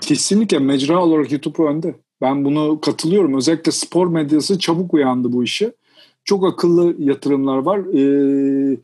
Kesinlikle 0.00 0.58
mecra 0.58 1.04
olarak 1.04 1.32
YouTube 1.32 1.62
önde. 1.62 1.94
Ben 2.22 2.44
bunu 2.44 2.80
katılıyorum. 2.80 3.34
Özellikle 3.34 3.72
spor 3.72 4.06
medyası 4.06 4.58
çabuk 4.58 4.94
uyandı 4.94 5.32
bu 5.32 5.44
işe. 5.44 5.72
Çok 6.24 6.46
akıllı 6.46 6.94
yatırımlar 6.98 7.58
var. 7.58 7.78
Ee, 7.78 8.78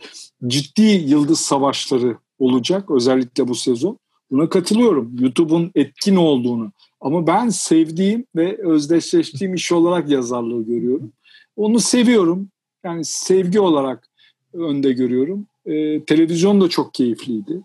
ciddi 0.47 0.83
yıldız 0.83 1.41
savaşları 1.41 2.17
olacak 2.39 2.91
özellikle 2.91 3.49
bu 3.49 3.55
sezon. 3.55 3.99
Buna 4.31 4.49
katılıyorum. 4.49 5.17
YouTube'un 5.21 5.71
etkin 5.75 6.17
olduğunu. 6.17 6.73
Ama 7.01 7.27
ben 7.27 7.49
sevdiğim 7.49 8.25
ve 8.37 8.59
özdeşleştiğim 8.63 9.55
iş 9.55 9.73
olarak 9.73 10.09
yazarlığı 10.09 10.67
görüyorum. 10.67 11.13
Onu 11.57 11.81
seviyorum. 11.81 12.49
Yani 12.85 13.05
sevgi 13.05 13.61
olarak 13.61 14.09
önde 14.53 14.93
görüyorum. 14.93 15.47
Ee, 15.67 16.05
televizyon 16.05 16.61
da 16.61 16.69
çok 16.69 16.95
keyifliydi. 16.95 17.61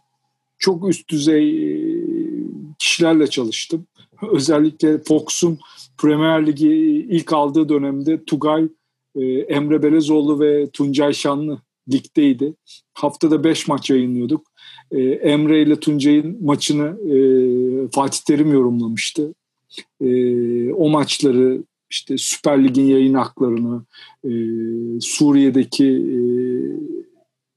Çok 0.57 0.89
üst 0.89 1.09
düzey 1.09 1.73
e, 1.73 1.95
kişilerle 2.79 3.27
çalıştım. 3.27 3.85
Özellikle 4.31 4.97
Fox'un 4.97 5.59
Premier 5.97 6.47
Ligi 6.47 6.69
ilk 7.09 7.33
aldığı 7.33 7.69
dönemde 7.69 8.23
Tugay, 8.23 8.67
e, 9.15 9.25
Emre 9.25 9.83
Belezoğlu 9.83 10.39
ve 10.39 10.69
Tuncay 10.69 11.13
Şanlı 11.13 11.61
ligdeydi. 11.91 12.53
Haftada 12.93 13.43
5 13.43 13.67
maç 13.67 13.89
yayınlıyorduk. 13.89 14.47
E, 14.91 15.01
Emre 15.01 15.61
ile 15.61 15.79
Tuncay'ın 15.79 16.45
maçını 16.45 17.13
e, 17.15 17.17
Fatih 17.91 18.19
Terim 18.19 18.53
yorumlamıştı. 18.53 19.33
o 20.75 20.89
maçları 20.89 21.63
işte 21.89 22.17
Süper 22.17 22.63
Lig'in 22.63 22.85
yayın 22.85 23.13
haklarını, 23.13 23.83
Suriye'deki 25.01 25.85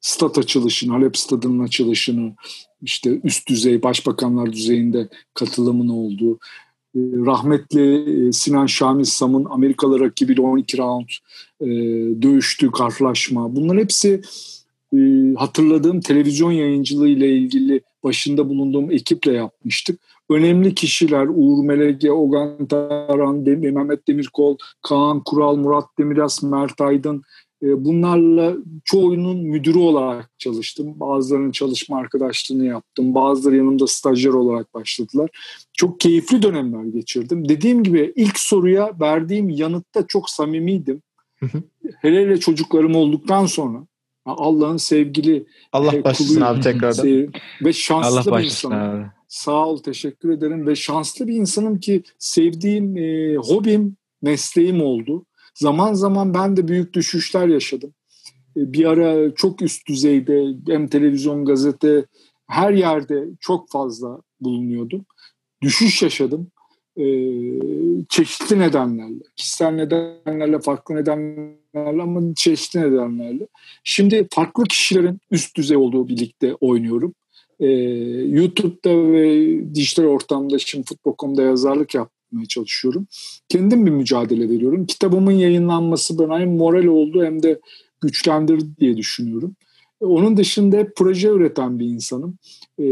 stat 0.06 0.38
açılışını, 0.38 0.92
Halep 0.92 1.16
stadının 1.16 1.64
açılışını, 1.64 2.34
işte 2.82 3.20
üst 3.24 3.48
düzey 3.48 3.82
başbakanlar 3.82 4.52
düzeyinde 4.52 5.08
katılımın 5.34 5.88
olduğu, 5.88 6.34
e, 6.94 7.00
rahmetli 7.26 8.28
e, 8.28 8.32
Sinan 8.32 8.66
Şamil 8.66 9.04
Sam'ın 9.04 9.44
Amerikalı 9.44 10.00
rakibiyle 10.00 10.40
12 10.40 10.78
round 10.78 11.08
e, 11.60 11.66
dövüştüğü 12.22 12.70
karşılaşma. 12.70 13.56
Bunların 13.56 13.80
hepsi 13.80 14.20
hatırladığım 15.36 16.00
televizyon 16.00 16.52
yayıncılığı 16.52 17.08
ile 17.08 17.36
ilgili 17.36 17.80
başında 18.04 18.48
bulunduğum 18.48 18.90
ekiple 18.90 19.32
yapmıştık. 19.32 20.00
Önemli 20.30 20.74
kişiler 20.74 21.26
Uğur 21.34 21.64
Melege, 21.64 22.10
Ogan 22.10 22.66
Taran, 22.66 23.36
Mehmet 23.36 24.08
Demirkol, 24.08 24.56
Kaan 24.82 25.22
Kural, 25.24 25.56
Murat 25.56 25.84
Demiras, 25.98 26.42
Mert 26.42 26.80
Aydın, 26.80 27.22
bunlarla 27.62 28.56
çoğunun 28.84 29.38
müdürü 29.38 29.78
olarak 29.78 30.30
çalıştım. 30.38 31.00
Bazılarının 31.00 31.50
çalışma 31.50 31.98
arkadaşlığını 31.98 32.64
yaptım. 32.64 33.14
Bazıları 33.14 33.56
yanımda 33.56 33.86
stajyer 33.86 34.30
olarak 34.30 34.74
başladılar. 34.74 35.30
Çok 35.72 36.00
keyifli 36.00 36.42
dönemler 36.42 36.84
geçirdim. 36.84 37.48
Dediğim 37.48 37.82
gibi 37.82 38.12
ilk 38.16 38.38
soruya 38.38 39.00
verdiğim 39.00 39.48
yanıtta 39.48 40.06
çok 40.06 40.30
samimiydim. 40.30 41.02
Hele 42.00 42.20
hele 42.20 42.40
çocuklarım 42.40 42.94
olduktan 42.94 43.46
sonra 43.46 43.86
Allah'ın 44.24 44.76
sevgili 44.76 45.46
Allah 45.72 45.94
e, 45.94 46.04
başlasın 46.04 46.40
abi 46.40 46.60
tekrardan. 46.60 47.32
Ve 47.64 47.72
şanslı 47.72 48.30
Allah 48.30 48.38
bir 48.38 48.44
insanım. 48.44 49.00
Abi. 49.00 49.06
Sağ 49.28 49.66
ol 49.66 49.78
teşekkür 49.78 50.30
ederim 50.30 50.66
ve 50.66 50.76
şanslı 50.76 51.28
bir 51.28 51.34
insanım 51.34 51.80
ki 51.80 52.02
sevdiğim 52.18 52.96
e, 52.96 53.36
hobim 53.36 53.96
mesleğim 54.22 54.82
oldu 54.82 55.26
Zaman 55.56 55.94
zaman 55.94 56.34
ben 56.34 56.56
de 56.56 56.68
büyük 56.68 56.94
düşüşler 56.94 57.48
yaşadım. 57.48 57.94
E, 58.56 58.72
bir 58.72 58.84
ara 58.84 59.34
çok 59.34 59.62
üst 59.62 59.88
düzeyde 59.88 60.46
hem 60.66 60.88
televizyon, 60.88 61.44
gazete 61.44 62.04
her 62.46 62.72
yerde 62.72 63.24
çok 63.40 63.70
fazla 63.70 64.20
bulunuyordum. 64.40 65.04
Düşüş 65.62 66.02
yaşadım. 66.02 66.50
Ee, 66.96 67.04
çeşitli 68.08 68.58
nedenlerle, 68.58 69.24
kişisel 69.36 69.70
nedenlerle, 69.70 70.60
farklı 70.60 70.94
nedenlerle 70.94 72.02
ama 72.02 72.34
çeşitli 72.36 72.80
nedenlerle. 72.80 73.46
Şimdi 73.84 74.26
farklı 74.34 74.64
kişilerin 74.64 75.20
üst 75.30 75.56
düzey 75.56 75.76
olduğu 75.76 76.08
birlikte 76.08 76.54
oynuyorum. 76.54 77.14
Ee, 77.60 77.66
YouTube'da 78.28 79.12
ve 79.12 79.74
dijital 79.74 80.04
ortamda 80.04 80.58
şimdi 80.58 80.86
Futbol.com'da 80.86 81.42
yazarlık 81.42 81.94
yap, 81.94 82.10
yapmaya 82.36 82.46
çalışıyorum. 82.46 83.06
Kendim 83.48 83.86
bir 83.86 83.90
mücadele 83.90 84.48
veriyorum. 84.48 84.86
Kitabımın 84.86 85.32
yayınlanması 85.32 86.18
bana 86.18 86.40
hem 86.40 86.56
moral 86.56 86.86
oldu 86.86 87.24
hem 87.24 87.42
de 87.42 87.60
güçlendirdi 88.00 88.76
diye 88.80 88.96
düşünüyorum. 88.96 89.56
Onun 90.00 90.36
dışında 90.36 90.76
hep 90.76 90.96
proje 90.96 91.28
üreten 91.28 91.78
bir 91.78 91.86
insanım. 91.86 92.38
E, 92.78 92.86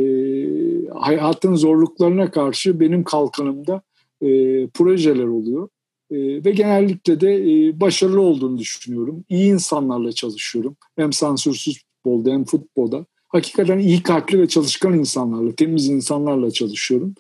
hayatın 0.95 1.55
zorluklarına 1.55 2.31
karşı 2.31 2.81
benim 2.81 3.05
kalkanımda 3.05 3.83
e, 4.23 4.29
projeler 4.67 5.27
oluyor. 5.27 5.69
E, 6.11 6.45
ve 6.45 6.51
genellikle 6.51 7.21
de 7.21 7.35
e, 7.37 7.81
başarılı 7.81 8.21
olduğunu 8.21 8.59
düşünüyorum. 8.59 9.25
İyi 9.29 9.53
insanlarla 9.53 10.13
çalışıyorum. 10.13 10.77
Hem 10.97 11.13
sansürsüz 11.13 11.79
futbolda 11.79 12.31
hem 12.31 12.45
futbolda. 12.45 13.07
Hakikaten 13.29 13.79
iyi 13.79 14.03
kalpli 14.03 14.41
ve 14.41 14.49
çalışkan 14.49 14.99
insanlarla, 14.99 15.53
temiz 15.53 15.89
insanlarla 15.89 16.51
çalışıyorum. 16.51 17.15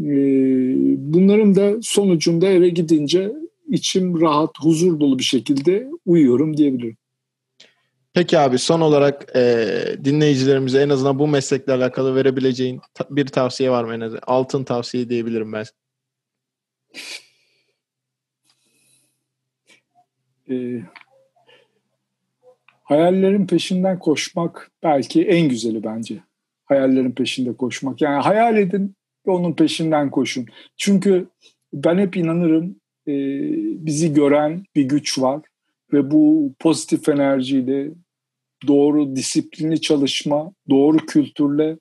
Ee, 0.00 0.04
bunların 0.96 1.54
da 1.54 1.76
sonucunda 1.82 2.46
eve 2.46 2.68
gidince 2.68 3.32
içim 3.68 4.20
rahat, 4.20 4.50
huzur 4.60 5.00
dolu 5.00 5.18
bir 5.18 5.24
şekilde 5.24 5.88
uyuyorum 6.06 6.56
diyebilirim. 6.56 6.96
Peki 8.14 8.38
abi 8.38 8.58
son 8.58 8.80
olarak 8.80 9.36
e, 9.36 9.66
dinleyicilerimize 10.04 10.82
en 10.82 10.88
azından 10.88 11.18
bu 11.18 11.28
meslekle 11.28 11.72
alakalı 11.72 12.14
verebileceğin 12.14 12.80
ta- 12.94 13.06
bir 13.10 13.26
tavsiye 13.26 13.70
var 13.70 13.84
mı 13.84 13.94
en 13.94 14.00
azından? 14.00 14.22
Altın 14.26 14.64
tavsiye 14.64 15.08
diyebilirim 15.08 15.52
ben. 15.52 15.64
Ee, 20.50 20.82
hayallerin 22.82 23.46
peşinden 23.46 23.98
koşmak 23.98 24.70
belki 24.82 25.24
en 25.24 25.48
güzeli 25.48 25.84
bence. 25.84 26.18
Hayallerin 26.64 27.12
peşinde 27.12 27.56
koşmak. 27.56 28.00
Yani 28.02 28.22
hayal 28.22 28.56
edin 28.56 28.97
ve 29.28 29.32
onun 29.32 29.52
peşinden 29.52 30.10
koşun. 30.10 30.46
Çünkü 30.76 31.28
ben 31.72 31.98
hep 31.98 32.16
inanırım 32.16 32.76
e, 33.08 33.14
bizi 33.86 34.14
gören 34.14 34.64
bir 34.76 34.82
güç 34.82 35.18
var 35.18 35.40
ve 35.92 36.10
bu 36.10 36.52
pozitif 36.58 37.08
enerjiyle 37.08 37.90
doğru 38.66 39.16
disiplinli 39.16 39.80
çalışma, 39.80 40.52
doğru 40.70 40.96
kültürle, 40.96 41.78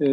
e, 0.00 0.08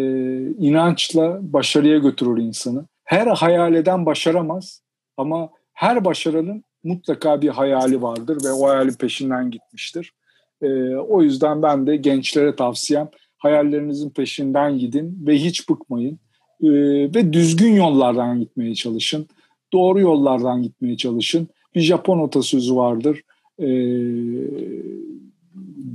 inançla 0.49 1.39
başarıya 1.41 1.97
götürür 1.97 2.37
insanı. 2.37 2.85
Her 3.03 3.27
hayal 3.27 3.75
eden 3.75 4.05
başaramaz 4.05 4.81
ama 5.17 5.49
her 5.73 6.05
başaranın 6.05 6.63
mutlaka 6.83 7.41
bir 7.41 7.49
hayali 7.49 8.01
vardır 8.01 8.37
ve 8.45 8.51
o 8.51 8.69
hayalin 8.69 8.93
peşinden 8.93 9.51
gitmiştir. 9.51 10.13
E, 10.61 10.95
o 10.95 11.21
yüzden 11.21 11.61
ben 11.61 11.87
de 11.87 11.95
gençlere 11.95 12.55
tavsiyem 12.55 13.09
hayallerinizin 13.37 14.09
peşinden 14.09 14.77
gidin 14.77 15.17
ve 15.27 15.35
hiç 15.35 15.69
bıkmayın. 15.69 16.19
E, 16.63 16.69
ve 17.15 17.33
düzgün 17.33 17.73
yollardan 17.75 18.39
gitmeye 18.39 18.75
çalışın. 18.75 19.27
Doğru 19.73 19.99
yollardan 19.99 20.61
gitmeye 20.61 20.97
çalışın. 20.97 21.47
Bir 21.75 21.81
Japon 21.81 22.27
atasözü 22.27 22.75
vardır. 22.75 23.21
E, 23.59 23.67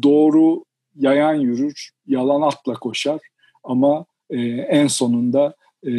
doğru 0.02 0.64
yayan 0.96 1.34
yürür, 1.34 1.90
yalan 2.06 2.42
atla 2.42 2.74
koşar. 2.74 3.20
Ama 3.64 4.04
e, 4.30 4.40
en 4.48 4.86
sonunda 4.86 5.54
e, 5.82 5.92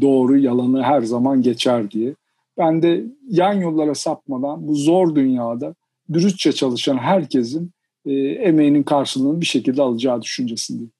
doğru 0.00 0.38
yalanı 0.38 0.82
her 0.82 1.02
zaman 1.02 1.42
geçer 1.42 1.90
diye. 1.90 2.14
Ben 2.58 2.82
de 2.82 3.04
yan 3.28 3.52
yollara 3.52 3.94
sapmadan 3.94 4.68
bu 4.68 4.74
zor 4.74 5.14
dünyada 5.14 5.74
dürüstçe 6.12 6.52
çalışan 6.52 6.96
herkesin 6.96 7.70
e, 8.06 8.12
emeğinin 8.22 8.82
karşılığını 8.82 9.40
bir 9.40 9.46
şekilde 9.46 9.82
alacağı 9.82 10.22
düşüncesindeyim. 10.22 10.92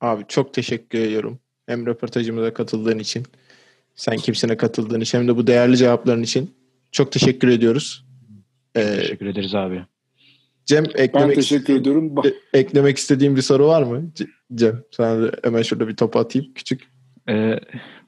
Abi 0.00 0.24
çok 0.28 0.54
teşekkür 0.54 0.98
ediyorum. 0.98 1.38
Hem 1.66 1.86
röportajımıza 1.86 2.54
katıldığın 2.54 2.98
için, 2.98 3.26
sen 3.94 4.16
kimsine 4.16 4.56
katıldığın 4.56 5.00
için 5.00 5.18
hem 5.18 5.28
de 5.28 5.36
bu 5.36 5.46
değerli 5.46 5.76
cevapların 5.76 6.22
için. 6.22 6.54
Çok 6.92 7.12
teşekkür 7.12 7.48
ediyoruz. 7.48 8.04
Ee, 8.74 8.96
teşekkür 8.96 9.26
ederiz 9.26 9.54
abi. 9.54 9.82
Cem 10.66 10.84
eklemek 10.84 11.14
ben 11.14 11.34
teşekkür 11.34 11.74
ediyorum. 11.74 12.14
E, 12.24 12.58
eklemek 12.58 12.98
istediğim 12.98 13.36
bir 13.36 13.42
soru 13.42 13.66
var 13.66 13.82
mı? 13.82 14.10
Cem 14.54 14.82
sana 14.90 15.22
da 15.22 15.32
hemen 15.44 15.62
şurada 15.62 15.88
bir 15.88 15.96
topu 15.96 16.18
atayım 16.18 16.52
küçük. 16.54 16.88
Ee, 17.28 17.60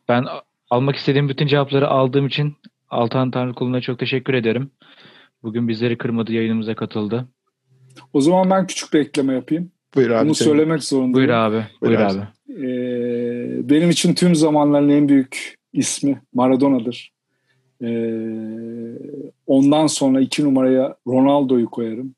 ben 0.09 0.25
almak 0.71 0.97
istediğim 0.97 1.29
bütün 1.29 1.47
cevapları 1.47 1.89
aldığım 1.89 2.27
için 2.27 2.57
Altan 2.91 3.31
Tanrıkulu'na 3.31 3.81
çok 3.81 3.99
teşekkür 3.99 4.35
ederim. 4.35 4.71
Bugün 5.43 5.69
bizleri 5.69 5.99
kırmadı 5.99 6.33
yayınımıza 6.33 6.75
katıldı. 6.75 7.29
O 8.13 8.21
zaman 8.21 8.51
ben 8.51 8.67
küçük 8.67 8.93
bir 8.93 9.01
ekleme 9.01 9.35
yapayım. 9.35 9.73
Buyur 9.95 10.11
abi. 10.11 10.25
Bunu 10.27 10.35
söylemek 10.35 10.85
zorundayım. 10.85 11.15
Buyur 11.15 11.29
abi. 11.29 11.65
Buyur, 11.83 11.99
Buyur 11.99 12.01
abi. 12.01 12.21
Ee, 12.51 13.71
benim 13.71 13.91
için 13.91 14.15
tüm 14.15 14.35
zamanların 14.35 14.89
en 14.89 15.09
büyük 15.09 15.57
ismi 15.73 16.23
Maradona'dır. 16.35 17.13
Ee, 17.83 17.89
ondan 19.47 19.87
sonra 19.87 20.21
iki 20.21 20.45
numaraya 20.45 20.97
Ronaldo'yu 21.07 21.67
koyarım. 21.71 22.15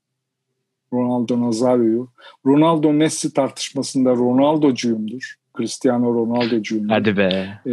Ronaldo 0.93 1.41
Nazario'yu. 1.41 2.09
Ronaldo 2.47 2.93
Messi 2.93 3.35
tartışmasında 3.35 4.11
Ronaldo'cuyumdur. 4.11 5.35
Cristiano 5.59 6.15
Ronaldo'cuyumdur. 6.15 6.95
Hadi 6.95 7.17
be. 7.17 7.49
Ee, 7.67 7.71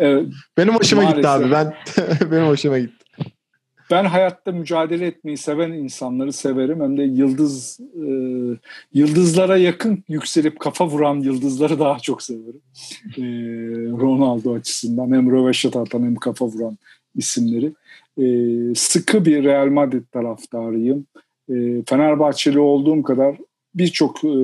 evet, 0.00 0.26
benim 0.58 0.74
hoşuma 0.74 1.02
Maalesef. 1.02 1.16
gitti 1.16 1.28
abi. 1.28 1.50
Ben 1.50 1.74
benim 2.30 2.46
hoşuma 2.46 2.78
gitti. 2.78 2.94
ben 3.92 4.04
hayatta 4.04 4.52
mücadele 4.52 5.06
etmeyi 5.06 5.36
seven 5.36 5.72
insanları 5.72 6.32
severim. 6.32 6.80
Hem 6.80 6.96
de 6.96 7.02
yıldız 7.02 7.80
e, 7.80 8.08
yıldızlara 8.94 9.56
yakın 9.56 10.04
yükselip 10.08 10.60
kafa 10.60 10.86
vuran 10.86 11.14
yıldızları 11.14 11.78
daha 11.78 11.98
çok 11.98 12.22
severim. 12.22 12.62
E, 13.16 13.22
Ronaldo 14.00 14.54
açısından 14.54 15.12
hem 15.12 15.30
röveşat 15.30 15.76
atan 15.76 16.02
hem 16.02 16.14
kafa 16.14 16.46
vuran 16.46 16.78
isimleri. 17.14 17.72
E, 18.18 18.24
sıkı 18.74 19.24
bir 19.24 19.44
Real 19.44 19.66
Madrid 19.66 20.04
taraftarıyım. 20.12 21.06
E, 21.48 21.82
Fenerbahçeli 21.86 22.58
olduğum 22.60 23.02
kadar 23.02 23.36
birçok 23.74 24.24
e, 24.24 24.34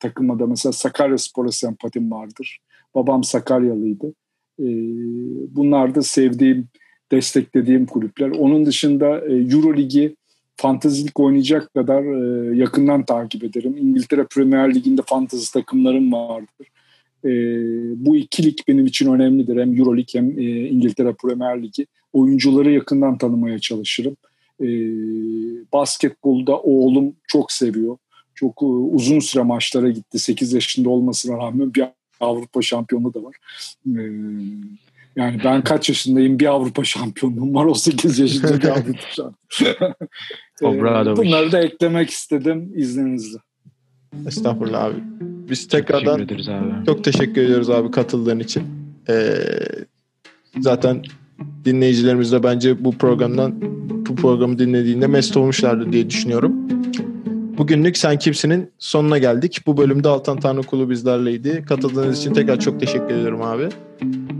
takıma 0.00 0.38
da 0.38 0.46
mesela 0.46 0.72
Sakaryaspor'a 0.72 1.52
sempatim 1.52 2.10
vardır. 2.10 2.58
Babam 2.94 3.24
Sakaryalıydı. 3.24 4.06
E, 4.58 4.66
bunlar 5.56 5.94
da 5.94 6.02
sevdiğim 6.02 6.68
desteklediğim 7.12 7.86
kulüpler. 7.86 8.30
Onun 8.30 8.66
dışında 8.66 9.20
e, 9.20 9.32
Euro 9.32 9.76
oynayacak 11.20 11.74
kadar 11.74 12.02
e, 12.02 12.56
yakından 12.56 13.04
takip 13.04 13.44
ederim. 13.44 13.76
İngiltere 13.76 14.24
Premier 14.24 14.74
Ligi'nde 14.74 15.02
fantazi 15.06 15.52
takımlarım 15.52 16.12
vardır. 16.12 16.66
E, 17.24 17.30
bu 18.06 18.16
iki 18.16 18.44
lig 18.44 18.58
benim 18.68 18.86
için 18.86 19.12
önemlidir. 19.12 19.60
Hem 19.60 19.78
Euro 19.78 19.96
hem 20.14 20.38
e, 20.38 20.68
İngiltere 20.68 21.12
Premier 21.12 21.62
Ligi. 21.62 21.86
Oyuncuları 22.12 22.70
yakından 22.70 23.18
tanımaya 23.18 23.58
çalışırım. 23.58 24.16
E, 24.60 24.68
basketbolda 25.72 26.58
oğlum 26.58 27.12
çok 27.26 27.52
seviyor. 27.52 27.96
Çok 28.34 28.62
uzun 28.92 29.20
süre 29.20 29.42
maçlara 29.42 29.90
gitti. 29.90 30.18
8 30.18 30.52
yaşında 30.52 30.90
olmasına 30.90 31.38
rağmen 31.38 31.74
bir 31.74 31.84
Avrupa 32.20 32.62
şampiyonu 32.62 33.14
da 33.14 33.22
var. 33.22 33.36
Yani 35.20 35.40
ben 35.44 35.64
kaç 35.64 35.88
yaşındayım 35.88 36.38
bir 36.38 36.46
Avrupa 36.46 36.84
şampiyonluğum 36.84 37.54
var. 37.54 37.64
O 37.64 37.74
8 37.74 38.18
yaşında 38.18 38.58
bir 38.60 38.68
Avrupa 38.68 38.98
şampiyonluğum. 39.10 39.94
Obradoviç. 40.62 41.18
Bunları 41.18 41.52
da 41.52 41.60
eklemek 41.62 42.10
istedim 42.10 42.72
izninizle. 42.74 43.38
Estağfurullah 44.26 44.84
abi. 44.84 44.94
Biz 45.50 45.62
Çok 45.62 45.70
tekrardan 45.70 46.16
teşekkür 46.16 46.34
ederiz 46.34 46.48
abi. 46.48 46.86
çok 46.86 47.04
teşekkür 47.04 47.42
ediyoruz 47.42 47.70
abi 47.70 47.90
katıldığın 47.90 48.38
için. 48.38 48.62
Ee, 49.08 49.34
zaten 50.60 51.02
dinleyicilerimiz 51.64 52.32
de 52.32 52.42
bence 52.42 52.84
bu 52.84 52.98
programdan 52.98 53.54
bu 54.08 54.14
programı 54.16 54.58
dinlediğinde 54.58 55.06
mest 55.06 55.36
olmuşlardır 55.36 55.92
diye 55.92 56.10
düşünüyorum. 56.10 56.52
Bugünlük 57.58 57.96
Sen 57.96 58.18
Kimsin'in 58.18 58.70
sonuna 58.78 59.18
geldik. 59.18 59.60
Bu 59.66 59.76
bölümde 59.76 60.08
Altan 60.08 60.40
Tanrıkulu 60.40 60.90
bizlerleydi. 60.90 61.64
Katıldığınız 61.68 62.18
için 62.18 62.34
tekrar 62.34 62.60
çok 62.60 62.80
teşekkür 62.80 63.14
ediyorum 63.14 63.42
abi. 63.42 63.68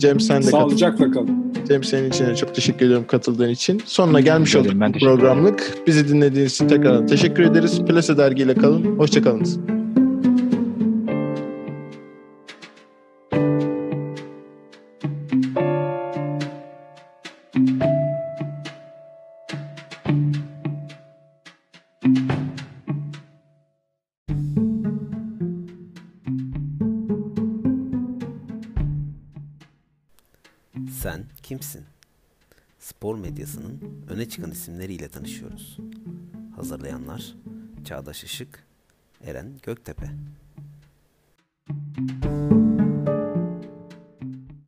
Cem 0.01 0.21
sen 0.21 0.37
de 0.37 0.45
katıl. 0.45 0.59
Sağlıcakla 0.59 1.11
kalın. 1.11 1.53
Cem 1.69 1.85
senin 1.85 2.11
için 2.11 2.27
de 2.27 2.37
çok 2.37 2.55
teşekkür 2.55 2.87
ediyorum 2.87 3.05
katıldığın 3.09 3.49
için. 3.49 3.83
Sonuna 3.87 4.21
gelmiş 4.21 4.57
olduk 4.57 4.73
ben 4.75 4.93
programlık. 4.93 5.75
Bizi 5.87 6.09
dinlediğiniz 6.09 6.53
için 6.53 6.69
tekrardan 6.69 7.07
teşekkür 7.07 7.43
ederiz. 7.43 7.81
Plase 7.85 8.17
dergiyle 8.17 8.55
kalın. 8.55 8.99
Hoşçakalınız. 8.99 9.59
Kimsin? 31.61 31.85
Spor 32.79 33.19
medyasının 33.19 34.05
öne 34.09 34.29
çıkan 34.29 34.51
isimleriyle 34.51 35.09
tanışıyoruz. 35.09 35.79
Hazırlayanlar 36.57 37.35
Çağdaş 37.85 38.25
Işık, 38.25 38.65
Eren 39.25 39.59
Göktepe. 39.63 40.11